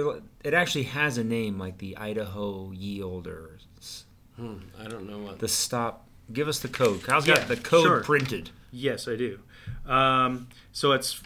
it 0.43 0.53
actually 0.55 0.85
has 0.85 1.19
a 1.19 1.23
name 1.23 1.59
like 1.59 1.77
the 1.77 1.97
Idaho 1.97 2.71
yield 2.71 3.27
or 3.27 3.59
s- 3.77 4.05
Hmm. 4.41 4.57
I 4.79 4.87
don't 4.87 5.07
know 5.09 5.19
what. 5.19 5.39
the 5.39 5.47
stop. 5.47 6.07
Give 6.33 6.47
us 6.47 6.59
the 6.59 6.67
code. 6.67 7.03
Kyle's 7.03 7.27
Yeah, 7.27 7.35
got 7.35 7.47
the 7.47 7.57
code 7.57 7.85
sure. 7.85 8.03
printed. 8.03 8.49
Yes, 8.71 9.07
I 9.07 9.15
do. 9.15 9.39
Um, 9.85 10.47
so 10.71 10.93
it's 10.93 11.21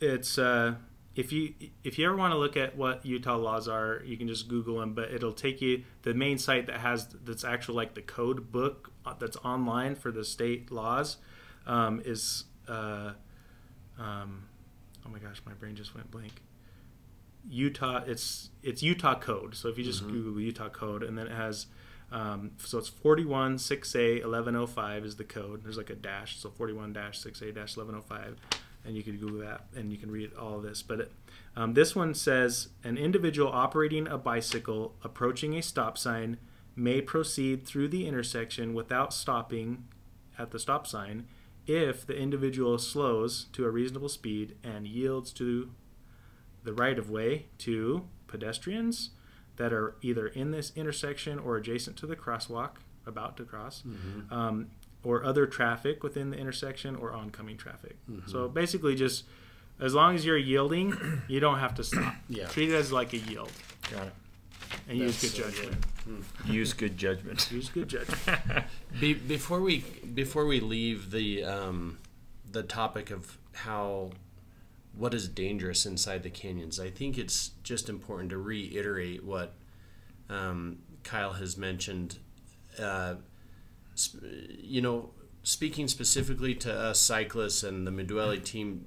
it's 0.00 0.38
uh, 0.38 0.74
if 1.16 1.32
you 1.32 1.54
if 1.82 1.98
you 1.98 2.06
ever 2.06 2.16
want 2.16 2.32
to 2.32 2.38
look 2.38 2.56
at 2.56 2.76
what 2.76 3.04
Utah 3.04 3.36
laws 3.36 3.66
are, 3.68 4.02
you 4.04 4.16
can 4.16 4.28
just 4.28 4.48
Google 4.48 4.78
them. 4.78 4.92
But 4.94 5.10
it'll 5.10 5.32
take 5.32 5.60
you 5.60 5.82
the 6.02 6.14
main 6.14 6.38
site 6.38 6.66
that 6.66 6.80
has 6.80 7.08
that's 7.24 7.42
actual 7.44 7.74
like 7.74 7.94
the 7.94 8.02
code 8.02 8.52
book 8.52 8.92
uh, 9.04 9.14
that's 9.18 9.36
online 9.38 9.94
for 9.94 10.12
the 10.12 10.24
state 10.24 10.70
laws 10.70 11.16
um, 11.66 12.02
is 12.04 12.44
uh, 12.68 13.12
um, 13.98 14.44
oh 15.06 15.08
my 15.10 15.18
gosh, 15.18 15.40
my 15.46 15.54
brain 15.54 15.74
just 15.74 15.94
went 15.94 16.10
blank. 16.10 16.42
Utah, 17.48 18.02
it's 18.06 18.50
it's 18.62 18.82
Utah 18.82 19.18
code. 19.18 19.54
So 19.54 19.68
if 19.68 19.78
you 19.78 19.84
just 19.84 20.06
Google 20.06 20.38
Utah 20.40 20.68
code, 20.68 21.02
and 21.02 21.16
then 21.16 21.26
it 21.26 21.32
has 21.32 21.66
um, 22.12 22.52
so 22.58 22.78
it's 22.78 22.88
41 22.88 23.56
6A 23.56 24.22
1105 24.22 25.04
is 25.04 25.16
the 25.16 25.24
code. 25.24 25.62
There's 25.62 25.76
like 25.76 25.90
a 25.90 25.94
dash, 25.94 26.38
so 26.38 26.50
41 26.50 26.92
6A 26.92 27.54
1105, 27.54 28.36
and 28.84 28.96
you 28.96 29.02
can 29.02 29.16
Google 29.16 29.40
that 29.40 29.66
and 29.76 29.92
you 29.92 29.98
can 29.98 30.10
read 30.10 30.34
all 30.34 30.56
of 30.56 30.62
this. 30.62 30.82
But 30.82 31.00
it, 31.00 31.12
um, 31.56 31.74
this 31.74 31.94
one 31.94 32.14
says 32.14 32.68
an 32.82 32.96
individual 32.96 33.50
operating 33.52 34.08
a 34.08 34.18
bicycle 34.18 34.96
approaching 35.04 35.54
a 35.54 35.62
stop 35.62 35.96
sign 35.96 36.38
may 36.74 37.00
proceed 37.00 37.66
through 37.66 37.88
the 37.88 38.06
intersection 38.06 38.74
without 38.74 39.12
stopping 39.12 39.84
at 40.38 40.50
the 40.50 40.58
stop 40.58 40.86
sign 40.86 41.26
if 41.66 42.06
the 42.06 42.16
individual 42.16 42.78
slows 42.78 43.46
to 43.52 43.64
a 43.64 43.70
reasonable 43.70 44.08
speed 44.08 44.56
and 44.64 44.86
yields 44.86 45.32
to 45.32 45.70
the 46.64 46.72
right 46.72 46.98
of 46.98 47.10
way 47.10 47.46
to 47.58 48.08
pedestrians 48.26 49.10
that 49.56 49.72
are 49.72 49.94
either 50.02 50.26
in 50.28 50.50
this 50.50 50.72
intersection 50.76 51.38
or 51.38 51.56
adjacent 51.56 51.96
to 51.98 52.06
the 52.06 52.16
crosswalk 52.16 52.70
about 53.06 53.36
to 53.36 53.44
cross, 53.44 53.82
um, 54.30 54.68
or 55.02 55.24
other 55.24 55.46
traffic 55.46 56.02
within 56.02 56.30
the 56.30 56.36
intersection 56.36 56.94
or 56.96 57.12
oncoming 57.12 57.56
traffic. 57.56 57.96
So 58.26 58.48
basically, 58.48 58.94
just 58.94 59.24
as 59.80 59.94
long 59.94 60.14
as 60.14 60.24
you're 60.26 60.36
yielding, 60.36 61.22
you 61.28 61.40
don't 61.40 61.58
have 61.58 61.74
to 61.76 61.84
stop. 61.84 62.14
Yeah. 62.28 62.46
Treat 62.48 62.70
it 62.70 62.74
as 62.74 62.92
like 62.92 63.12
a 63.12 63.18
yield 63.18 63.50
Got 63.90 64.06
it. 64.08 64.12
and 64.88 64.98
use 64.98 65.20
That's 65.20 65.34
good 65.34 65.44
so 65.44 65.50
judgment. 65.50 65.84
Use 66.46 66.72
good 66.74 66.96
judgment. 66.98 67.50
Use 67.50 67.68
good 67.70 67.88
judgment. 67.88 68.64
Be, 69.00 69.14
before 69.14 69.60
we 69.60 69.78
before 70.14 70.46
we 70.46 70.60
leave 70.60 71.10
the 71.10 71.44
um, 71.44 71.98
the 72.50 72.62
topic 72.62 73.10
of 73.10 73.36
how 73.52 74.10
what 75.00 75.14
is 75.14 75.28
dangerous 75.28 75.86
inside 75.86 76.22
the 76.22 76.28
canyons, 76.28 76.78
I 76.78 76.90
think 76.90 77.16
it's 77.16 77.52
just 77.62 77.88
important 77.88 78.28
to 78.30 78.38
reiterate 78.38 79.24
what 79.24 79.54
um, 80.28 80.80
Kyle 81.04 81.32
has 81.32 81.56
mentioned. 81.56 82.18
Uh, 82.78 83.14
sp- 83.96 84.20
you 84.58 84.82
know, 84.82 85.08
speaking 85.42 85.88
specifically 85.88 86.54
to 86.56 86.72
us 86.72 87.00
cyclists 87.00 87.62
and 87.62 87.86
the 87.86 87.90
Midwelly 87.90 88.44
team, 88.44 88.84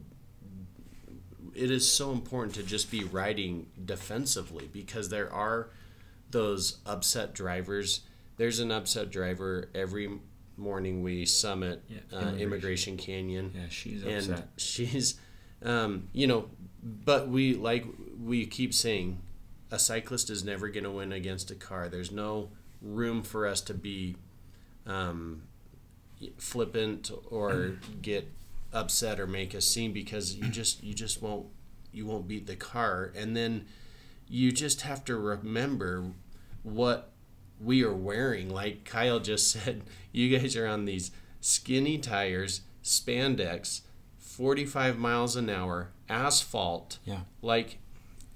it 1.55 1.71
is 1.71 1.91
so 1.91 2.11
important 2.11 2.53
to 2.55 2.63
just 2.63 2.91
be 2.91 3.03
riding 3.05 3.65
defensively 3.83 4.69
because 4.71 5.09
there 5.09 5.33
are 5.33 5.69
those 6.29 6.77
upset 6.85 7.33
drivers. 7.33 8.01
There's 8.37 8.59
an 8.59 8.71
upset 8.71 9.09
driver 9.09 9.71
every 9.73 10.19
morning 10.57 11.01
we 11.01 11.25
summit 11.25 11.81
Yeah, 11.89 11.97
uh, 12.11 12.17
Emigration. 12.17 12.41
Emigration 12.41 12.97
Canyon. 12.97 13.51
Yeah, 13.55 13.61
she's 13.69 14.03
and 14.03 14.43
she's 14.57 15.19
um, 15.63 16.07
you 16.13 16.27
know 16.27 16.49
but 16.83 17.27
we 17.27 17.55
like 17.55 17.85
we 18.21 18.45
keep 18.45 18.73
saying 18.73 19.19
a 19.71 19.79
cyclist 19.79 20.29
is 20.29 20.43
never 20.43 20.69
going 20.69 20.83
to 20.83 20.91
win 20.91 21.11
against 21.11 21.49
a 21.49 21.55
car. 21.55 21.87
There's 21.87 22.11
no 22.11 22.49
room 22.81 23.23
for 23.23 23.47
us 23.47 23.61
to 23.61 23.73
be 23.73 24.17
um, 24.85 25.43
flippant 26.37 27.09
or 27.31 27.77
get 28.01 28.29
upset 28.71 29.19
or 29.19 29.27
make 29.27 29.53
a 29.53 29.61
scene 29.61 29.93
because 29.93 30.35
you 30.35 30.49
just 30.49 30.83
you 30.83 30.93
just 30.93 31.21
won't 31.21 31.47
you 31.91 32.05
won't 32.05 32.27
beat 32.27 32.47
the 32.47 32.55
car. 32.55 33.11
And 33.15 33.35
then 33.35 33.65
you 34.27 34.51
just 34.51 34.81
have 34.81 35.05
to 35.05 35.15
remember 35.15 36.11
what 36.63 37.11
we 37.59 37.83
are 37.83 37.95
wearing. 37.95 38.49
Like 38.49 38.83
Kyle 38.83 39.19
just 39.19 39.49
said 39.63 39.83
you 40.11 40.37
guys 40.37 40.55
are 40.55 40.67
on 40.67 40.85
these 40.85 41.11
skinny 41.39 41.97
tires 41.97 42.61
spandex 42.83 43.81
45 44.37 44.97
miles 44.97 45.35
an 45.35 45.49
hour 45.49 45.89
asphalt 46.09 46.97
Yeah. 47.05 47.21
like 47.41 47.77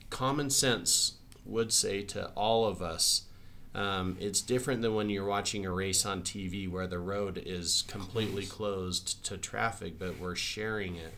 common 0.09 0.49
sense 0.49 1.13
would 1.45 1.71
say 1.73 2.01
to 2.03 2.27
all 2.35 2.65
of 2.65 2.81
us 2.81 3.23
um, 3.73 4.17
it's 4.19 4.41
different 4.41 4.81
than 4.81 4.95
when 4.95 5.09
you're 5.09 5.25
watching 5.25 5.65
a 5.65 5.71
race 5.71 6.03
on 6.05 6.21
TV 6.23 6.69
where 6.69 6.87
the 6.87 6.97
road 6.99 7.41
is 7.45 7.83
completely 7.87 8.43
closed 8.47 9.23
to 9.25 9.37
traffic, 9.37 9.99
but 9.99 10.19
we're 10.19 10.33
sharing 10.35 10.95
it. 10.95 11.13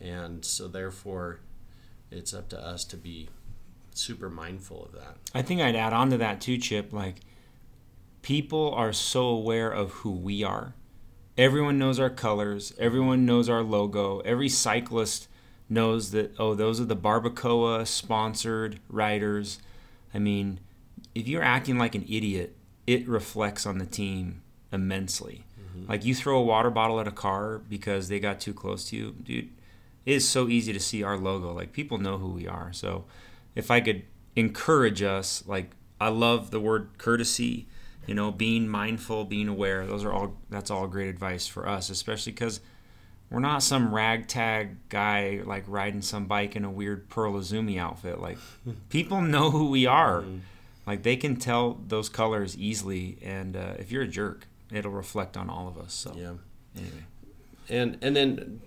And 0.00 0.44
so, 0.44 0.68
therefore, 0.68 1.40
it's 2.12 2.32
up 2.32 2.50
to 2.50 2.60
us 2.64 2.84
to 2.84 2.96
be 2.96 3.30
super 3.94 4.30
mindful 4.30 4.84
of 4.84 4.92
that. 4.92 5.16
I 5.34 5.42
think 5.42 5.60
I'd 5.60 5.74
add 5.74 5.92
on 5.92 6.10
to 6.10 6.18
that 6.18 6.40
too, 6.40 6.56
Chip. 6.56 6.92
Like, 6.92 7.16
people 8.22 8.72
are 8.74 8.92
so 8.92 9.26
aware 9.26 9.70
of 9.70 9.90
who 9.90 10.12
we 10.12 10.44
are. 10.44 10.74
Everyone 11.38 11.78
knows 11.78 12.00
our 12.00 12.10
colors. 12.10 12.74
Everyone 12.80 13.24
knows 13.24 13.48
our 13.48 13.62
logo. 13.62 14.18
Every 14.20 14.48
cyclist 14.48 15.28
knows 15.68 16.10
that, 16.10 16.34
oh, 16.36 16.54
those 16.54 16.80
are 16.80 16.84
the 16.84 16.96
Barbacoa 16.96 17.86
sponsored 17.86 18.80
riders. 18.88 19.60
I 20.12 20.18
mean, 20.18 20.58
if 21.14 21.28
you're 21.28 21.42
acting 21.42 21.78
like 21.78 21.94
an 21.94 22.04
idiot, 22.08 22.56
it 22.88 23.06
reflects 23.06 23.66
on 23.66 23.78
the 23.78 23.86
team 23.86 24.42
immensely. 24.72 25.44
Mm-hmm. 25.60 25.88
Like, 25.88 26.04
you 26.04 26.12
throw 26.12 26.38
a 26.38 26.42
water 26.42 26.70
bottle 26.70 26.98
at 26.98 27.06
a 27.06 27.12
car 27.12 27.58
because 27.58 28.08
they 28.08 28.18
got 28.18 28.40
too 28.40 28.52
close 28.52 28.86
to 28.90 28.96
you, 28.96 29.12
dude, 29.22 29.50
it 30.04 30.14
is 30.14 30.28
so 30.28 30.48
easy 30.48 30.72
to 30.72 30.80
see 30.80 31.04
our 31.04 31.16
logo. 31.16 31.52
Like, 31.52 31.72
people 31.72 31.98
know 31.98 32.18
who 32.18 32.30
we 32.30 32.48
are. 32.48 32.72
So, 32.72 33.04
if 33.54 33.70
I 33.70 33.80
could 33.80 34.02
encourage 34.34 35.02
us, 35.02 35.44
like 35.46 35.70
I 36.00 36.08
love 36.08 36.50
the 36.50 36.60
word 36.60 36.90
courtesy, 36.98 37.66
you 38.08 38.14
know, 38.14 38.32
being 38.32 38.66
mindful, 38.66 39.24
being 39.26 39.48
aware. 39.48 39.86
Those 39.86 40.02
are 40.04 40.12
all 40.12 40.34
that's 40.48 40.70
all 40.70 40.88
great 40.88 41.08
advice 41.08 41.46
for 41.46 41.68
us, 41.68 41.90
especially 41.90 42.32
because 42.32 42.60
we're 43.30 43.40
not 43.40 43.62
some 43.62 43.94
ragtag 43.94 44.76
guy 44.88 45.42
like 45.44 45.64
riding 45.68 46.00
some 46.00 46.24
bike 46.24 46.56
in 46.56 46.64
a 46.64 46.70
weird 46.70 47.10
Pearl 47.10 47.34
Izumi 47.34 47.78
outfit. 47.78 48.18
Like 48.18 48.38
people 48.88 49.20
know 49.20 49.50
who 49.50 49.68
we 49.70 49.84
are. 49.86 50.24
Like 50.86 51.02
they 51.02 51.16
can 51.16 51.36
tell 51.36 51.78
those 51.86 52.08
colors 52.08 52.56
easily, 52.56 53.18
and 53.22 53.54
uh, 53.54 53.74
if 53.78 53.92
you're 53.92 54.04
a 54.04 54.08
jerk, 54.08 54.46
it'll 54.72 54.90
reflect 54.90 55.36
on 55.36 55.50
all 55.50 55.68
of 55.68 55.76
us. 55.76 55.92
So 55.92 56.14
Yeah. 56.16 56.32
anyway, 56.74 57.04
and 57.68 57.98
and 58.00 58.16
then 58.16 58.60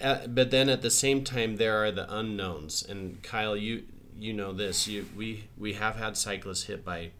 uh, 0.00 0.26
but 0.26 0.50
then 0.50 0.70
at 0.70 0.80
the 0.80 0.90
same 0.90 1.22
time 1.22 1.56
there 1.56 1.84
are 1.84 1.92
the 1.92 2.10
unknowns 2.16 2.82
and 2.82 3.22
Kyle 3.22 3.56
you 3.56 3.82
you 4.18 4.32
know 4.32 4.52
this 4.54 4.88
you 4.88 5.04
we 5.14 5.48
we 5.58 5.74
have 5.74 5.96
had 5.96 6.16
cyclists 6.16 6.62
hit 6.64 6.82
by 6.84 7.10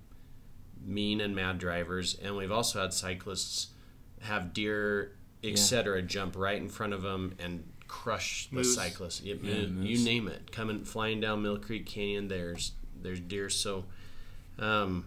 mean 0.89 1.21
and 1.21 1.35
mad 1.37 1.59
drivers 1.59 2.19
and 2.23 2.37
we've 2.37 2.53
also 2.53 2.81
had 2.81 2.93
cyclists 2.93 3.69
have 4.23 4.53
deer 4.53 5.13
etc 5.45 6.03
jump 6.03 6.37
right 6.37 6.61
in 6.61 6.69
front 6.69 6.93
of 6.93 7.03
them 7.03 7.35
and 7.39 7.63
crush 7.87 8.49
the 8.49 8.57
Moose. 8.57 8.75
cyclist 8.75 9.25
you, 9.25 9.39
Yeah, 9.43 9.55
you, 9.55 9.97
you 9.97 10.05
name 10.05 10.29
it 10.29 10.51
coming 10.51 10.85
flying 10.85 11.21
down 11.21 11.43
Mill 11.43 11.59
Creek 11.59 11.87
Canyon 11.87 12.29
there's 12.29 12.73
there's 13.01 13.21
deer 13.21 13.49
so 13.49 13.85
um 14.59 15.05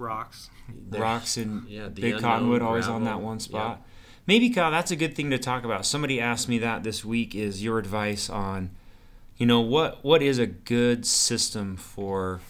Rocks. 0.00 0.48
rocks 0.88 1.36
and 1.36 1.68
yeah, 1.68 1.88
the 1.88 2.00
big 2.00 2.20
cottonwood 2.20 2.62
always 2.62 2.88
on 2.88 3.04
that 3.04 3.10
gravel, 3.10 3.26
one 3.26 3.36
yeah. 3.36 3.42
spot. 3.42 3.82
Maybe 4.26 4.48
Kyle, 4.48 4.70
that's 4.70 4.90
a 4.90 4.96
good 4.96 5.14
thing 5.14 5.28
to 5.30 5.38
talk 5.38 5.62
about. 5.62 5.84
Somebody 5.84 6.18
asked 6.18 6.48
me 6.48 6.58
that 6.58 6.82
this 6.82 7.04
week. 7.04 7.34
Is 7.34 7.62
your 7.62 7.78
advice 7.78 8.30
on, 8.30 8.70
you 9.36 9.44
know, 9.44 9.60
what 9.60 10.02
what 10.02 10.22
is 10.22 10.38
a 10.38 10.46
good 10.46 11.04
system 11.04 11.76
for, 11.76 12.40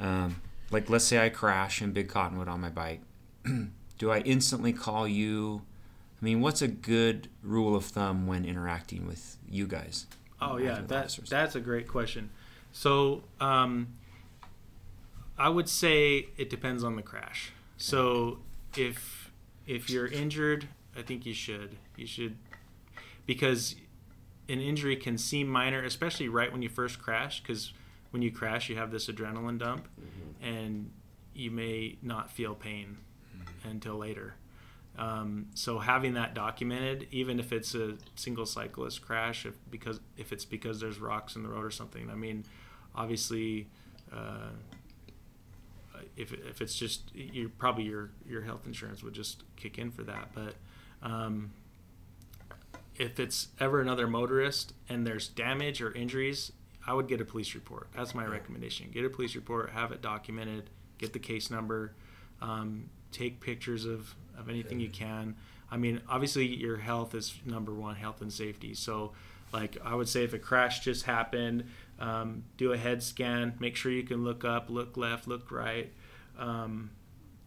um, 0.00 0.36
like 0.72 0.90
let's 0.90 1.04
say 1.04 1.24
I 1.24 1.28
crash 1.28 1.82
in 1.82 1.92
big 1.92 2.08
cottonwood 2.08 2.48
on 2.48 2.60
my 2.60 2.70
bike, 2.70 3.02
do 3.98 4.10
I 4.10 4.20
instantly 4.20 4.72
call 4.72 5.06
you? 5.06 5.62
I 6.20 6.24
mean, 6.24 6.40
what's 6.40 6.62
a 6.62 6.68
good 6.68 7.28
rule 7.42 7.76
of 7.76 7.84
thumb 7.84 8.26
when 8.26 8.44
interacting 8.44 9.06
with 9.06 9.36
you 9.48 9.66
guys? 9.66 10.06
Oh 10.40 10.56
yeah, 10.56 10.80
that's 10.86 11.16
that's 11.16 11.54
a 11.54 11.60
great 11.60 11.86
question. 11.86 12.30
So 12.72 13.22
um, 13.40 13.88
I 15.38 15.48
would 15.48 15.68
say 15.68 16.28
it 16.36 16.50
depends 16.50 16.82
on 16.82 16.96
the 16.96 17.02
crash. 17.02 17.52
So 17.76 18.38
if 18.76 19.30
if 19.66 19.90
you're 19.90 20.06
injured, 20.06 20.68
I 20.96 21.02
think 21.02 21.26
you 21.26 21.34
should 21.34 21.76
you 21.96 22.06
should 22.06 22.36
because 23.26 23.76
an 24.48 24.60
injury 24.60 24.96
can 24.96 25.16
seem 25.18 25.48
minor, 25.48 25.82
especially 25.84 26.28
right 26.28 26.50
when 26.50 26.62
you 26.62 26.68
first 26.68 27.00
crash. 27.00 27.40
Because 27.40 27.72
when 28.12 28.22
you 28.22 28.30
crash, 28.30 28.68
you 28.68 28.76
have 28.76 28.90
this 28.90 29.08
adrenaline 29.08 29.58
dump, 29.58 29.88
and 30.40 30.90
you 31.34 31.50
may 31.50 31.96
not 32.02 32.30
feel 32.30 32.54
pain 32.54 32.98
until 33.64 33.96
later. 33.96 34.34
Um, 34.98 35.46
so 35.54 35.78
having 35.78 36.14
that 36.14 36.34
documented, 36.34 37.08
even 37.10 37.40
if 37.40 37.52
it's 37.52 37.74
a 37.74 37.96
single 38.14 38.44
cyclist 38.44 39.00
crash, 39.02 39.46
if 39.46 39.54
because 39.70 40.00
if 40.18 40.32
it's 40.32 40.44
because 40.44 40.80
there's 40.80 40.98
rocks 41.00 41.34
in 41.34 41.42
the 41.42 41.48
road 41.48 41.64
or 41.64 41.70
something, 41.70 42.10
I 42.10 42.14
mean, 42.14 42.44
obviously, 42.94 43.68
uh, 44.12 44.50
if 46.16 46.32
if 46.34 46.60
it's 46.60 46.76
just 46.76 47.14
you 47.14 47.48
probably 47.48 47.84
your 47.84 48.10
your 48.28 48.42
health 48.42 48.66
insurance 48.66 49.02
would 49.02 49.14
just 49.14 49.42
kick 49.56 49.78
in 49.78 49.90
for 49.90 50.02
that. 50.02 50.28
But 50.34 50.54
um, 51.02 51.52
if 52.96 53.18
it's 53.18 53.48
ever 53.58 53.80
another 53.80 54.06
motorist 54.06 54.74
and 54.90 55.06
there's 55.06 55.26
damage 55.28 55.80
or 55.80 55.90
injuries, 55.92 56.52
I 56.86 56.94
would 56.94 57.08
get 57.08 57.20
a 57.20 57.24
police 57.24 57.54
report. 57.54 57.88
That's 57.94 58.14
my 58.14 58.24
recommendation. 58.24 58.90
Get 58.92 59.04
a 59.04 59.10
police 59.10 59.34
report, 59.36 59.70
have 59.70 59.92
it 59.92 60.02
documented, 60.02 60.70
get 60.98 61.12
the 61.12 61.18
case 61.18 61.50
number, 61.50 61.94
um, 62.40 62.90
take 63.12 63.40
pictures 63.40 63.84
of, 63.84 64.14
of 64.36 64.48
anything 64.48 64.80
you 64.80 64.90
can. 64.90 65.36
I 65.70 65.76
mean, 65.76 66.00
obviously, 66.08 66.46
your 66.46 66.76
health 66.76 67.14
is 67.14 67.34
number 67.46 67.72
one, 67.72 67.94
health 67.94 68.20
and 68.20 68.32
safety. 68.32 68.74
So, 68.74 69.12
like, 69.52 69.76
I 69.84 69.94
would 69.94 70.08
say 70.08 70.24
if 70.24 70.34
a 70.34 70.38
crash 70.38 70.80
just 70.80 71.04
happened, 71.04 71.64
um, 71.98 72.44
do 72.56 72.72
a 72.72 72.76
head 72.76 73.02
scan, 73.02 73.54
make 73.60 73.76
sure 73.76 73.92
you 73.92 74.02
can 74.02 74.24
look 74.24 74.44
up, 74.44 74.68
look 74.68 74.96
left, 74.96 75.28
look 75.28 75.50
right. 75.50 75.92
Um, 76.38 76.90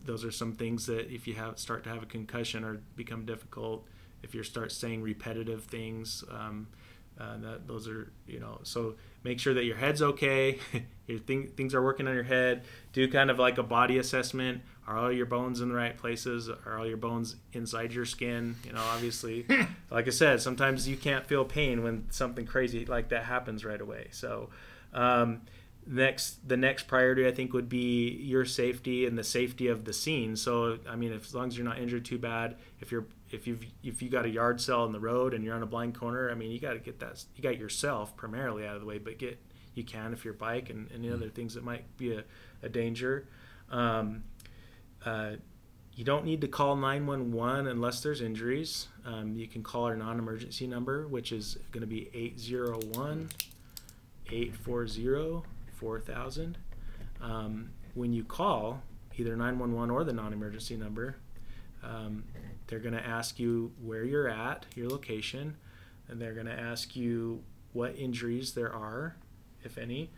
those 0.06 0.24
are 0.24 0.32
some 0.32 0.54
things 0.54 0.86
that 0.86 1.14
if 1.14 1.28
you 1.28 1.34
have 1.34 1.60
start 1.60 1.84
to 1.84 1.90
have 1.90 2.04
a 2.04 2.08
concussion 2.08 2.64
or 2.64 2.82
become 2.96 3.26
difficult, 3.26 3.86
if 4.24 4.34
you 4.34 4.44
start 4.44 4.72
saying 4.72 5.02
repetitive 5.02 5.66
things, 5.66 6.24
um, 6.32 6.68
uh, 7.20 7.38
that 7.38 7.68
those 7.68 7.88
are 7.88 8.12
you 8.28 8.40
know 8.40 8.60
so 8.64 8.96
make 9.24 9.40
sure 9.40 9.54
that 9.54 9.64
your 9.66 9.78
head's 9.78 10.02
okay 10.02 10.60
your 11.08 11.20
thing, 11.20 11.48
things 11.56 11.74
are 11.76 11.84
working 11.84 12.08
on 12.08 12.14
your 12.14 12.24
head. 12.24 12.64
Do 12.94 13.08
kind 13.08 13.30
of 13.30 13.40
like 13.40 13.58
a 13.58 13.64
body 13.64 13.98
assessment. 13.98 14.62
Are 14.88 14.98
all 14.98 15.12
your 15.12 15.26
bones 15.26 15.62
in 15.62 15.70
the 15.70 15.76
right 15.76 15.98
places? 15.98 16.48
Are 16.50 16.78
all 16.78 16.88
your 16.88 16.98
bones 16.98 17.36
inside 17.54 17.94
your 17.94 18.06
skin? 18.06 18.56
You 18.66 18.74
know 18.74 18.82
obviously 18.82 19.46
like 19.92 20.08
i 20.08 20.12
said 20.12 20.42
sometimes 20.42 20.88
you 20.88 20.98
can't 20.98 21.26
feel 21.26 21.46
pain 21.46 21.84
when 21.84 22.06
something 22.12 22.46
crazy 22.46 22.86
like 22.86 23.10
that 23.10 23.24
happens 23.24 23.66
right 23.66 23.82
away. 23.82 24.08
So 24.12 24.50
um, 24.94 25.42
next 25.88 26.48
the 26.48 26.58
next 26.58 26.88
priority 26.88 27.28
i 27.28 27.32
think 27.32 27.54
would 27.54 27.70
be 27.70 28.10
your 28.10 28.44
safety 28.44 29.06
and 29.06 29.18
the 29.18 29.24
safety 29.24 29.68
of 29.68 29.86
the 29.86 29.94
scene. 29.94 30.36
So 30.36 30.80
i 30.90 30.96
mean 30.96 31.14
if, 31.14 31.26
as 31.26 31.36
long 31.36 31.48
as 31.48 31.58
you're 31.58 31.66
not 31.66 31.80
injured 31.80 32.06
too 32.06 32.20
bad 32.20 32.58
if 32.80 32.92
you're 32.92 33.06
if 33.32 33.48
you've 33.48 33.66
if 33.84 34.02
you 34.02 34.10
got 34.10 34.26
a 34.26 34.30
yard 34.30 34.62
sale 34.62 34.86
in 34.86 34.92
the 34.92 35.00
road 35.00 35.34
and 35.34 35.44
you're 35.44 35.56
on 35.56 35.64
a 35.64 35.66
blind 35.66 35.96
corner 35.96 36.30
i 36.30 36.34
mean 36.36 36.52
you 36.52 36.60
got 36.60 36.74
to 36.74 36.80
get 36.80 37.00
that 37.00 37.24
you 37.36 37.42
got 37.42 37.58
yourself 37.58 38.16
primarily 38.16 38.66
out 38.66 38.76
of 38.76 38.82
the 38.82 38.88
way 38.88 38.98
but 38.98 39.18
get 39.18 39.40
you 39.76 39.84
can 39.84 40.14
if 40.14 40.26
your 40.26 40.34
bike 40.34 40.70
and 40.70 40.90
any 40.94 41.12
other 41.12 41.30
things 41.30 41.54
that 41.54 41.64
might 41.64 41.96
be 41.98 42.14
a, 42.14 42.24
a 42.64 42.70
danger. 42.70 43.28
Um, 43.70 44.24
uh, 45.06 45.34
you 45.94 46.04
don't 46.04 46.26
need 46.26 46.42
to 46.42 46.48
call 46.48 46.76
911 46.76 47.68
unless 47.68 48.02
there's 48.02 48.22
injuries. 48.22 48.88
Um, 49.06 49.36
you 49.36 49.48
can 49.48 49.64
call 49.64 49.86
our 49.86 49.96
non-emergency 49.96 50.66
number 50.66 51.08
which 51.08 51.32
is 51.32 51.58
going 51.72 51.82
to 51.82 51.88
be 51.88 52.10
801 52.14 53.30
840 54.32 55.48
4000 55.76 56.58
um, 57.22 57.70
when 57.94 58.12
you 58.12 58.24
call 58.24 58.82
either 59.18 59.36
911 59.36 59.92
or 59.92 60.04
the 60.04 60.14
non-emergency 60.14 60.76
number 60.76 61.18
um, 61.84 62.24
they're 62.68 62.80
going 62.80 62.94
to 62.96 63.06
ask 63.06 63.40
you 63.40 63.72
where 63.82 64.04
you're 64.04 64.30
at 64.30 64.66
your 64.76 64.90
location 64.90 65.56
and 66.08 66.22
they're 66.22 66.34
going 66.34 66.46
to 66.46 66.60
ask 66.60 66.96
you 66.96 67.42
what 67.74 67.96
injuries 67.98 68.54
there 68.54 68.74
are 68.74 69.16
if 69.64 69.78
any 69.78 70.10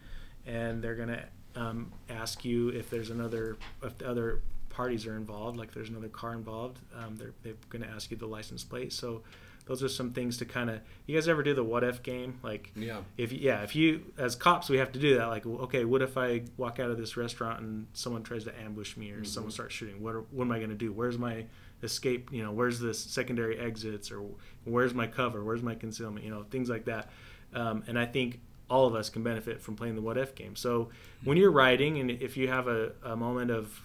and 0.46 0.82
they're 0.82 0.96
going 0.96 1.10
to 1.10 1.24
um, 1.56 1.92
ask 2.10 2.46
you 2.46 2.70
if 2.70 2.90
there's 2.90 3.10
another 3.10 3.58
if 3.84 3.98
the 3.98 4.08
other 4.08 4.42
parties 4.70 5.08
are 5.08 5.16
involved, 5.16 5.58
like 5.58 5.74
there's 5.74 5.90
another 5.90 6.08
car 6.08 6.34
involved, 6.34 6.80
um, 6.96 7.16
they're 7.16 7.34
they're 7.42 7.56
going 7.70 7.82
to 7.82 7.90
ask 7.90 8.12
you 8.12 8.18
the 8.18 8.28
license 8.28 8.64
plate. 8.64 8.94
So 8.94 9.24
those 9.66 9.82
are 9.84 9.90
some 9.90 10.12
things 10.12 10.38
to 10.38 10.46
kind 10.46 10.70
of. 10.70 10.80
You 11.08 11.16
guys 11.16 11.28
ever 11.28 11.42
do 11.44 11.54
the 11.56 11.64
what 11.64 11.84
if 11.84 12.04
game? 12.04 12.40
Like 12.44 12.72
Yeah. 12.76 13.00
if 13.18 13.32
yeah, 13.32 13.64
if 13.64 13.76
you 13.76 14.04
as 14.18 14.36
cops 14.36 14.70
we 14.70 14.78
have 14.78 14.92
to 14.92 15.00
do 15.00 15.18
that. 15.18 15.26
Like 15.28 15.46
okay, 15.46 15.84
what 15.84 16.02
if 16.04 16.16
I 16.18 16.44
walk 16.58 16.80
out 16.80 16.92
of 16.92 16.98
this 16.98 17.18
restaurant 17.18 17.62
and 17.62 17.88
someone 17.94 18.22
tries 18.24 18.44
to 18.44 18.58
ambush 18.62 18.96
me 18.96 19.12
or 19.12 19.24
someone 19.24 19.52
starts 19.52 19.74
shooting? 19.74 20.02
What 20.02 20.16
are, 20.16 20.22
what 20.32 20.46
am 20.46 20.52
I 20.52 20.58
going 20.60 20.70
to 20.70 20.76
do? 20.76 20.92
Where's 20.94 21.18
my 21.18 21.46
escape? 21.84 22.32
You 22.32 22.44
know, 22.44 22.52
where's 22.52 22.80
the 22.80 22.94
secondary 22.94 23.58
exits 23.58 24.12
or 24.12 24.24
where's 24.64 24.94
my 24.94 25.08
cover? 25.08 25.44
Where's 25.44 25.64
my 25.64 25.76
concealment? 25.76 26.26
You 26.26 26.32
know, 26.32 26.44
things 26.50 26.70
like 26.70 26.86
that. 26.86 27.10
Um, 27.54 27.84
and 27.88 27.98
I 27.98 28.06
think 28.06 28.42
all 28.70 28.86
of 28.86 28.96
us 28.96 29.10
can 29.10 29.24
benefit 29.24 29.62
from 29.62 29.76
playing 29.76 29.96
the 29.96 30.02
what 30.02 30.18
if 30.18 30.36
game. 30.36 30.56
So 30.56 30.90
when 31.24 31.38
you're 31.38 31.52
writing 31.52 32.00
and 32.00 32.12
if 32.12 32.36
you 32.36 32.50
have 32.50 32.68
a, 32.68 32.92
a 33.04 33.16
moment 33.16 33.52
of 33.52 33.82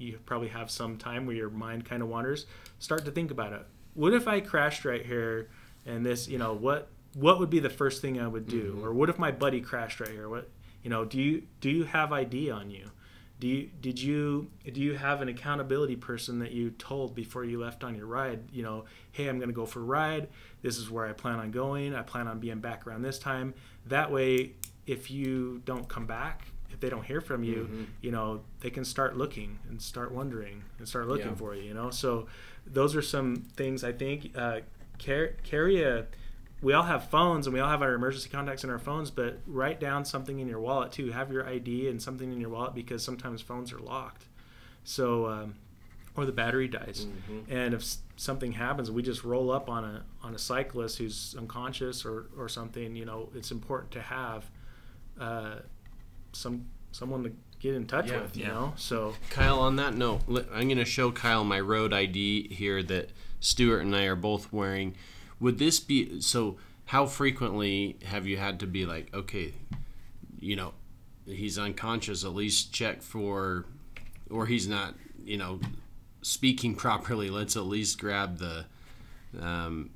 you 0.00 0.18
probably 0.24 0.48
have 0.48 0.70
some 0.70 0.96
time 0.96 1.26
where 1.26 1.36
your 1.36 1.50
mind 1.50 1.84
kind 1.84 2.02
of 2.02 2.08
wanders, 2.08 2.46
start 2.78 3.04
to 3.04 3.10
think 3.10 3.30
about 3.30 3.52
it. 3.52 3.66
What 3.94 4.14
if 4.14 4.26
I 4.26 4.40
crashed 4.40 4.84
right 4.84 5.04
here 5.04 5.50
and 5.84 6.04
this, 6.04 6.26
you 6.26 6.38
know, 6.38 6.54
what 6.54 6.88
what 7.14 7.40
would 7.40 7.50
be 7.50 7.58
the 7.58 7.70
first 7.70 8.00
thing 8.00 8.20
I 8.20 8.26
would 8.26 8.46
do? 8.46 8.80
Or 8.82 8.92
what 8.92 9.08
if 9.08 9.18
my 9.18 9.30
buddy 9.30 9.60
crashed 9.60 10.00
right 10.00 10.10
here? 10.10 10.28
What 10.28 10.48
you 10.82 10.90
know, 10.90 11.04
do 11.04 11.20
you 11.20 11.42
do 11.60 11.70
you 11.70 11.84
have 11.84 12.12
ID 12.12 12.50
on 12.50 12.70
you? 12.70 12.90
Do 13.40 13.48
you 13.48 13.70
did 13.80 14.00
you 14.00 14.50
do 14.72 14.80
you 14.80 14.94
have 14.94 15.22
an 15.22 15.28
accountability 15.28 15.96
person 15.96 16.38
that 16.40 16.52
you 16.52 16.70
told 16.72 17.14
before 17.14 17.42
you 17.44 17.58
left 17.58 17.82
on 17.82 17.94
your 17.94 18.06
ride? 18.06 18.40
You 18.52 18.62
know, 18.62 18.84
hey, 19.12 19.28
I'm 19.28 19.38
going 19.38 19.48
to 19.48 19.54
go 19.54 19.64
for 19.66 19.80
a 19.80 19.84
ride. 19.84 20.28
This 20.62 20.76
is 20.78 20.90
where 20.90 21.06
I 21.06 21.12
plan 21.12 21.38
on 21.38 21.50
going. 21.50 21.94
I 21.94 22.02
plan 22.02 22.28
on 22.28 22.38
being 22.38 22.60
back 22.60 22.86
around 22.86 23.00
this 23.02 23.18
time. 23.18 23.54
That 23.86 24.12
way, 24.12 24.52
if 24.86 25.10
you 25.10 25.62
don't 25.64 25.88
come 25.88 26.04
back, 26.06 26.48
if 26.70 26.80
they 26.80 26.90
don't 26.90 27.04
hear 27.04 27.22
from 27.22 27.42
you, 27.42 27.86
you 28.02 28.10
know, 28.10 28.42
they 28.60 28.68
can 28.70 28.84
start 28.84 29.16
looking 29.16 29.58
and 29.70 29.80
start 29.80 30.12
wondering 30.12 30.62
and 30.78 30.86
start 30.86 31.08
looking 31.08 31.28
Yeah. 31.28 31.34
for 31.34 31.54
you. 31.54 31.62
You 31.62 31.74
know, 31.74 31.90
so 31.90 32.26
those 32.66 32.94
are 32.94 33.02
some 33.02 33.36
things 33.56 33.82
I 33.82 33.92
think. 33.92 34.32
Uh, 34.36 34.60
car- 35.04 35.32
carry 35.44 35.82
a 35.82 36.06
we 36.62 36.72
all 36.72 36.82
have 36.82 37.08
phones 37.10 37.46
and 37.46 37.54
we 37.54 37.60
all 37.60 37.68
have 37.70 37.82
our 37.82 37.94
emergency 37.94 38.28
contacts 38.28 38.64
in 38.64 38.70
our 38.70 38.78
phones, 38.78 39.10
but 39.10 39.38
write 39.46 39.80
down 39.80 40.04
something 40.04 40.38
in 40.40 40.46
your 40.48 40.60
wallet 40.60 40.92
too. 40.92 41.10
Have 41.10 41.32
your 41.32 41.46
ID 41.48 41.88
and 41.88 42.00
something 42.02 42.30
in 42.32 42.40
your 42.40 42.50
wallet 42.50 42.74
because 42.74 43.02
sometimes 43.02 43.40
phones 43.40 43.72
are 43.72 43.78
locked. 43.78 44.24
So, 44.84 45.26
um, 45.26 45.54
or 46.16 46.26
the 46.26 46.32
battery 46.32 46.66
dies, 46.68 47.06
and 47.48 47.72
if 47.72 47.84
something 48.16 48.52
happens, 48.52 48.90
we 48.90 49.00
just 49.02 49.22
roll 49.24 49.50
up 49.50 49.68
on 49.70 49.84
a 49.84 50.02
on 50.22 50.34
a 50.34 50.38
cyclist 50.38 50.98
who's 50.98 51.34
unconscious 51.38 52.04
or 52.04 52.26
or 52.36 52.48
something. 52.48 52.96
You 52.96 53.04
know, 53.04 53.28
it's 53.34 53.52
important 53.52 53.92
to 53.92 54.02
have 54.02 54.50
uh, 55.20 55.56
some 56.32 56.66
someone 56.92 57.22
to 57.22 57.32
get 57.60 57.74
in 57.74 57.86
touch 57.86 58.08
Yeah. 58.10 58.22
with. 58.22 58.36
You 58.36 58.42
Yeah. 58.44 58.48
know, 58.52 58.72
so 58.76 59.14
Kyle, 59.30 59.60
on 59.60 59.76
that 59.76 59.94
note, 59.94 60.22
I'm 60.28 60.66
going 60.66 60.76
to 60.78 60.84
show 60.84 61.12
Kyle 61.12 61.44
my 61.44 61.60
road 61.60 61.92
ID 61.92 62.52
here 62.52 62.82
that 62.82 63.10
Stuart 63.38 63.80
and 63.80 63.94
I 63.94 64.04
are 64.04 64.16
both 64.16 64.52
wearing. 64.52 64.96
Would 65.40 65.58
this 65.58 65.80
be 65.80 66.20
so? 66.20 66.56
How 66.86 67.06
frequently 67.06 67.96
have 68.04 68.26
you 68.26 68.36
had 68.36 68.60
to 68.60 68.66
be 68.66 68.84
like, 68.84 69.14
okay, 69.14 69.54
you 70.38 70.56
know, 70.56 70.74
he's 71.24 71.58
unconscious, 71.58 72.24
at 72.24 72.34
least 72.34 72.72
check 72.72 73.00
for, 73.00 73.64
or 74.28 74.46
he's 74.46 74.66
not, 74.66 74.94
you 75.24 75.36
know, 75.36 75.60
speaking 76.22 76.74
properly, 76.84 77.30
let's 77.30 77.56
at 77.56 77.62
least 77.64 77.98
grab 78.00 78.38
the 78.38 78.64
um, 79.40 79.90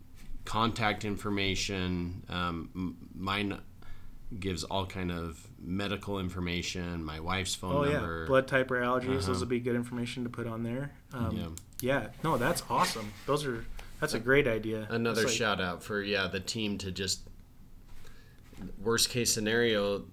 contact 0.45 1.05
information. 1.05 2.23
Um, 2.29 2.97
mine 3.15 3.59
gives 4.39 4.65
all 4.65 4.87
kind 4.87 5.11
of 5.11 5.47
medical 5.61 6.19
information, 6.21 7.05
my 7.05 7.21
wife's 7.21 7.55
phone 7.55 7.75
oh 7.75 7.85
number. 7.91 8.21
yeah, 8.23 8.27
blood 8.29 8.47
type 8.47 8.71
or 8.71 8.81
allergies. 8.81 9.19
Uh-huh. 9.19 9.27
Those 9.27 9.41
would 9.41 9.49
be 9.49 9.61
good 9.61 9.77
information 9.77 10.25
to 10.25 10.31
put 10.31 10.47
on 10.47 10.63
there. 10.63 10.93
Um, 11.13 11.37
Yeah. 11.81 12.01
yeah, 12.03 12.07
no, 12.23 12.37
that's 12.37 12.63
awesome. 12.71 13.13
Those 13.27 13.45
are 13.45 13.65
that's 14.05 14.15
a 14.15 14.19
great 14.21 14.47
idea. 14.47 14.87
Another 14.91 15.23
like- 15.25 15.33
shout 15.33 15.61
out 15.61 15.83
for 15.83 16.03
yeah 16.03 16.27
the 16.29 16.41
team 16.41 16.79
to 16.79 16.91
just 16.93 17.21
worst 18.83 19.11
case 19.11 19.33
scenario, 19.33 20.05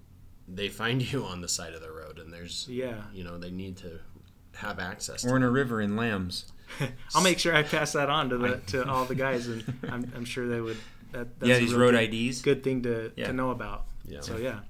they 0.48 0.68
find 0.68 1.02
you 1.12 1.24
on 1.24 1.40
the 1.40 1.48
side 1.48 1.74
of 1.74 1.80
the 1.82 1.90
road 1.90 2.18
and 2.18 2.32
there's 2.32 2.66
Yeah, 2.68 3.02
you 3.12 3.24
know 3.24 3.38
they 3.38 3.50
need 3.50 3.76
to 3.78 4.00
have 4.56 4.78
access. 4.78 5.24
Or 5.24 5.30
to 5.30 5.36
in 5.36 5.42
a 5.42 5.50
river 5.50 5.80
in 5.80 5.96
Lambs. 5.96 6.52
I'll 7.14 7.22
make 7.22 7.38
sure 7.38 7.54
I 7.54 7.62
pass 7.62 7.92
that 7.92 8.08
on 8.08 8.30
to 8.30 8.38
the 8.38 8.56
to 8.68 8.88
all 8.88 9.04
the 9.04 9.14
guys, 9.14 9.46
and 9.46 9.62
I'm, 9.90 10.10
I'm 10.16 10.24
sure 10.24 10.48
they 10.48 10.60
would. 10.60 10.78
That, 11.12 11.38
that's 11.38 11.48
yeah, 11.50 11.56
a 11.56 11.60
these 11.60 11.74
road 11.74 11.90
good, 11.92 12.14
IDs. 12.14 12.40
Good 12.40 12.64
thing 12.64 12.82
to, 12.84 13.12
Yeah. 13.16 13.26
to 13.26 13.32
know 13.34 13.50
about. 13.50 13.84
Yeah. 14.06 14.20
So 14.22 14.38
yeah, 14.38 14.60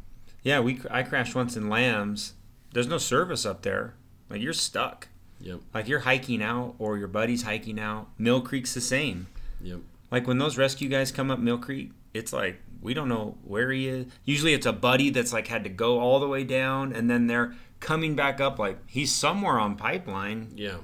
Yeah, 0.43 0.59
we 0.59 0.81
I 0.91 1.05
crashed 1.05 1.37
once 1.37 1.57
in 1.57 1.69
Lambs. 1.69 2.35
There's 2.73 2.89
no 2.89 2.99
service 2.99 3.47
up 3.47 3.63
there. 3.63 3.95
Like 4.29 4.41
you're 4.41 4.53
stuck. 4.53 5.07
Yep. 5.43 5.61
Like 5.75 5.89
you're 5.89 6.01
hiking 6.01 6.43
out 6.43 6.75
or 6.79 6.97
your 6.99 7.09
buddy's 7.09 7.43
hiking 7.43 7.79
out. 7.79 8.09
Mill 8.19 8.41
Creek's 8.41 8.75
the 8.75 8.81
same. 8.81 9.27
Yep. 9.61 9.81
Like 10.11 10.27
when 10.27 10.39
those 10.39 10.57
rescue 10.57 10.89
guys 10.89 11.13
come 11.13 11.31
up 11.31 11.39
Mill 11.39 11.59
Creek, 11.59 11.93
it's 12.15 12.33
like 12.33 12.61
we 12.81 12.95
don't 12.95 13.09
know 13.09 13.37
where 13.45 13.71
he 13.71 13.89
is. 13.89 14.07
Usually 14.25 14.55
it's 14.55 14.67
a 14.67 14.73
buddy 14.73 15.11
that's 15.11 15.33
like 15.33 15.49
had 15.49 15.65
to 15.65 15.71
go 15.71 16.01
all 16.01 16.21
the 16.21 16.29
way 16.29 16.45
down 16.45 16.93
and 16.93 17.11
then 17.11 17.27
they're 17.27 17.55
coming 17.81 18.15
back 18.15 18.41
up 18.41 18.59
like 18.59 18.79
he's 18.87 19.13
somewhere 19.13 19.59
on 19.59 19.77
pipeline 19.77 20.53
Yeah. 20.55 20.77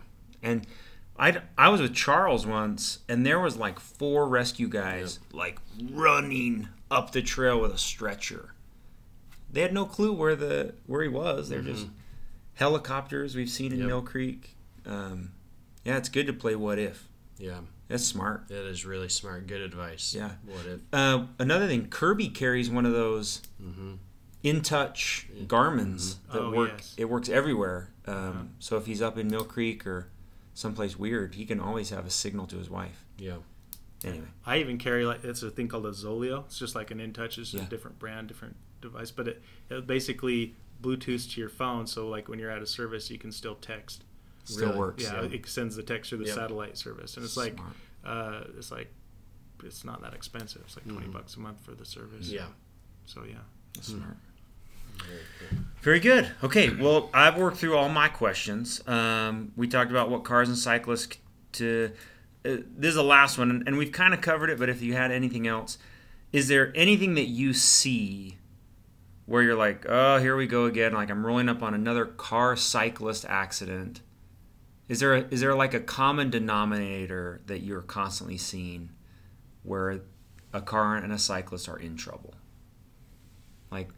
and 0.42 0.66
I, 1.18 1.40
I 1.56 1.68
was 1.68 1.80
with 1.80 1.94
Charles 1.94 2.46
once, 2.46 3.00
and 3.08 3.26
there 3.26 3.40
was 3.40 3.56
like 3.56 3.80
four 3.80 4.28
rescue 4.28 4.68
guys 4.68 5.18
like 5.32 5.58
running 5.90 6.68
up 6.92 7.10
the 7.10 7.22
trail 7.22 7.60
with 7.60 7.72
a 7.72 7.78
stretcher. 7.78 8.54
They 9.50 9.62
had 9.62 9.72
no 9.74 9.84
clue 9.84 10.12
where 10.12 10.36
the 10.36 10.74
where 10.86 11.02
he 11.02 11.08
was. 11.08 11.48
They're 11.48 11.62
just 11.62 11.86
mm-hmm. 11.86 11.94
Helicopters 12.62 13.36
we've 13.36 13.48
seen 13.48 13.72
in 13.72 13.78
Yep. 13.78 13.86
Mill 13.86 14.02
Creek. 14.02 14.56
Um, 14.84 15.30
yeah, 15.84 15.96
it's 15.96 16.08
good 16.08 16.26
to 16.26 16.32
play 16.32 16.56
what 16.56 16.76
if. 16.80 17.08
Yeah. 17.38 17.60
That's 17.86 18.04
smart. 18.04 18.48
That 18.48 18.66
is 18.66 18.84
really 18.84 19.08
smart. 19.08 19.46
Good 19.46 19.60
advice. 19.60 20.12
Yeah. 20.12 20.32
What 20.44 20.66
if? 20.66 20.80
Uh, 20.92 21.26
another 21.38 21.68
thing, 21.68 21.86
Kirby 21.88 22.28
carries 22.30 22.68
one 22.68 22.84
of 22.84 22.92
those 22.92 23.42
Mm-hmm. 23.62 23.94
in 24.42 24.60
touch 24.62 25.28
Garmin's 25.46 26.16
that 26.32 26.40
Oh, 26.42 26.50
work. 26.50 26.72
yes. 26.78 26.94
It 26.98 27.04
works 27.08 27.28
everywhere. 27.28 27.92
Um, 28.06 28.50
So 28.58 28.76
if 28.76 28.86
he's 28.86 29.00
up 29.00 29.16
in 29.16 29.28
Mill 29.28 29.44
Creek 29.44 29.86
or 29.86 30.08
someplace 30.52 30.98
weird, 30.98 31.36
he 31.36 31.46
can 31.46 31.60
always 31.60 31.90
have 31.90 32.06
a 32.06 32.10
signal 32.10 32.48
to 32.48 32.56
his 32.58 32.68
wife. 32.68 33.04
Yeah. 33.18 33.36
Anyway. 34.04 34.26
I 34.44 34.58
even 34.58 34.78
carry 34.78 35.04
like 35.06 35.22
it's 35.22 35.44
a 35.44 35.50
thing 35.50 35.68
called 35.68 35.86
a 35.86 35.92
Zoleo. 35.92 36.44
It's 36.46 36.58
just 36.58 36.74
like 36.74 36.90
an 36.90 36.98
InTouch. 36.98 37.38
It's 37.38 37.54
Yeah. 37.54 37.62
a 37.62 37.66
different 37.66 38.00
brand, 38.00 38.26
different 38.26 38.56
device, 38.80 39.12
but 39.12 39.28
it, 39.28 39.42
it 39.70 39.86
basically 39.86 40.56
Bluetooths 40.82 41.30
to 41.32 41.40
your 41.40 41.48
phone. 41.48 41.86
So 41.86 42.08
like 42.08 42.28
when 42.28 42.38
you're 42.38 42.50
out 42.52 42.62
of 42.62 42.68
service, 42.68 43.10
you 43.10 43.18
can 43.18 43.32
still 43.32 43.54
text. 43.56 44.04
Still 44.44 44.68
Really? 44.68 44.78
works. 44.78 45.02
Yeah, 45.04 45.22
it 45.24 45.46
sends 45.48 45.76
the 45.76 45.82
text 45.82 46.08
through 46.08 46.18
the 46.20 46.26
Yep. 46.26 46.34
satellite 46.34 46.78
service, 46.78 47.16
and 47.16 47.24
it's 47.24 47.36
like 47.36 47.58
uh, 48.04 48.44
it's 48.56 48.70
like 48.70 48.90
it's 49.64 49.84
not 49.84 50.00
that 50.02 50.14
expensive. 50.14 50.62
It's 50.64 50.76
like 50.76 50.88
20 50.88 51.08
bucks 51.08 51.36
a 51.36 51.40
month 51.40 51.60
for 51.62 51.72
the 51.72 51.84
service. 51.84 52.26
Mm-hmm. 52.26 52.36
Yeah. 52.36 52.46
So 53.06 53.24
yeah. 53.28 53.38
That's 53.74 53.88
smart. 53.88 54.16
Very 55.82 56.00
good. 56.00 56.28
Okay, 56.42 56.70
well, 56.70 57.08
I've 57.14 57.36
worked 57.38 57.58
through 57.58 57.76
all 57.76 57.88
my 57.88 58.08
questions. 58.08 58.86
Um, 58.88 59.52
we 59.56 59.68
talked 59.68 59.90
about 59.90 60.10
what 60.10 60.24
cars 60.24 60.48
and 60.48 60.58
cyclists 60.58 61.18
to. 61.52 61.90
Uh, 62.44 62.56
this 62.76 62.90
is 62.90 62.94
the 62.94 63.04
last 63.04 63.36
one, 63.38 63.62
and 63.66 63.76
we've 63.76 63.92
kind 63.92 64.14
of 64.14 64.20
covered 64.20 64.48
it. 64.50 64.58
But 64.58 64.68
if 64.70 64.80
you 64.82 64.94
had 64.94 65.10
anything 65.12 65.46
else, 65.46 65.76
is 66.32 66.48
there 66.48 66.72
anything 66.74 67.14
that 67.14 67.26
you 67.26 67.52
see 67.52 68.37
where 69.28 69.42
you're 69.42 69.54
like, 69.54 69.86
oh, 69.88 70.18
here 70.18 70.36
we 70.36 70.46
go 70.46 70.64
again? 70.64 70.92
Like 70.92 71.10
I'm 71.10 71.24
rolling 71.24 71.48
up 71.48 71.62
on 71.62 71.74
another 71.74 72.06
car 72.06 72.56
cyclist 72.56 73.24
accident. 73.26 74.00
Is 74.88 75.00
there 75.00 75.14
a, 75.14 75.20
is 75.28 75.40
there 75.40 75.54
like 75.54 75.74
a 75.74 75.80
common 75.80 76.30
denominator 76.30 77.42
that 77.46 77.60
you're 77.60 77.82
constantly 77.82 78.38
seeing 78.38 78.90
where 79.62 80.00
a 80.52 80.60
car 80.62 80.96
and 80.96 81.12
a 81.12 81.18
cyclist 81.18 81.68
are 81.68 81.78
in 81.78 81.96
trouble? 81.96 82.34
Like 83.70 83.90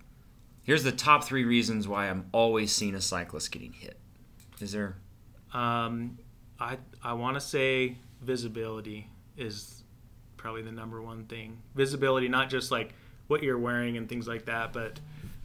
Here's 0.63 0.85
the 0.85 0.93
top 0.93 1.25
three 1.25 1.45
reasons 1.45 1.89
why 1.89 2.09
I'm 2.09 2.27
always 2.33 2.71
seeing 2.71 2.95
a 2.95 3.01
cyclist 3.01 3.51
getting 3.51 3.73
hit. 3.73 3.99
Is 4.61 4.73
there? 4.73 4.97
Um, 5.53 6.19
I 6.59 6.77
I 7.03 7.15
want 7.15 7.35
to 7.35 7.41
say 7.41 7.97
visibility 8.21 9.09
is 9.37 9.83
probably 10.37 10.63
the 10.63 10.73
number 10.73 11.01
one 11.03 11.25
thing. 11.25 11.59
Visibility, 11.75 12.29
not 12.29 12.51
just 12.51 12.71
like 12.71 12.95
what 13.27 13.43
you're 13.43 13.59
wearing 13.59 13.97
and 13.97 14.09
things 14.09 14.29
like 14.29 14.45
that, 14.47 14.73
but 14.73 15.01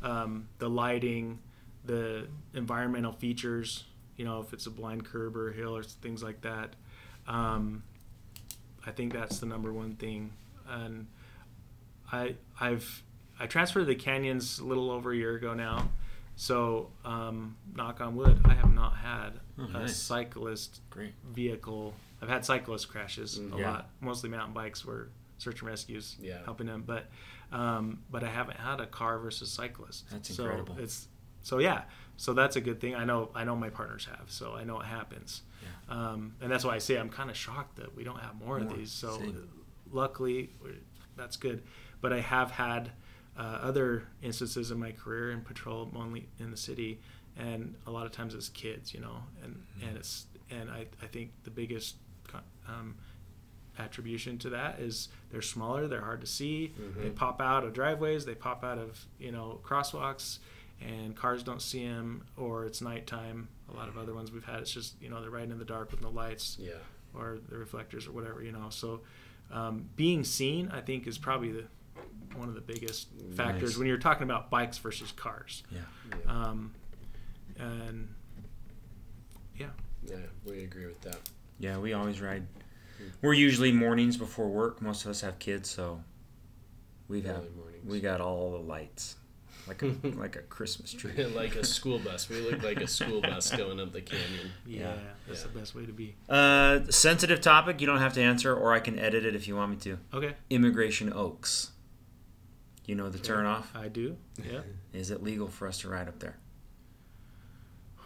um, 0.05 0.47
the 0.59 0.69
lighting, 0.69 1.39
the 1.83 2.27
environmental 2.53 3.11
features. 3.11 3.83
You 4.17 4.23
know, 4.23 4.39
if 4.39 4.53
it's 4.53 4.65
a 4.65 4.69
blind 4.71 5.03
curb 5.03 5.35
or 5.35 5.49
a 5.49 5.53
hill 5.53 5.75
or 5.75 5.83
things 5.83 6.23
like 6.23 6.39
that. 6.41 6.73
Um, 7.27 7.83
I 8.85 8.91
think 8.91 9.11
that's 9.11 9.39
the 9.39 9.45
number 9.45 9.73
one 9.73 9.95
thing. 9.95 10.31
And 10.69 11.07
I 12.11 12.35
I've 12.59 13.03
I 13.39 13.47
transferred 13.47 13.79
to 13.81 13.85
the 13.85 13.95
canyons 13.95 14.59
a 14.59 14.63
little 14.63 14.89
over 14.89 15.11
a 15.11 15.15
year 15.17 15.35
ago 15.35 15.53
now. 15.53 15.89
So, 16.37 16.91
um, 17.05 17.55
knock 17.75 17.99
on 18.01 18.15
wood, 18.15 18.41
I 18.45 18.53
have 18.53 18.73
not 18.73 18.95
had 18.97 19.31
Oh, 19.57 19.63
a 19.63 19.79
nice. 19.79 19.95
cyclist 19.95 20.81
Great. 20.89 21.13
vehicle. 21.33 21.93
I've 22.21 22.27
had 22.29 22.43
cyclist 22.45 22.89
crashes 22.89 23.37
a 23.37 23.41
Mm, 23.41 23.59
yeah. 23.59 23.69
lot, 23.71 23.89
mostly 24.01 24.29
mountain 24.29 24.53
bikes 24.53 24.85
where 24.85 25.07
search 25.37 25.61
and 25.61 25.69
rescues 25.69 26.15
Yeah. 26.21 26.43
helping 26.45 26.67
them, 26.67 26.83
but 26.85 27.07
um, 27.51 27.99
but 28.11 28.23
I 28.23 28.27
haven't 28.29 28.57
had 28.57 28.79
a 28.79 28.85
car 28.85 29.19
versus 29.19 29.51
cyclist. 29.51 30.05
That's 30.11 30.35
so 30.35 30.43
incredible. 30.43 30.77
It's 30.79 31.07
so 31.41 31.59
yeah, 31.59 31.83
so 32.17 32.33
that's 32.33 32.55
a 32.55 32.61
good 32.61 32.79
thing. 32.79 32.95
I 32.95 33.05
know 33.05 33.29
I 33.35 33.43
know 33.43 33.55
my 33.55 33.69
partners 33.69 34.07
have, 34.17 34.29
so 34.31 34.53
I 34.55 34.63
know 34.63 34.79
it 34.79 34.85
happens. 34.85 35.41
Um, 35.89 36.35
and 36.41 36.51
that's 36.51 36.63
why 36.65 36.75
I 36.75 36.79
say 36.79 36.97
I'm 36.97 37.09
kind 37.09 37.29
of 37.29 37.37
shocked 37.37 37.77
that 37.77 37.95
we 37.95 38.03
don't 38.03 38.19
have 38.19 38.35
more, 38.35 38.59
More, 38.59 38.67
of 38.67 38.75
these. 38.75 38.91
So 38.91 39.17
same. 39.19 39.49
luckily, 39.91 40.49
that's 41.15 41.37
good. 41.37 41.63
But 42.01 42.13
I 42.13 42.21
have 42.21 42.51
had 42.51 42.91
uh, 43.37 43.59
other 43.61 44.07
instances 44.21 44.71
in 44.71 44.79
my 44.79 44.91
career 44.91 45.31
in 45.31 45.41
patrol, 45.41 45.91
only 45.95 46.27
in 46.39 46.51
the 46.51 46.57
city, 46.57 46.99
and 47.37 47.75
a 47.85 47.91
lot 47.91 48.05
of 48.05 48.11
times 48.11 48.33
it's 48.33 48.49
kids, 48.49 48.93
you 48.93 49.01
know, 49.01 49.17
and 49.43 49.61
and 49.83 49.97
it's 49.97 50.25
and 50.49 50.69
I 50.69 50.87
I 51.01 51.07
think 51.07 51.31
the 51.43 51.51
biggest 51.51 51.95
um, 52.67 52.95
attribution 53.79 54.37
to 54.39 54.49
that 54.51 54.79
is 54.79 55.09
they're 55.31 55.41
smaller, 55.41 55.87
they're 55.87 56.01
hard 56.01 56.21
to 56.21 56.27
see, 56.27 56.73
they 56.97 57.09
pop 57.09 57.41
out 57.41 57.63
of 57.63 57.73
driveways, 57.73 58.25
they 58.25 58.35
pop 58.35 58.63
out 58.63 58.77
of 58.77 59.05
you 59.19 59.31
know 59.31 59.59
crosswalks, 59.63 60.39
and 60.81 61.15
cars 61.15 61.43
don't 61.43 61.61
see 61.61 61.85
them, 61.87 62.23
or 62.37 62.65
it's 62.65 62.81
nighttime. 62.81 63.47
A 63.73 63.75
lot 63.75 63.87
of 63.87 63.97
other 63.97 64.13
ones 64.13 64.31
we've 64.31 64.43
had, 64.45 64.59
it's 64.59 64.71
just 64.71 65.01
you 65.01 65.09
know 65.09 65.21
they're 65.21 65.29
right 65.31 65.49
in 65.49 65.57
the 65.57 65.65
dark 65.65 65.91
with 65.91 66.01
no 66.01 66.09
lights 66.09 66.57
Yeah. 66.59 66.73
or 67.13 67.39
the 67.49 67.57
reflectors 67.57 68.07
or 68.07 68.11
whatever 68.11 68.43
you 68.43 68.51
know 68.51 68.67
so 68.69 69.01
um, 69.51 69.89
being 69.95 70.23
seen 70.23 70.69
i 70.73 70.81
think 70.81 71.05
is 71.07 71.17
probably 71.17 71.51
the 71.51 71.63
one 72.35 72.49
of 72.49 72.55
the 72.55 72.61
biggest 72.61 73.07
factors 73.35 73.77
when 73.77 73.87
you're 73.87 73.97
talking 73.97 74.23
about 74.23 74.49
bikes 74.49 74.77
versus 74.79 75.11
cars 75.11 75.63
Yeah. 75.71 75.79
Yeah. 76.25 76.31
um, 76.31 76.73
and 77.57 78.09
yeah 79.57 79.67
yeah, 80.07 80.17
we 80.45 80.63
agree 80.63 80.85
with 80.85 81.01
that. 81.01 81.17
Yeah, 81.57 81.77
we 81.79 81.93
always 81.93 82.21
ride. 82.21 82.45
We're 83.21 83.33
usually 83.33 83.71
mornings 83.71 84.17
before 84.17 84.47
work. 84.49 84.81
Most 84.81 85.03
of 85.05 85.11
us 85.11 85.21
have 85.21 85.39
kids, 85.39 85.69
so 85.69 86.01
we've 87.07 87.25
had 87.25 87.41
we 87.85 87.99
got 88.01 88.21
all 88.21 88.51
the 88.51 88.57
lights, 88.59 89.15
like 89.67 89.81
a 89.83 89.95
like 90.15 90.35
a 90.35 90.41
Christmas 90.41 90.91
tree. 90.93 91.23
like 91.35 91.55
a 91.55 91.65
school 91.65 91.99
bus. 91.99 92.29
We 92.29 92.39
look 92.41 92.61
like 92.63 92.81
a 92.81 92.87
school 92.87 93.21
bus 93.21 93.51
going 93.55 93.79
up 93.79 93.91
the 93.93 94.01
canyon. 94.01 94.51
yeah, 94.65 94.79
Yeah. 94.79 94.95
that's 95.27 95.41
Yeah. 95.41 95.47
the 95.53 95.59
best 95.59 95.75
way 95.75 95.85
to 95.85 95.91
be 95.93 96.15
Uh, 96.29 96.81
sensitive 96.89 97.41
topic. 97.41 97.81
You 97.81 97.87
don't 97.87 97.99
have 97.99 98.13
to 98.13 98.21
answer, 98.21 98.55
or 98.55 98.73
I 98.73 98.79
can 98.79 98.97
edit 98.99 99.25
it 99.25 99.35
if 99.35 99.47
you 99.47 99.55
want 99.55 99.71
me 99.71 99.77
to. 99.77 99.97
okay 100.13 100.33
Emigration 100.51 101.11
Oaks. 101.13 101.71
You 102.85 102.93
know 102.95 103.09
the 103.09 103.17
turnoff. 103.17 103.63
i 103.73 103.87
do 103.87 104.15
yeah 104.43 104.59
Is 104.93 105.09
it 105.09 105.23
legal 105.23 105.47
for 105.47 105.67
us 105.67 105.79
to 105.79 105.89
ride 105.89 106.07
up 106.07 106.19
there? 106.19 106.37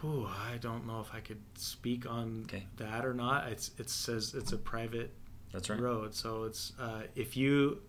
Whew, 0.00 0.26
i 0.52 0.56
don't 0.58 0.86
know 0.86 1.00
if 1.00 1.12
i 1.14 1.20
could 1.20 1.40
speak 1.56 2.08
on 2.10 2.44
Okay. 2.46 2.66
that 2.76 3.04
or 3.04 3.12
not 3.14 3.48
it's 3.48 3.70
it 3.78 3.90
says 3.90 4.34
it's 4.34 4.52
a 4.52 4.58
private 4.58 5.12
That's 5.52 5.68
right. 5.68 5.80
road. 5.80 6.14
So 6.14 6.44
it's 6.44 6.72
uh, 6.78 7.02
if 7.16 7.36
you, 7.36 7.82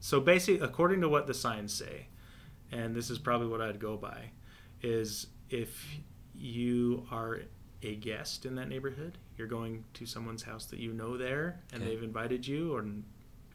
so 0.00 0.18
basically, 0.20 0.64
according 0.66 1.00
to 1.02 1.08
what 1.08 1.28
the 1.28 1.34
signs 1.34 1.72
say, 1.72 2.08
and 2.72 2.92
this 2.94 3.08
is 3.08 3.18
probably 3.20 3.46
what 3.46 3.60
I'd 3.60 3.78
go 3.78 3.96
by, 3.96 4.30
is 4.82 5.28
if 5.48 5.86
you 6.34 7.06
are 7.12 7.42
a 7.84 7.94
guest 7.94 8.46
in 8.46 8.56
that 8.56 8.68
neighborhood, 8.68 9.16
you're 9.38 9.46
going 9.46 9.84
to 9.94 10.06
someone's 10.06 10.42
house 10.42 10.66
that 10.66 10.80
you 10.80 10.92
know 10.92 11.16
there, 11.16 11.60
and 11.72 11.80
Okay. 11.82 11.90
they've 11.94 12.02
invited 12.02 12.44
you, 12.48 12.74
or 12.74 12.84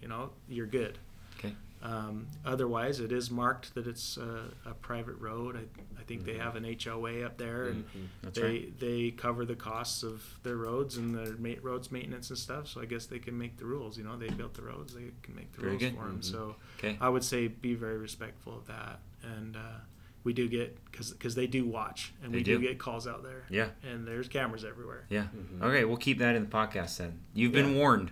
you 0.01 0.07
know, 0.07 0.29
you're 0.47 0.65
good. 0.67 0.97
Okay. 1.37 1.53
Um, 1.83 2.27
otherwise, 2.45 3.01
it 3.01 3.11
is 3.11 3.29
marked 3.29 3.73
that 3.75 3.87
it's 3.87 4.15
a, 4.15 4.51
a 4.65 4.73
private 4.73 5.17
road. 5.19 5.57
I, 5.57 5.63
I 6.09 6.11
think 6.11 6.25
they 6.25 6.37
have 6.39 6.55
an 6.55 6.65
HOA 6.65 7.23
up 7.23 7.37
there, 7.37 7.65
and 7.65 7.85
Mhm. 7.85 8.33
They 8.33 8.41
right. 8.41 8.79
they 8.79 9.11
cover 9.11 9.45
the 9.45 9.55
costs 9.55 10.01
of 10.01 10.39
their 10.41 10.55
roads 10.57 10.97
and 10.97 11.13
their 11.15 11.33
ma- 11.37 11.59
roads 11.61 11.91
maintenance 11.91 12.31
and 12.31 12.39
stuff. 12.39 12.67
So 12.67 12.81
I 12.81 12.85
guess 12.85 13.05
they 13.05 13.19
can 13.19 13.37
make 13.37 13.57
the 13.57 13.65
rules. 13.65 13.95
You 13.95 14.05
know, 14.05 14.17
they 14.17 14.29
built 14.29 14.55
the 14.55 14.63
roads, 14.63 14.95
they 14.95 15.11
can 15.21 15.35
make 15.35 15.51
the 15.51 15.59
Very 15.61 15.71
rules 15.73 15.83
good. 15.83 15.93
for 15.95 16.05
them. 16.05 16.19
Mhm. 16.19 16.23
So 16.23 16.55
Okay. 16.79 16.97
I 16.99 17.09
would 17.09 17.23
say 17.23 17.47
be 17.47 17.75
very 17.75 17.99
respectful 17.99 18.57
of 18.57 18.65
that, 18.65 19.01
and 19.21 19.55
uh, 19.55 19.81
we 20.23 20.33
do 20.33 20.47
get 20.47 20.79
because 20.91 21.35
they 21.35 21.45
do 21.45 21.63
watch, 21.65 22.11
and 22.23 22.33
They 22.33 22.39
we 22.39 22.43
do. 22.43 22.57
do. 22.57 22.67
get 22.67 22.79
calls 22.79 23.05
out 23.05 23.21
there, 23.21 23.45
Yeah. 23.51 23.69
and 23.83 24.07
there's 24.07 24.27
cameras 24.27 24.65
everywhere. 24.65 25.05
Yeah. 25.09 25.27
Mhm. 25.35 25.61
Okay, 25.61 25.85
we'll 25.85 25.97
keep 25.97 26.17
that 26.17 26.35
in 26.35 26.41
the 26.43 26.49
podcast 26.49 26.97
then. 26.97 27.19
You've 27.35 27.51
been 27.51 27.75
warned. 27.75 28.09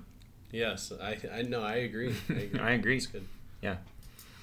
Yes, 0.51 0.91
I 1.01 1.17
I 1.33 1.41
know. 1.41 1.63
I 1.63 1.77
agree. 1.77 2.13
I 2.29 2.33
agree. 2.33 2.59
I 2.59 2.71
agree. 2.73 2.97
It's 2.97 3.07
good. 3.07 3.25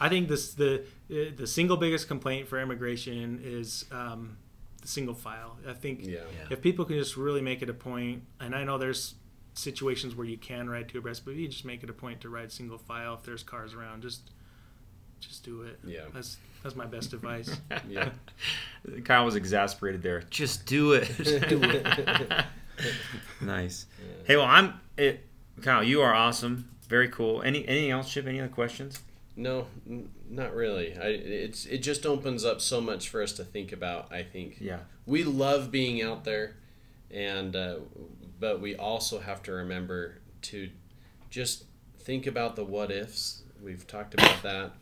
I 0.00 0.08
think 0.08 0.28
this 0.28 0.54
the 0.54 0.84
uh, 1.10 1.14
the 1.36 1.46
single 1.46 1.76
biggest 1.76 2.08
complaint 2.08 2.48
for 2.48 2.58
emigration 2.58 3.40
is 3.44 3.84
um, 3.92 4.36
the 4.82 4.88
single 4.88 5.14
file. 5.14 5.56
I 5.68 5.72
think 5.72 6.00
Yeah. 6.02 6.18
Yeah. 6.18 6.46
if 6.50 6.60
people 6.62 6.84
can 6.84 6.98
just 6.98 7.16
really 7.16 7.40
make 7.42 7.62
it 7.62 7.68
a 7.70 7.74
point, 7.74 8.22
and 8.40 8.54
I 8.54 8.64
know 8.64 8.78
there's 8.78 9.14
situations 9.54 10.16
where 10.16 10.26
you 10.26 10.36
can 10.36 10.68
ride 10.68 10.88
two 10.88 10.98
abreast, 10.98 11.24
but 11.24 11.30
if 11.32 11.38
you 11.38 11.46
just 11.48 11.64
make 11.64 11.82
it 11.84 11.90
a 11.90 11.92
point 11.92 12.20
to 12.22 12.28
ride 12.28 12.50
single 12.50 12.76
file 12.78 13.14
if 13.14 13.22
there's 13.22 13.42
cars 13.44 13.72
around, 13.74 14.02
just 14.02 14.30
just 15.20 15.44
do 15.44 15.62
it. 15.62 15.78
Yeah. 15.84 16.00
That's 16.12 16.36
that's 16.62 16.74
my 16.76 16.86
best 16.86 17.12
advice. 17.12 17.56
Yeah. 17.88 18.10
Kyle 19.04 19.24
was 19.24 19.36
exasperated 19.36 20.02
there. 20.02 20.22
Just 20.30 20.66
do 20.66 20.92
it. 20.92 21.04
Just 21.16 21.48
do 21.48 21.60
it. 21.62 22.44
nice. 23.40 23.86
Yeah. 23.98 24.06
Hey, 24.26 24.36
well, 24.36 24.46
I'm 24.46 24.74
it. 24.96 25.24
Kyle, 25.62 25.82
you 25.82 26.02
are 26.02 26.12
awesome. 26.14 26.68
Very 26.88 27.08
cool. 27.08 27.42
Any 27.42 27.66
anything 27.66 27.90
else, 27.90 28.12
Chip? 28.12 28.26
Any 28.26 28.40
other 28.40 28.48
questions? 28.52 29.00
No, 29.36 29.66
n- 29.88 30.10
not 30.28 30.54
really. 30.54 30.96
I 30.96 31.06
it's 31.08 31.66
it 31.66 31.78
just 31.78 32.06
opens 32.06 32.44
up 32.44 32.60
so 32.60 32.80
much 32.80 33.08
for 33.08 33.22
us 33.22 33.32
to 33.34 33.44
think 33.44 33.72
about. 33.72 34.12
I 34.12 34.22
think 34.22 34.58
Yeah. 34.60 34.80
we 35.06 35.24
love 35.24 35.70
being 35.70 36.00
out 36.02 36.24
there, 36.24 36.56
and 37.10 37.56
uh, 37.56 37.76
but 38.38 38.60
we 38.60 38.76
also 38.76 39.18
have 39.20 39.42
to 39.44 39.52
remember 39.52 40.18
to 40.42 40.70
just 41.30 41.64
think 41.98 42.26
about 42.26 42.54
the 42.56 42.64
what 42.64 42.90
ifs. 42.92 43.42
We've 43.62 43.86
talked 43.86 44.14
about 44.14 44.42
that, 44.44 44.72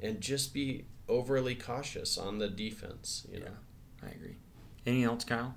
and 0.00 0.20
just 0.20 0.52
be 0.54 0.86
overly 1.08 1.54
cautious 1.54 2.18
on 2.18 2.38
the 2.38 2.48
defense. 2.48 3.26
You 3.32 3.40
know. 3.40 3.56
I 4.02 4.08
agree. 4.08 4.36
Anything 4.86 5.04
else, 5.04 5.24
Kyle? 5.24 5.54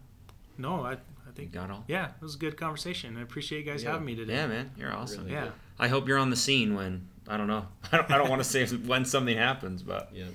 no, 0.60 0.82
I 0.86 0.92
I 0.94 1.30
You 1.30 1.34
think 1.34 1.52
got 1.54 1.72
all? 1.72 1.86
yeah, 1.88 2.08
it 2.08 2.22
was 2.22 2.36
a 2.36 2.38
good 2.38 2.56
conversation. 2.58 3.18
I 3.18 3.22
appreciate 3.22 3.66
you 3.66 3.72
guys 3.72 3.84
Yeah. 3.84 3.92
having 3.94 4.06
me 4.06 4.16
today. 4.16 4.34
Yeah, 4.36 4.48
man. 4.48 4.72
You're 4.78 4.94
awesome. 4.94 5.22
Really 5.24 5.32
Yeah. 5.34 5.44
good. 5.46 5.54
I 5.80 5.88
hope 5.88 6.08
you're 6.08 6.18
on 6.20 6.30
the 6.30 6.36
scene 6.36 6.74
when 6.76 7.08
I 7.28 7.38
don't 7.38 7.48
know. 7.48 7.68
I 7.92 7.98
don't, 7.98 8.12
I 8.12 8.18
don't 8.18 8.30
want 8.30 8.42
to 8.42 8.48
say 8.48 8.66
when 8.86 9.06
something 9.06 9.38
happens, 9.38 9.84
but 9.84 10.10
Yeah. 10.14 10.26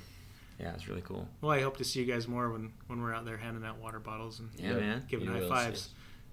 yeah, 0.61 0.73
it's 0.75 0.89
really 0.89 1.03
cool. 1.03 1.27
Well, 1.41 1.53
I 1.53 1.61
hope 1.63 1.77
to 1.79 1.85
see 1.85 2.01
you 2.01 2.07
guys 2.07 2.29
more 2.29 2.51
when 2.51 2.73
when 2.87 3.01
we're 3.03 3.15
out 3.15 3.25
there 3.25 3.37
handing 3.39 3.65
out 3.65 3.79
water 3.79 3.99
bottles 3.99 4.41
and 4.41 4.51
Yeah, 4.57 4.71
Yep. 4.73 4.81
man. 4.81 5.05
giving 5.09 5.27
You 5.27 5.33
high 5.33 5.41
will, 5.41 5.49
fives. 5.49 5.89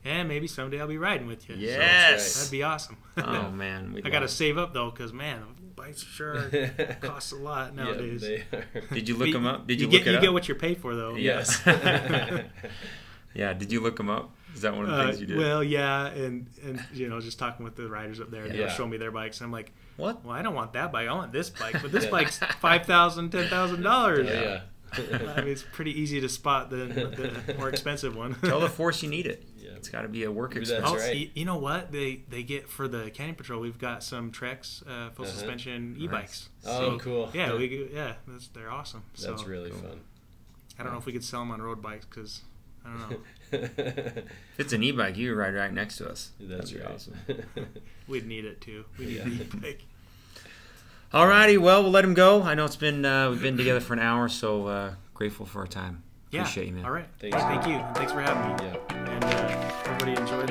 And 0.05 0.29
maybe 0.29 0.47
someday 0.47 0.79
I'll 0.79 0.87
be 0.87 0.97
riding 0.97 1.27
with 1.27 1.49
you. 1.49 1.55
So 1.55 1.61
Yes. 1.61 2.35
that'd 2.37 2.51
be 2.51 2.63
awesome. 2.63 2.97
Oh 3.17 3.51
man, 3.51 3.91
we 3.93 4.01
I 4.03 4.09
got 4.09 4.19
to 4.21 4.27
save 4.29 4.57
up 4.57 4.73
though, 4.73 4.89
because 4.91 5.11
man, 5.11 5.43
bikes 5.75 6.01
sure 6.03 6.49
cost 7.01 7.33
a 7.33 7.35
lot 7.35 7.75
nowadays. 7.75 8.23
Yeah, 8.27 8.37
they 8.51 8.57
are. 8.79 8.81
Did 8.93 9.09
you 9.09 9.15
look 9.17 9.27
But 9.27 9.33
them 9.33 9.45
up? 9.45 9.67
Did 9.67 9.81
you, 9.81 9.87
get 9.87 9.99
look 9.99 10.07
it 10.07 10.11
you 10.11 10.15
up? 10.17 10.21
get 10.23 10.33
what 10.33 10.47
you 10.49 10.55
pay 10.55 10.75
for 10.75 10.95
though? 10.95 11.15
Yes. 11.15 11.61
yeah. 13.35 13.53
Did 13.53 13.71
you 13.71 13.81
look 13.81 13.97
them 13.97 14.09
up? 14.09 14.31
Is 14.55 14.61
that 14.61 14.75
one 14.75 14.85
of 14.85 14.91
the 14.91 14.97
Uh, 14.97 15.05
things 15.07 15.21
you 15.21 15.27
did? 15.27 15.37
well, 15.37 15.63
yeah, 15.63 16.07
and 16.07 16.47
and 16.63 16.83
you 16.93 17.07
know, 17.09 17.19
just 17.21 17.39
talking 17.39 17.63
with 17.63 17.75
the 17.75 17.87
riders 17.87 18.19
up 18.19 18.31
there, 18.31 18.47
Yeah. 18.47 18.53
they'll 18.53 18.69
show 18.69 18.87
me 18.87 18.97
their 18.97 19.11
bikes, 19.11 19.39
and 19.39 19.45
I'm 19.45 19.51
like, 19.51 19.71
what? 19.97 20.23
well, 20.25 20.33
I 20.35 20.41
don't 20.41 20.55
want 20.55 20.73
that 20.73 20.91
bike. 20.91 21.07
I 21.07 21.13
want 21.13 21.31
this 21.31 21.49
bike, 21.49 21.81
but 21.81 21.91
this 21.91 22.05
Yeah. 22.05 22.09
bike's 22.11 22.39
five 22.59 22.85
thousand, 22.85 23.29
ten 23.31 23.47
thousand 23.47 23.81
dollars. 23.83 24.27
yeah. 24.27 24.61
I 24.91 25.41
mean, 25.41 25.49
it's 25.49 25.63
pretty 25.71 25.91
easy 26.01 26.19
to 26.19 26.27
spot 26.27 26.71
the, 26.71 26.77
the 27.45 27.53
more 27.59 27.69
expensive 27.69 28.15
one. 28.15 28.33
Tell 28.43 28.59
the 28.59 28.67
force 28.69 29.03
you 29.03 29.09
need 29.09 29.27
it. 29.27 29.45
Yeah. 29.55 29.69
It's 29.75 29.87
got 29.87 30.01
to 30.01 30.07
be 30.07 30.23
a 30.23 30.31
work 30.31 30.55
That's 30.55 30.71
expense. 30.71 30.89
Oh, 30.91 30.97
right. 30.97 31.15
y- 31.15 31.31
you 31.35 31.45
know 31.45 31.57
what 31.57 31.91
they 31.91 32.23
they 32.27 32.41
get 32.41 32.67
for 32.67 32.87
the 32.87 33.11
canyon 33.11 33.35
patrol? 33.35 33.61
We've 33.61 33.77
got 33.77 34.03
some 34.03 34.31
Treks 34.31 34.81
uh, 34.87 35.11
full 35.11 35.25
Uh-huh. 35.25 35.31
suspension 35.31 35.93
Nice. 35.93 36.01
e-bikes. 36.01 36.49
Oh, 36.65 36.97
cool. 36.99 37.29
Yeah, 37.35 37.55
we 37.55 37.87
yeah, 37.93 38.13
that's, 38.27 38.47
they're 38.47 38.71
awesome. 38.71 39.03
That's 39.21 39.41
so 39.43 39.47
really 39.47 39.69
cool. 39.69 39.95
I 40.79 40.83
don't 40.83 40.91
know 40.93 40.97
if 40.97 41.05
we 41.05 41.13
could 41.13 41.23
sell 41.23 41.41
them 41.41 41.51
on 41.51 41.61
road 41.61 41.83
bikes 41.83 42.05
because 42.05 42.41
I 42.85 42.89
don't 42.89 43.09
know. 43.11 43.17
If 43.51 44.59
it's 44.59 44.73
an 44.73 44.83
e-bike, 44.83 45.17
you 45.17 45.33
ride 45.33 45.55
right 45.55 45.73
next 45.73 45.97
to 45.97 46.07
us. 46.09 46.31
That's 46.39 46.71
That'd 46.71 46.85
right. 46.85 46.93
awesome. 46.95 47.15
We'd 48.07 48.27
need 48.27 48.45
it 48.45 48.61
too. 48.61 48.85
We 48.99 49.05
need 49.07 49.15
Yeah. 49.17 49.23
the 49.23 49.31
e-bike. 49.31 49.81
Alrighty, 51.13 51.57
well, 51.57 51.81
we'll 51.81 51.91
let 51.91 52.03
him 52.05 52.13
go. 52.13 52.43
I 52.43 52.53
know 52.53 52.65
it's 52.65 52.75
been 52.75 53.03
uh, 53.05 53.31
we've 53.31 53.41
been 53.41 53.57
together 53.57 53.79
for 53.79 53.93
an 53.93 53.99
hour, 53.99 54.29
so 54.29 54.67
uh, 54.67 54.93
grateful 55.15 55.47
for 55.47 55.61
our 55.61 55.67
time. 55.67 56.03
Yeah. 56.29 56.41
Appreciate 56.41 56.67
you, 56.67 56.73
man. 56.73 56.85
All 56.85 56.91
right. 56.91 57.07
Thanks. 57.17 57.37
Thank 57.37 57.65
you. 57.65 57.83
Thanks 57.95 58.11
for 58.11 58.21
having 58.21 58.55
me. 58.67 58.71
yeah. 58.71 59.13
And 59.13 59.23
uh, 59.23 59.71
everybody 59.85 60.11
enjoy 60.21 60.45